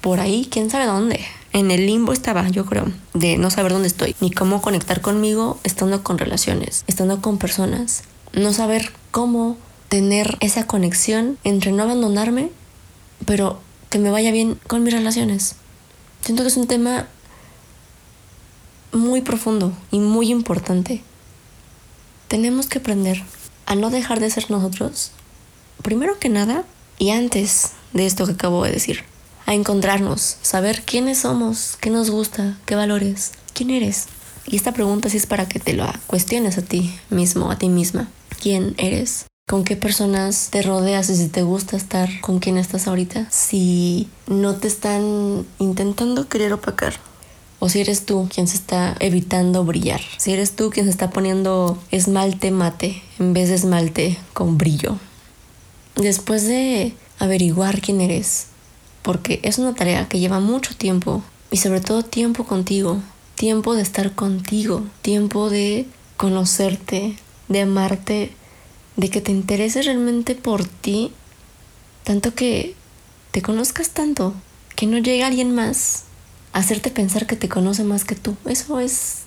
por 0.00 0.18
ahí, 0.18 0.48
quién 0.50 0.70
sabe 0.70 0.86
dónde 0.86 1.20
en 1.52 1.70
el 1.70 1.86
limbo 1.86 2.12
estaba, 2.12 2.48
yo 2.48 2.64
creo, 2.64 2.92
de 3.14 3.36
no 3.36 3.50
saber 3.50 3.72
dónde 3.72 3.88
estoy, 3.88 4.14
ni 4.20 4.30
cómo 4.30 4.62
conectar 4.62 5.00
conmigo 5.00 5.58
estando 5.64 6.02
con 6.02 6.18
relaciones, 6.18 6.84
estando 6.86 7.20
con 7.20 7.38
personas, 7.38 8.02
no 8.32 8.52
saber 8.52 8.92
cómo 9.10 9.56
tener 9.88 10.36
esa 10.40 10.66
conexión 10.66 11.38
entre 11.42 11.72
no 11.72 11.82
abandonarme, 11.82 12.50
pero 13.26 13.60
que 13.88 13.98
me 13.98 14.10
vaya 14.10 14.30
bien 14.30 14.58
con 14.68 14.84
mis 14.84 14.94
relaciones. 14.94 15.56
Siento 16.20 16.44
que 16.44 16.48
es 16.48 16.56
un 16.56 16.68
tema 16.68 17.08
muy 18.92 19.20
profundo 19.20 19.72
y 19.90 19.98
muy 19.98 20.30
importante. 20.30 21.02
Tenemos 22.28 22.66
que 22.66 22.78
aprender 22.78 23.22
a 23.66 23.74
no 23.74 23.90
dejar 23.90 24.20
de 24.20 24.30
ser 24.30 24.50
nosotros, 24.50 25.10
primero 25.82 26.18
que 26.18 26.28
nada, 26.28 26.64
y 26.98 27.10
antes 27.10 27.72
de 27.92 28.06
esto 28.06 28.26
que 28.26 28.32
acabo 28.32 28.62
de 28.62 28.70
decir 28.70 29.09
a 29.50 29.54
encontrarnos, 29.54 30.36
saber 30.42 30.82
quiénes 30.82 31.18
somos, 31.18 31.76
qué 31.80 31.90
nos 31.90 32.08
gusta, 32.08 32.56
qué 32.66 32.76
valores, 32.76 33.32
quién 33.52 33.70
eres. 33.70 34.06
Y 34.46 34.54
esta 34.54 34.70
pregunta 34.70 35.10
sí 35.10 35.16
es 35.16 35.26
para 35.26 35.48
que 35.48 35.58
te 35.58 35.72
lo 35.72 35.84
cuestiones 36.06 36.56
a 36.56 36.62
ti 36.62 36.94
mismo, 37.10 37.50
a 37.50 37.58
ti 37.58 37.68
misma. 37.68 38.08
¿Quién 38.40 38.76
eres? 38.78 39.26
¿Con 39.48 39.64
qué 39.64 39.74
personas 39.74 40.50
te 40.52 40.62
rodeas 40.62 41.10
y 41.10 41.16
si 41.16 41.26
te 41.26 41.42
gusta 41.42 41.76
estar 41.76 42.20
con 42.20 42.38
quién 42.38 42.58
estás 42.58 42.86
ahorita? 42.86 43.28
Si 43.32 44.08
no 44.28 44.54
te 44.54 44.68
están 44.68 45.44
intentando 45.58 46.28
querer 46.28 46.52
opacar. 46.52 46.94
O 47.58 47.68
si 47.68 47.80
eres 47.80 48.06
tú 48.06 48.28
quien 48.32 48.46
se 48.46 48.54
está 48.54 48.96
evitando 49.00 49.64
brillar. 49.64 50.00
Si 50.18 50.32
eres 50.32 50.54
tú 50.54 50.70
quien 50.70 50.86
se 50.86 50.92
está 50.92 51.10
poniendo 51.10 51.76
esmalte 51.90 52.52
mate 52.52 53.02
en 53.18 53.32
vez 53.32 53.48
de 53.48 53.56
esmalte 53.56 54.16
con 54.32 54.58
brillo. 54.58 54.96
Después 55.96 56.46
de 56.46 56.94
averiguar 57.18 57.80
quién 57.80 58.00
eres, 58.00 58.46
porque 59.02 59.40
es 59.42 59.58
una 59.58 59.74
tarea 59.74 60.08
que 60.08 60.18
lleva 60.18 60.40
mucho 60.40 60.74
tiempo 60.74 61.22
y 61.50 61.56
sobre 61.56 61.80
todo 61.80 62.02
tiempo 62.02 62.44
contigo, 62.44 63.00
tiempo 63.34 63.74
de 63.74 63.82
estar 63.82 64.14
contigo, 64.14 64.84
tiempo 65.02 65.50
de 65.50 65.86
conocerte, 66.16 67.16
de 67.48 67.60
amarte, 67.62 68.32
de 68.96 69.08
que 69.08 69.20
te 69.20 69.32
interese 69.32 69.82
realmente 69.82 70.34
por 70.34 70.64
ti, 70.64 71.12
tanto 72.04 72.34
que 72.34 72.74
te 73.30 73.42
conozcas 73.42 73.90
tanto, 73.90 74.34
que 74.76 74.86
no 74.86 74.98
llegue 74.98 75.24
alguien 75.24 75.54
más 75.54 76.04
a 76.52 76.58
hacerte 76.58 76.90
pensar 76.90 77.26
que 77.26 77.36
te 77.36 77.48
conoce 77.48 77.84
más 77.84 78.04
que 78.04 78.14
tú. 78.14 78.36
Eso 78.44 78.80
es 78.80 79.20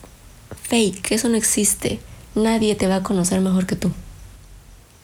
fake, 0.69 1.11
eso 1.11 1.29
no 1.29 1.35
existe. 1.35 1.99
Nadie 2.35 2.75
te 2.75 2.87
va 2.87 2.97
a 2.97 3.03
conocer 3.03 3.41
mejor 3.41 3.65
que 3.65 3.75
tú. 3.75 3.91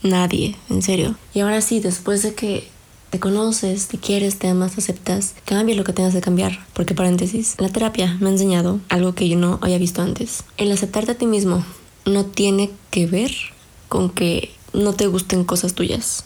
Nadie, 0.01 0.55
en 0.69 0.81
serio. 0.81 1.15
Y 1.33 1.41
ahora 1.41 1.61
sí, 1.61 1.79
después 1.79 2.23
de 2.23 2.33
que 2.33 2.69
te 3.09 3.19
conoces, 3.19 3.87
te 3.87 3.97
quieres, 3.97 4.37
te 4.37 4.47
amas, 4.47 4.77
aceptas, 4.77 5.33
cambia 5.45 5.75
lo 5.75 5.83
que 5.83 5.93
tengas 5.93 6.13
que 6.13 6.21
cambiar. 6.21 6.65
Porque 6.73 6.93
paréntesis, 6.93 7.55
la 7.57 7.69
terapia 7.69 8.17
me 8.19 8.29
ha 8.29 8.31
enseñado 8.31 8.79
algo 8.89 9.15
que 9.15 9.27
yo 9.27 9.37
no 9.37 9.59
había 9.61 9.77
visto 9.77 10.01
antes. 10.01 10.43
El 10.57 10.71
aceptarte 10.71 11.11
a 11.11 11.17
ti 11.17 11.25
mismo 11.25 11.65
no 12.05 12.25
tiene 12.25 12.71
que 12.91 13.07
ver 13.07 13.31
con 13.87 14.09
que 14.09 14.51
no 14.73 14.93
te 14.93 15.07
gusten 15.07 15.43
cosas 15.43 15.73
tuyas. 15.73 16.23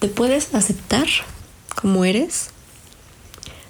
Te 0.00 0.08
puedes 0.08 0.54
aceptar 0.54 1.06
como 1.74 2.04
eres, 2.04 2.50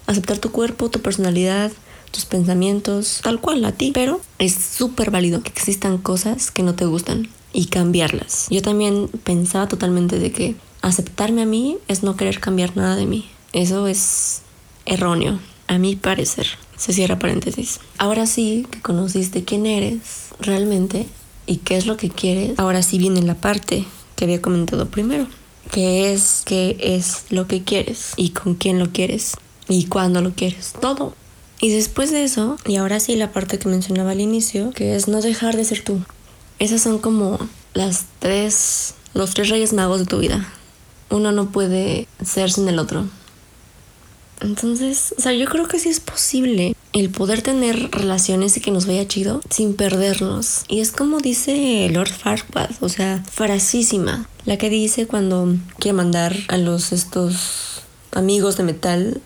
aceptar 0.07 0.39
tu 0.39 0.51
cuerpo, 0.51 0.89
tu 0.89 1.01
personalidad, 1.01 1.71
tus 2.11 2.25
pensamientos, 2.25 3.19
tal 3.23 3.39
cual 3.39 3.63
a 3.65 3.71
ti, 3.71 3.91
pero 3.93 4.21
es 4.39 4.53
súper 4.53 5.11
válido 5.11 5.43
que 5.43 5.49
existan 5.49 5.97
cosas 5.97 6.49
que 6.49 6.63
no 6.63 6.73
te 6.75 6.85
gustan 6.85 7.29
y 7.53 7.65
cambiarlas. 7.67 8.47
Yo 8.49 8.61
también 8.61 9.07
pensaba 9.23 9.67
totalmente 9.67 10.19
de 10.19 10.31
que 10.31 10.55
aceptarme 10.87 11.41
a 11.41 11.45
mí 11.45 11.77
es 11.87 12.03
no 12.03 12.15
querer 12.15 12.39
cambiar 12.39 12.75
nada 12.77 12.95
de 12.95 13.05
mí. 13.05 13.29
Eso 13.53 13.87
es 13.87 14.41
erróneo, 14.85 15.39
a 15.67 15.77
mi 15.77 15.95
parecer. 15.95 16.47
Se 16.77 16.93
cierra 16.93 17.19
paréntesis. 17.19 17.79
Ahora 17.97 18.25
sí 18.27 18.67
que 18.69 18.81
conociste 18.81 19.43
quién 19.43 19.65
eres 19.65 20.29
realmente 20.39 21.07
y 21.47 21.57
qué 21.57 21.77
es 21.77 21.85
lo 21.85 21.97
que 21.97 22.09
quieres, 22.09 22.57
ahora 22.59 22.83
sí 22.83 22.97
viene 22.97 23.21
la 23.21 23.35
parte 23.35 23.85
que 24.15 24.25
había 24.25 24.41
comentado 24.41 24.87
primero, 24.89 25.27
que 25.71 26.11
es 26.11 26.43
qué 26.45 26.77
es 26.79 27.25
lo 27.29 27.47
que 27.47 27.63
quieres 27.63 28.13
y 28.17 28.29
con 28.29 28.55
quién 28.55 28.79
lo 28.79 28.91
quieres 28.91 29.33
y 29.67 29.85
cuándo 29.85 30.21
lo 30.21 30.33
quieres. 30.33 30.73
Todo. 30.79 31.13
Y 31.61 31.69
después 31.69 32.11
de 32.11 32.23
eso, 32.23 32.57
y 32.65 32.75
ahora 32.75 32.99
sí 32.99 33.15
la 33.15 33.31
parte 33.31 33.57
que 33.57 33.69
mencionaba 33.69 34.11
al 34.11 34.21
inicio, 34.21 34.71
que 34.71 34.95
es 34.95 35.07
no 35.07 35.21
dejar 35.21 35.55
de 35.55 35.63
ser 35.63 35.83
tú. 35.83 36.01
Esas 36.59 36.81
son 36.81 36.99
como 36.99 37.39
las 37.73 38.05
tres, 38.19 38.95
los 39.13 39.33
tres 39.33 39.49
reyes 39.49 39.73
magos 39.73 39.99
de 39.99 40.05
tu 40.05 40.19
vida. 40.19 40.47
Uno 41.09 41.31
no 41.31 41.49
puede 41.51 42.07
ser 42.23 42.51
sin 42.51 42.67
el 42.67 42.79
otro. 42.79 43.05
Entonces, 44.41 45.13
o 45.17 45.21
sea, 45.21 45.33
yo 45.33 45.45
creo 45.45 45.67
que 45.67 45.79
sí 45.79 45.89
es 45.89 45.99
posible 45.99 46.75
el 46.93 47.09
poder 47.09 47.41
tener 47.41 47.91
relaciones 47.91 48.55
y 48.57 48.61
que 48.61 48.71
nos 48.71 48.85
vaya 48.85 49.07
chido 49.07 49.41
sin 49.49 49.75
perdernos. 49.75 50.63
Y 50.67 50.81
es 50.81 50.91
como 50.91 51.19
dice 51.19 51.89
Lord 51.91 52.11
Farquaad, 52.11 52.71
o 52.81 52.89
sea, 52.89 53.23
frasísima, 53.31 54.27
la 54.45 54.57
que 54.57 54.69
dice 54.69 55.07
cuando 55.07 55.55
quiere 55.79 55.95
mandar 55.95 56.35
a 56.47 56.57
los 56.57 56.91
estos 56.91 57.83
amigos 58.13 58.57
de 58.57 58.63
metal, 58.63 59.21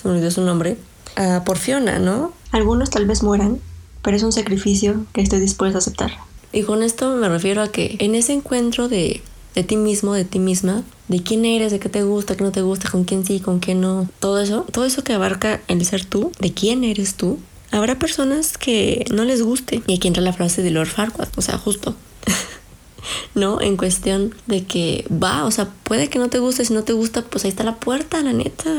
se 0.00 0.08
me 0.08 0.14
olvidó 0.14 0.30
su 0.30 0.42
nombre, 0.42 0.76
a 1.16 1.44
por 1.44 1.58
Fiona, 1.58 1.98
¿no? 1.98 2.32
Algunos 2.52 2.90
tal 2.90 3.06
vez 3.06 3.22
mueran, 3.22 3.60
pero 4.02 4.16
es 4.16 4.22
un 4.22 4.32
sacrificio 4.32 5.04
que 5.12 5.22
estoy 5.22 5.40
dispuesto 5.40 5.78
a 5.78 5.80
aceptar. 5.80 6.12
Y 6.52 6.62
con 6.62 6.82
esto 6.82 7.16
me 7.16 7.28
refiero 7.28 7.62
a 7.62 7.68
que 7.68 7.96
en 7.98 8.14
ese 8.14 8.32
encuentro 8.32 8.88
de 8.88 9.22
de 9.56 9.64
ti 9.64 9.76
mismo, 9.76 10.12
de 10.12 10.24
ti 10.24 10.38
misma, 10.38 10.84
de 11.08 11.22
quién 11.22 11.44
eres, 11.44 11.72
de 11.72 11.80
qué 11.80 11.88
te 11.88 12.04
gusta, 12.04 12.36
qué 12.36 12.44
no 12.44 12.52
te 12.52 12.60
gusta, 12.60 12.90
con 12.90 13.04
quién 13.04 13.24
sí, 13.24 13.40
con 13.40 13.58
quién 13.58 13.80
no, 13.80 14.08
todo 14.20 14.38
eso, 14.38 14.66
todo 14.70 14.84
eso 14.84 15.02
que 15.02 15.14
abarca 15.14 15.60
el 15.66 15.84
ser 15.84 16.04
tú, 16.04 16.30
de 16.38 16.52
quién 16.52 16.84
eres 16.84 17.14
tú, 17.14 17.38
habrá 17.70 17.98
personas 17.98 18.58
que 18.58 19.06
no 19.10 19.24
les 19.24 19.42
guste. 19.42 19.82
Y 19.86 19.96
aquí 19.96 20.08
entra 20.08 20.22
la 20.22 20.34
frase 20.34 20.62
de 20.62 20.70
Lord 20.70 20.88
Farquaad, 20.88 21.28
o 21.36 21.42
sea, 21.42 21.56
justo. 21.56 21.96
¿no? 23.34 23.60
En 23.60 23.78
cuestión 23.78 24.34
de 24.46 24.64
que 24.64 25.06
va, 25.10 25.44
o 25.46 25.50
sea, 25.50 25.70
puede 25.84 26.08
que 26.08 26.18
no 26.18 26.28
te 26.28 26.38
guste, 26.38 26.64
si 26.66 26.74
no 26.74 26.84
te 26.84 26.92
gusta, 26.92 27.22
pues 27.22 27.44
ahí 27.44 27.50
está 27.50 27.64
la 27.64 27.76
puerta, 27.76 28.22
la 28.22 28.34
neta. 28.34 28.70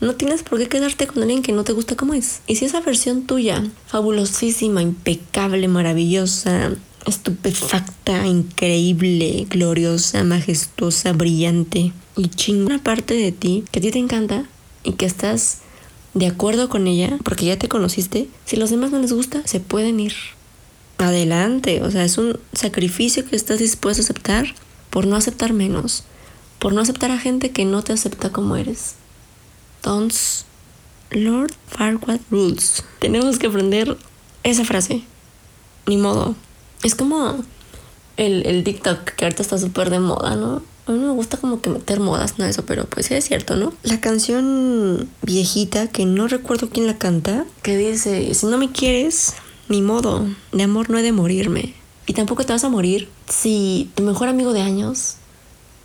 No 0.00 0.14
tienes 0.14 0.44
por 0.44 0.58
qué 0.58 0.68
quedarte 0.68 1.08
con 1.08 1.22
alguien 1.22 1.42
que 1.42 1.52
no 1.52 1.64
te 1.64 1.72
gusta 1.72 1.96
como 1.96 2.14
es. 2.14 2.40
Y 2.46 2.54
si 2.54 2.66
esa 2.66 2.80
versión 2.80 3.26
tuya, 3.26 3.64
fabulosísima, 3.86 4.80
impecable, 4.80 5.66
maravillosa, 5.66 6.72
estupefacta, 7.06 8.26
increíble, 8.26 9.46
gloriosa, 9.48 10.24
majestuosa, 10.24 11.12
brillante 11.12 11.92
y 12.16 12.28
chingona 12.28 12.82
parte 12.82 13.14
de 13.14 13.32
ti 13.32 13.64
que 13.70 13.78
a 13.78 13.82
ti 13.82 13.90
te 13.90 13.98
encanta 13.98 14.44
y 14.82 14.92
que 14.92 15.06
estás 15.06 15.58
de 16.14 16.26
acuerdo 16.26 16.68
con 16.68 16.86
ella 16.86 17.18
porque 17.24 17.46
ya 17.46 17.58
te 17.58 17.68
conociste, 17.68 18.28
si 18.44 18.56
los 18.56 18.70
demás 18.70 18.90
no 18.90 18.98
les 18.98 19.12
gusta, 19.12 19.46
se 19.46 19.60
pueden 19.60 20.00
ir. 20.00 20.14
Adelante, 20.98 21.82
o 21.82 21.90
sea, 21.90 22.04
es 22.04 22.18
un 22.18 22.38
sacrificio 22.52 23.24
que 23.24 23.36
estás 23.36 23.58
dispuesto 23.58 24.02
a 24.02 24.04
aceptar 24.04 24.54
por 24.90 25.06
no 25.06 25.16
aceptar 25.16 25.52
menos, 25.52 26.04
por 26.58 26.72
no 26.72 26.82
aceptar 26.82 27.10
a 27.10 27.18
gente 27.18 27.50
que 27.50 27.64
no 27.64 27.82
te 27.82 27.92
acepta 27.92 28.30
como 28.30 28.56
eres. 28.56 28.96
Entonces, 29.76 30.44
Lord 31.10 31.52
Farquaad 31.68 32.20
Rules. 32.30 32.84
Tenemos 32.98 33.38
que 33.38 33.46
aprender 33.46 33.96
esa 34.42 34.64
frase. 34.64 35.02
Ni 35.86 35.96
modo, 35.96 36.36
es 36.82 36.94
como 36.94 37.42
el, 38.16 38.46
el 38.46 38.64
TikTok 38.64 39.04
que 39.04 39.24
ahorita 39.24 39.42
está 39.42 39.58
súper 39.58 39.90
de 39.90 40.00
moda, 40.00 40.36
¿no? 40.36 40.62
A 40.86 40.92
mí 40.92 40.98
me 40.98 41.10
gusta 41.10 41.36
como 41.36 41.60
que 41.60 41.70
meter 41.70 42.00
modas, 42.00 42.38
no 42.38 42.44
eso, 42.44 42.64
pero 42.64 42.84
pues 42.86 43.06
sí 43.06 43.14
es 43.14 43.24
cierto, 43.24 43.54
¿no? 43.54 43.72
La 43.82 44.00
canción 44.00 45.08
viejita, 45.22 45.86
que 45.88 46.04
no 46.04 46.26
recuerdo 46.26 46.68
quién 46.70 46.86
la 46.86 46.98
canta, 46.98 47.44
que 47.62 47.76
dice, 47.76 48.34
si 48.34 48.46
no 48.46 48.58
me 48.58 48.72
quieres, 48.72 49.34
ni 49.68 49.82
modo, 49.82 50.26
de 50.52 50.62
amor 50.62 50.90
no 50.90 50.98
he 50.98 51.02
de 51.02 51.12
morirme. 51.12 51.74
Y 52.06 52.14
tampoco 52.14 52.44
te 52.44 52.52
vas 52.52 52.64
a 52.64 52.68
morir 52.68 53.08
si 53.28 53.90
tu 53.94 54.02
mejor 54.02 54.28
amigo 54.28 54.52
de 54.52 54.62
años, 54.62 55.16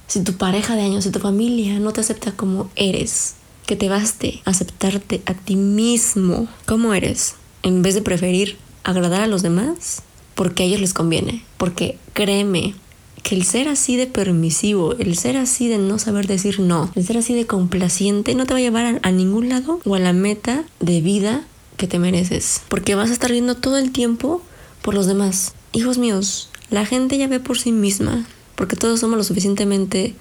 si 0.08 0.24
tu 0.24 0.34
pareja 0.34 0.76
de 0.76 0.82
años, 0.82 1.04
si 1.04 1.12
tu 1.12 1.20
familia 1.20 1.78
no 1.80 1.93
te 1.93 2.02
acepta 2.02 2.32
como 2.32 2.72
eres. 2.76 3.36
Que 3.68 3.76
te 3.76 3.89
baste 3.89 4.41
aceptarte 4.46 5.22
a 5.26 5.34
ti 5.34 5.56
mismo 5.56 6.48
como 6.66 6.93
eres, 6.93 7.36
en 7.64 7.82
vez 7.82 7.96
de 7.96 8.02
preferir 8.02 8.58
agradar 8.84 9.22
a 9.22 9.28
los 9.28 9.41
demás 9.41 10.04
porque 10.36 10.64
a 10.64 10.66
ellos 10.68 10.82
les 10.82 10.94
conviene. 10.94 11.44
Porque 11.58 11.98
créeme 12.14 12.76
que 13.24 13.36
el 13.36 13.44
ser 13.44 13.68
así 13.68 13.96
de 13.96 14.06
permisivo, 14.06 14.94
el 15.00 15.18
ser 15.18 15.38
así 15.38 15.68
de 15.68 15.80
no 15.80 15.98
saber 15.98 16.28
decir 16.28 16.60
no, 16.60 16.92
el 16.94 17.04
ser 17.04 17.18
así 17.18 17.34
de 17.34 17.48
complaciente 17.48 18.36
no 18.36 18.46
te 18.46 18.54
va 18.54 18.60
a 18.60 18.62
llevar 18.62 19.00
a, 19.02 19.12
ningún 19.12 19.50
lado 19.50 19.80
o 19.84 19.96
a 19.96 20.00
la 20.00 20.14
meta 20.14 20.64
de 20.80 21.02
vida 21.02 21.44
que 21.76 21.88
te 21.88 21.98
mereces. 21.98 22.62
Porque 22.70 22.94
vas 22.94 23.10
a 23.10 23.14
estar 23.14 23.32
viendo 23.32 23.56
todo 23.56 23.78
el 23.78 23.92
tiempo 23.92 24.44
por 24.84 24.94
los 24.94 25.08
demás. 25.08 25.54
Hijos 25.74 25.98
míos, 25.98 26.50
la 26.70 26.86
gente 26.86 27.18
ya 27.18 27.28
ve 27.28 27.40
por 27.40 27.58
sí 27.58 27.72
misma, 27.72 28.28
porque 28.56 28.76
todos 28.76 29.00
somos 29.00 29.18
lo 29.18 29.24
suficientemente 29.24 30.14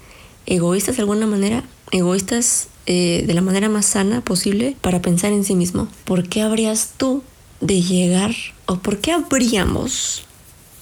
egoístas 0.47 0.95
de 0.95 1.03
alguna 1.03 1.27
manera, 1.27 1.63
egoístas 1.91 2.69
eh, 2.87 3.23
de 3.27 3.33
la 3.35 3.41
manera 3.41 3.69
más 3.69 3.85
sana 3.85 4.21
posible 4.21 4.75
para 4.81 5.03
pensar 5.03 5.31
en 5.31 5.43
sí 5.43 5.53
mismo. 5.53 5.87
¿Por 6.05 6.27
qué 6.27 6.41
habrías 6.41 6.93
tú 6.97 7.21
de 7.61 7.81
llegar 7.81 8.35
o 8.65 8.77
por 8.77 8.99
qué 8.99 9.11
habríamos 9.11 10.23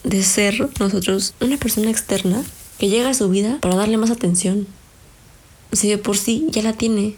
de 0.04 0.24
ser 0.24 0.70
nosotros 0.80 1.34
una 1.40 1.58
persona 1.58 1.90
externa 1.90 2.44
que 2.78 2.90
llega 2.90 3.10
a 3.10 3.14
su 3.14 3.30
vida 3.30 3.60
para 3.62 3.76
darle 3.76 3.98
más 3.98 4.12
atención? 4.12 4.68
Si 5.72 5.90
de 5.90 5.98
por 5.98 6.18
sí 6.18 6.48
ya 6.50 6.62
la 6.62 6.74
tiene 6.74 7.16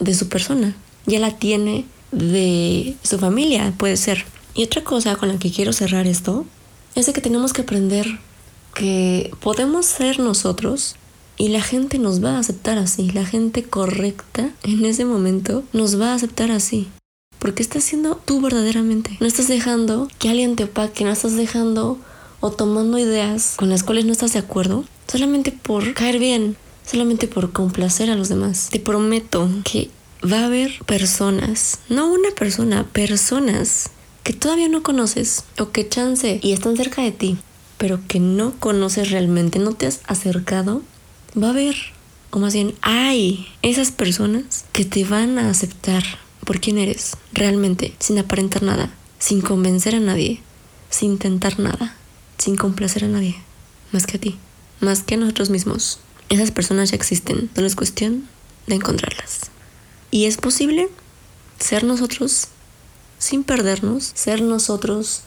de 0.00 0.14
su 0.14 0.28
persona, 0.28 0.76
ya 1.06 1.18
la 1.18 1.38
tiene 1.38 1.86
de 2.12 2.96
su 3.02 3.18
familia, 3.18 3.72
puede 3.76 3.96
ser. 3.96 4.24
Y 4.54 4.64
otra 4.64 4.82
cosa 4.82 5.16
con 5.16 5.28
la 5.28 5.38
que 5.38 5.50
quiero 5.50 5.72
cerrar 5.72 6.06
esto 6.06 6.44
es 6.94 7.06
de 7.06 7.12
que 7.12 7.20
tenemos 7.20 7.52
que 7.52 7.62
aprender 7.62 8.18
que 8.74 9.30
podemos 9.40 9.86
ser 9.86 10.18
nosotros 10.18 10.96
y 11.36 11.48
la 11.48 11.62
gente 11.62 11.98
nos 11.98 12.22
va 12.22 12.36
a 12.36 12.38
aceptar 12.40 12.78
así. 12.78 13.10
La 13.10 13.24
gente 13.24 13.62
correcta 13.62 14.50
en 14.62 14.84
ese 14.84 15.04
momento 15.04 15.64
nos 15.72 16.00
va 16.00 16.12
a 16.12 16.14
aceptar 16.14 16.50
así. 16.50 16.88
Porque 17.48 17.62
estás 17.62 17.84
siendo 17.84 18.20
tú 18.26 18.42
verdaderamente. 18.42 19.16
No 19.20 19.26
estás 19.26 19.48
dejando 19.48 20.06
que 20.18 20.28
alguien 20.28 20.54
te 20.54 20.64
opaque, 20.64 21.02
no 21.02 21.10
estás 21.10 21.34
dejando 21.34 21.98
o 22.40 22.50
tomando 22.50 22.98
ideas 22.98 23.54
con 23.56 23.70
las 23.70 23.84
cuales 23.84 24.04
no 24.04 24.12
estás 24.12 24.34
de 24.34 24.40
acuerdo 24.40 24.84
solamente 25.10 25.50
por 25.50 25.94
caer 25.94 26.18
bien, 26.18 26.58
solamente 26.84 27.26
por 27.26 27.52
complacer 27.52 28.10
a 28.10 28.16
los 28.16 28.28
demás. 28.28 28.68
Te 28.70 28.80
prometo 28.80 29.48
que 29.64 29.88
va 30.30 30.40
a 30.40 30.44
haber 30.44 30.72
personas, 30.84 31.78
no 31.88 32.12
una 32.12 32.32
persona, 32.32 32.84
personas 32.84 33.88
que 34.24 34.34
todavía 34.34 34.68
no 34.68 34.82
conoces 34.82 35.44
o 35.58 35.70
que 35.70 35.88
chance 35.88 36.40
y 36.42 36.52
están 36.52 36.76
cerca 36.76 37.00
de 37.00 37.12
ti, 37.12 37.38
pero 37.78 37.98
que 38.06 38.20
no 38.20 38.60
conoces 38.60 39.10
realmente, 39.10 39.58
no 39.58 39.72
te 39.72 39.86
has 39.86 40.00
acercado. 40.06 40.82
Va 41.34 41.46
a 41.46 41.52
haber, 41.52 41.76
o 42.30 42.40
más 42.40 42.52
bien 42.52 42.74
hay 42.82 43.48
esas 43.62 43.90
personas 43.90 44.66
que 44.72 44.84
te 44.84 45.04
van 45.04 45.38
a 45.38 45.48
aceptar 45.48 46.27
por 46.48 46.62
quién 46.62 46.78
eres, 46.78 47.14
realmente, 47.34 47.94
sin 47.98 48.18
aparentar 48.18 48.62
nada, 48.62 48.90
sin 49.18 49.42
convencer 49.42 49.94
a 49.94 50.00
nadie, 50.00 50.40
sin 50.88 51.12
intentar 51.12 51.60
nada, 51.60 51.94
sin 52.38 52.56
complacer 52.56 53.04
a 53.04 53.08
nadie, 53.08 53.36
más 53.92 54.06
que 54.06 54.16
a 54.16 54.20
ti, 54.20 54.38
más 54.80 55.02
que 55.02 55.16
a 55.16 55.18
nosotros 55.18 55.50
mismos. 55.50 56.00
Esas 56.30 56.50
personas 56.50 56.90
ya 56.90 56.96
existen, 56.96 57.50
solo 57.54 57.66
es 57.66 57.76
cuestión 57.76 58.26
de 58.66 58.76
encontrarlas. 58.76 59.50
Y 60.10 60.24
es 60.24 60.38
posible 60.38 60.88
ser 61.60 61.84
nosotros 61.84 62.48
sin 63.18 63.44
perdernos, 63.44 64.12
ser 64.14 64.40
nosotros 64.40 65.24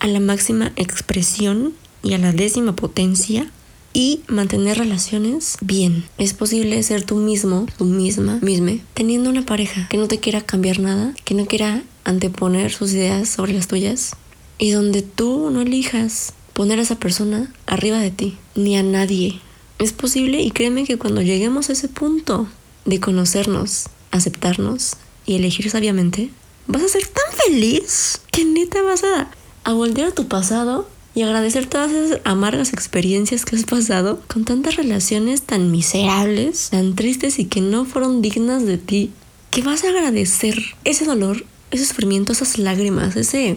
a 0.00 0.08
la 0.08 0.18
máxima 0.18 0.72
expresión 0.74 1.72
y 2.02 2.14
a 2.14 2.18
la 2.18 2.32
décima 2.32 2.74
potencia 2.74 3.48
y 3.96 4.20
mantener 4.28 4.76
relaciones 4.76 5.56
bien. 5.62 6.04
Es 6.18 6.34
posible 6.34 6.82
ser 6.82 7.02
tú 7.02 7.14
mismo, 7.16 7.64
tú 7.78 7.86
misma, 7.86 8.38
misme, 8.42 8.82
teniendo 8.92 9.30
una 9.30 9.46
pareja 9.46 9.88
que 9.88 9.96
no 9.96 10.06
te 10.06 10.20
quiera 10.20 10.42
cambiar 10.42 10.80
nada, 10.80 11.14
que 11.24 11.32
no 11.32 11.46
quiera 11.46 11.82
anteponer 12.04 12.74
sus 12.74 12.92
ideas 12.92 13.26
sobre 13.26 13.54
las 13.54 13.68
tuyas 13.68 14.14
y 14.58 14.70
donde 14.72 15.00
tú 15.00 15.48
no 15.48 15.62
elijas 15.62 16.34
poner 16.52 16.78
a 16.78 16.82
esa 16.82 16.98
persona 16.98 17.50
arriba 17.64 17.98
de 17.98 18.10
ti, 18.10 18.36
ni 18.54 18.76
a 18.76 18.82
nadie. 18.82 19.40
Es 19.78 19.94
posible 19.94 20.42
y 20.42 20.50
créeme 20.50 20.84
que 20.84 20.98
cuando 20.98 21.22
lleguemos 21.22 21.70
a 21.70 21.72
ese 21.72 21.88
punto 21.88 22.48
de 22.84 23.00
conocernos, 23.00 23.86
aceptarnos 24.10 24.96
y 25.24 25.36
elegir 25.36 25.70
sabiamente, 25.70 26.28
vas 26.66 26.82
a 26.82 26.88
ser 26.88 27.06
tan 27.06 27.32
feliz 27.46 28.20
que 28.30 28.44
neta 28.44 28.82
vas 28.82 29.04
a, 29.04 29.30
a 29.64 29.72
voltear 29.72 30.08
a 30.08 30.14
tu 30.14 30.28
pasado 30.28 30.86
y 31.16 31.22
agradecer 31.22 31.64
todas 31.64 31.92
esas 31.92 32.20
amargas 32.24 32.74
experiencias 32.74 33.46
que 33.46 33.56
has 33.56 33.64
pasado 33.64 34.20
con 34.28 34.44
tantas 34.44 34.76
relaciones 34.76 35.40
tan 35.40 35.70
miserables, 35.70 36.68
tan 36.68 36.94
tristes 36.94 37.38
y 37.38 37.46
que 37.46 37.62
no 37.62 37.86
fueron 37.86 38.20
dignas 38.20 38.66
de 38.66 38.76
ti, 38.76 39.10
que 39.50 39.62
vas 39.62 39.82
a 39.82 39.88
agradecer 39.88 40.62
ese 40.84 41.06
dolor, 41.06 41.46
ese 41.70 41.86
sufrimiento, 41.86 42.32
esas 42.32 42.58
lágrimas, 42.58 43.16
ese 43.16 43.56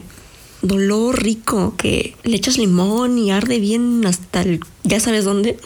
dolor 0.61 1.21
rico 1.21 1.73
que 1.75 2.15
le 2.23 2.37
echas 2.37 2.57
limón 2.57 3.17
y 3.17 3.29
arde 3.29 3.59
bien 3.59 4.05
hasta 4.05 4.41
el 4.41 4.61
ya 4.85 5.01
sabes 5.01 5.25
dónde. 5.25 5.57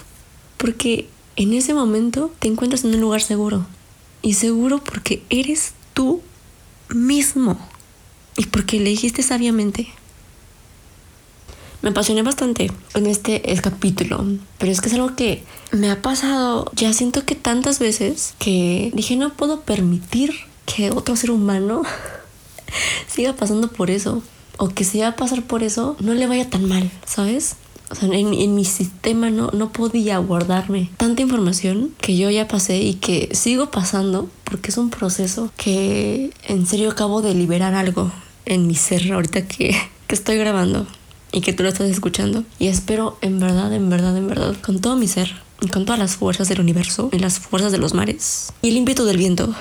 Porque 0.56 1.06
en 1.36 1.52
ese 1.52 1.74
momento 1.74 2.32
te 2.40 2.48
encuentras 2.48 2.82
en 2.82 2.92
un 2.96 3.00
lugar 3.00 3.22
seguro. 3.22 3.64
Y 4.20 4.34
seguro 4.34 4.82
porque 4.82 5.22
eres 5.30 5.74
tú 5.94 6.20
mismo. 6.88 7.56
Y 8.36 8.46
porque 8.46 8.78
elegiste 8.78 9.22
sabiamente 9.22 9.86
me 11.86 11.90
apasioné 11.90 12.22
bastante 12.22 12.68
en 12.94 13.06
este 13.06 13.40
capítulo, 13.62 14.24
pero 14.58 14.72
es 14.72 14.80
que 14.80 14.88
es 14.88 14.94
algo 14.94 15.14
que 15.14 15.44
me 15.70 15.88
ha 15.88 16.02
pasado, 16.02 16.68
ya 16.74 16.92
siento 16.92 17.24
que 17.24 17.36
tantas 17.36 17.78
veces 17.78 18.34
que 18.40 18.90
dije 18.92 19.14
no 19.14 19.32
puedo 19.34 19.60
permitir 19.60 20.34
que 20.64 20.90
otro 20.90 21.14
ser 21.14 21.30
humano 21.30 21.82
siga 23.06 23.34
pasando 23.34 23.68
por 23.68 23.92
eso. 23.92 24.20
O 24.58 24.70
que 24.70 24.82
si 24.82 24.98
va 24.98 25.08
a 25.08 25.16
pasar 25.16 25.44
por 25.44 25.62
eso, 25.62 25.96
no 26.00 26.12
le 26.14 26.26
vaya 26.26 26.50
tan 26.50 26.64
mal, 26.64 26.90
¿sabes? 27.06 27.54
O 27.88 27.94
sea, 27.94 28.08
en, 28.08 28.34
en, 28.34 28.54
mi 28.56 28.64
sistema 28.64 29.30
no, 29.30 29.52
no 29.52 29.70
podía 29.70 30.18
guardarme 30.18 30.90
tanta 30.96 31.22
información 31.22 31.92
que 32.00 32.16
yo 32.16 32.30
ya 32.30 32.48
pasé 32.48 32.78
y 32.78 32.94
que 32.94 33.28
sigo 33.32 33.70
pasando 33.70 34.28
porque 34.42 34.70
es 34.70 34.76
un 34.76 34.90
proceso 34.90 35.52
que 35.56 36.32
en 36.48 36.66
serio 36.66 36.90
acabo 36.90 37.22
de 37.22 37.32
liberar 37.34 37.74
algo 37.74 38.10
en 38.44 38.66
mi 38.66 38.74
ser 38.74 39.12
ahorita 39.12 39.46
que, 39.46 39.76
que 40.08 40.14
estoy 40.16 40.36
grabando 40.36 40.88
y 41.36 41.42
que 41.42 41.52
tú 41.52 41.62
lo 41.62 41.68
estás 41.68 41.90
escuchando. 41.90 42.44
Y 42.58 42.68
espero 42.68 43.18
en 43.20 43.38
verdad, 43.38 43.70
en 43.74 43.90
verdad, 43.90 44.16
en 44.16 44.26
verdad, 44.26 44.56
con 44.64 44.80
todo 44.80 44.96
mi 44.96 45.06
ser 45.06 45.30
y 45.60 45.68
con 45.68 45.84
todas 45.84 45.98
las 45.98 46.16
fuerzas 46.16 46.48
del 46.48 46.60
universo 46.60 47.10
y 47.12 47.18
las 47.18 47.38
fuerzas 47.38 47.72
de 47.72 47.78
los 47.78 47.92
mares 47.92 48.54
y 48.62 48.70
el 48.70 48.76
ímpetu 48.78 49.04
del 49.04 49.18
viento, 49.18 49.54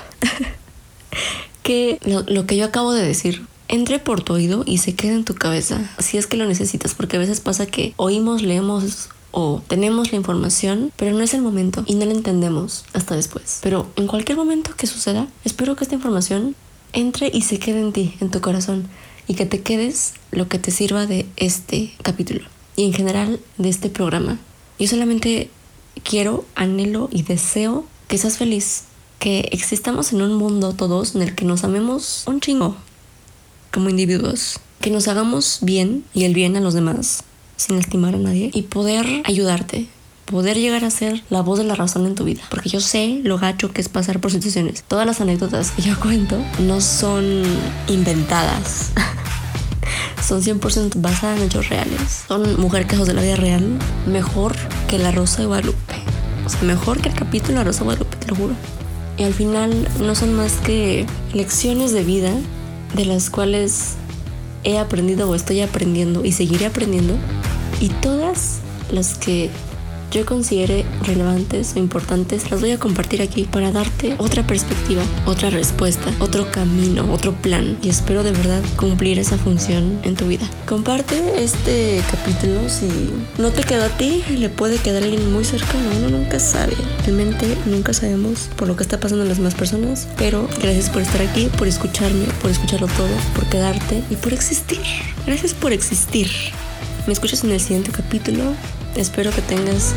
que 1.63 1.99
lo, 2.05 2.21
lo 2.21 2.47
que 2.47 2.55
yo 2.55 2.63
acabo 2.63 2.93
de 2.93 3.05
decir 3.05 3.45
entre 3.67 3.99
por 3.99 4.21
tu 4.21 4.33
oído 4.33 4.63
y 4.65 4.77
se 4.77 4.95
quede 4.95 5.15
en 5.15 5.25
tu 5.25 5.35
cabeza, 5.35 5.81
si 5.99 6.17
es 6.17 6.27
que 6.27 6.37
lo 6.37 6.45
necesitas, 6.45 6.93
porque 6.93 7.17
a 7.17 7.19
veces 7.19 7.41
pasa 7.41 7.65
que 7.65 7.93
oímos, 7.97 8.41
leemos 8.41 9.09
o 9.31 9.61
tenemos 9.67 10.13
la 10.13 10.17
información, 10.17 10.93
pero 10.95 11.11
no 11.11 11.23
es 11.23 11.33
el 11.33 11.41
momento 11.41 11.83
y 11.87 11.95
no 11.95 12.05
la 12.05 12.13
entendemos 12.13 12.85
hasta 12.93 13.17
después. 13.17 13.59
Pero 13.61 13.91
en 13.97 14.07
cualquier 14.07 14.37
momento 14.37 14.71
que 14.77 14.87
suceda, 14.87 15.27
espero 15.43 15.75
que 15.75 15.83
esta 15.83 15.95
información 15.95 16.55
entre 16.93 17.29
y 17.33 17.41
se 17.41 17.59
quede 17.59 17.81
en 17.81 17.91
ti, 17.91 18.15
en 18.21 18.31
tu 18.31 18.39
corazón, 18.39 18.87
y 19.27 19.35
que 19.35 19.45
te 19.45 19.61
quedes 19.61 20.13
lo 20.31 20.47
que 20.47 20.59
te 20.59 20.71
sirva 20.71 21.05
de 21.05 21.25
este 21.37 21.93
capítulo 22.01 22.45
y 22.75 22.85
en 22.85 22.93
general 22.93 23.39
de 23.57 23.69
este 23.69 23.89
programa. 23.89 24.39
Yo 24.79 24.87
solamente 24.87 25.49
quiero, 26.03 26.45
anhelo 26.55 27.09
y 27.11 27.23
deseo 27.23 27.85
que 28.07 28.17
seas 28.17 28.37
feliz, 28.37 28.83
que 29.19 29.49
existamos 29.51 30.13
en 30.13 30.21
un 30.21 30.33
mundo 30.33 30.73
todos 30.73 31.15
en 31.15 31.21
el 31.21 31.35
que 31.35 31.45
nos 31.45 31.63
amemos 31.63 32.23
un 32.27 32.41
chingo 32.41 32.75
como 33.71 33.89
individuos, 33.89 34.59
que 34.81 34.91
nos 34.91 35.07
hagamos 35.07 35.59
bien 35.61 36.03
y 36.13 36.23
el 36.23 36.33
bien 36.33 36.55
a 36.55 36.61
los 36.61 36.73
demás 36.73 37.23
sin 37.57 37.77
lastimar 37.77 38.15
a 38.15 38.19
nadie 38.19 38.51
y 38.53 38.63
poder 38.63 39.05
ayudarte, 39.25 39.87
poder 40.25 40.57
llegar 40.57 40.83
a 40.83 40.89
ser 40.89 41.23
la 41.29 41.41
voz 41.41 41.59
de 41.59 41.65
la 41.65 41.75
razón 41.75 42.05
en 42.05 42.15
tu 42.15 42.23
vida. 42.23 42.41
Porque 42.49 42.69
yo 42.69 42.81
sé 42.81 43.21
lo 43.23 43.37
gacho 43.37 43.71
que 43.71 43.81
es 43.81 43.89
pasar 43.89 44.19
por 44.19 44.31
situaciones. 44.31 44.83
Todas 44.83 45.05
las 45.05 45.21
anécdotas 45.21 45.71
que 45.71 45.83
yo 45.83 45.99
cuento 45.99 46.37
no 46.59 46.81
son 46.81 47.43
inventadas. 47.87 48.91
son 50.25 50.41
100% 50.41 50.93
basadas 50.95 51.39
en 51.39 51.45
hechos 51.45 51.69
reales. 51.69 52.23
Son 52.27 52.59
mujer 52.59 52.87
casos 52.87 53.07
de 53.07 53.13
la 53.13 53.21
vida 53.21 53.35
real 53.35 53.77
mejor 54.07 54.55
que 54.89 54.97
la 54.97 55.11
Rosa 55.11 55.41
de 55.41 55.47
Guadalupe. 55.47 55.95
O 56.45 56.49
sea, 56.49 56.61
mejor 56.63 56.99
que 56.99 57.09
el 57.09 57.15
capítulo 57.15 57.53
de 57.53 57.57
la 57.59 57.63
Rosa 57.63 57.79
de 57.79 57.85
Guadalupe, 57.85 58.17
te 58.17 58.27
lo 58.27 58.35
juro. 58.35 58.53
Y 59.17 59.23
al 59.23 59.33
final 59.33 59.87
no 60.01 60.13
son 60.15 60.33
más 60.33 60.53
que 60.53 61.05
lecciones 61.33 61.93
de 61.93 62.03
vida 62.03 62.31
de 62.95 63.05
las 63.05 63.29
cuales 63.29 63.93
he 64.63 64.77
aprendido 64.77 65.29
o 65.29 65.35
estoy 65.35 65.61
aprendiendo 65.61 66.25
y 66.25 66.31
seguiré 66.33 66.65
aprendiendo. 66.65 67.15
Y 67.79 67.89
todas 67.89 68.59
las 68.91 69.17
que 69.17 69.49
yo 70.15 70.25
considere 70.25 70.85
relevantes 71.03 71.73
o 71.75 71.79
importantes, 71.79 72.49
las 72.49 72.61
voy 72.61 72.71
a 72.71 72.79
compartir 72.79 73.21
aquí 73.21 73.43
para 73.43 73.73
darte 73.73 74.15
otra 74.17 74.47
perspectiva, 74.47 75.03
otra 75.25 75.49
respuesta, 75.49 76.09
otro 76.19 76.49
camino, 76.51 77.11
otro 77.11 77.33
plan. 77.33 77.77
Y 77.83 77.89
espero 77.89 78.23
de 78.23 78.31
verdad 78.31 78.63
cumplir 78.77 79.19
esa 79.19 79.37
función 79.37 79.99
en 80.03 80.15
tu 80.15 80.25
vida. 80.27 80.49
Comparte 80.65 81.43
este 81.43 82.01
capítulo 82.09 82.69
si 82.69 82.87
no 83.37 83.51
te 83.51 83.63
quedó 83.63 83.83
a 83.83 83.89
ti, 83.89 84.23
le 84.29 84.47
puede 84.47 84.77
quedar 84.77 85.03
a 85.03 85.05
alguien 85.05 85.33
muy 85.33 85.43
cercano. 85.43 85.83
Uno 85.97 86.17
nunca 86.17 86.39
sabe. 86.39 86.75
Realmente 87.03 87.57
nunca 87.65 87.91
sabemos 87.91 88.49
por 88.55 88.69
lo 88.69 88.77
que 88.77 88.83
está 88.83 89.01
pasando 89.01 89.23
en 89.23 89.29
las 89.29 89.37
demás 89.37 89.55
personas. 89.55 90.07
Pero 90.17 90.47
gracias 90.61 90.89
por 90.89 91.01
estar 91.01 91.21
aquí, 91.21 91.49
por 91.57 91.67
escucharme, 91.67 92.25
por 92.41 92.51
escucharlo 92.51 92.87
todo, 92.87 93.09
por 93.35 93.49
quedarte 93.49 94.01
y 94.09 94.15
por 94.15 94.31
existir. 94.31 94.79
Gracias 95.25 95.53
por 95.53 95.73
existir. 95.73 96.31
Me 97.05 97.11
escuchas 97.11 97.43
en 97.43 97.51
el 97.51 97.59
siguiente 97.59 97.91
capítulo. 97.91 98.53
Espero 98.95 99.31
que 99.31 99.41
tengas 99.41 99.93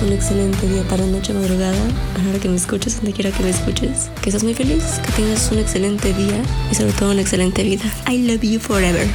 un 0.00 0.12
excelente 0.14 0.66
día, 0.66 0.82
tarde, 0.88 1.06
noche, 1.06 1.34
madrugada, 1.34 1.76
a 2.14 2.18
la 2.22 2.30
hora 2.30 2.40
que 2.40 2.48
me 2.48 2.56
escuches, 2.56 2.96
donde 2.96 3.12
quiera 3.12 3.30
que 3.36 3.42
me 3.42 3.50
escuches. 3.50 4.10
Que 4.22 4.30
seas 4.30 4.42
muy 4.42 4.54
feliz, 4.54 4.98
que 5.04 5.12
tengas 5.12 5.52
un 5.52 5.58
excelente 5.58 6.14
día 6.14 6.42
y 6.70 6.74
sobre 6.74 6.94
todo 6.94 7.10
una 7.10 7.20
excelente 7.20 7.62
vida. 7.62 7.84
I 8.08 8.26
love 8.26 8.42
you 8.42 8.58
forever. 8.58 9.06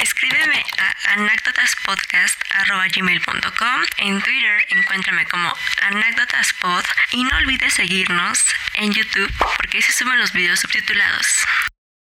Escríbeme 0.00 0.64
a 0.78 0.94
anécdotaspodcast.gmail.com 1.12 3.82
En 3.98 4.22
Twitter 4.22 4.66
encuéntrame 4.70 5.26
como 5.26 5.52
anécdotaspod 5.82 6.84
y 7.12 7.24
no 7.24 7.36
olvides 7.36 7.74
seguirnos 7.74 8.42
en 8.76 8.94
YouTube 8.94 9.30
porque 9.58 9.76
ahí 9.76 9.82
se 9.82 9.92
suben 9.92 10.18
los 10.18 10.32
videos 10.32 10.60
subtitulados. 10.60 11.26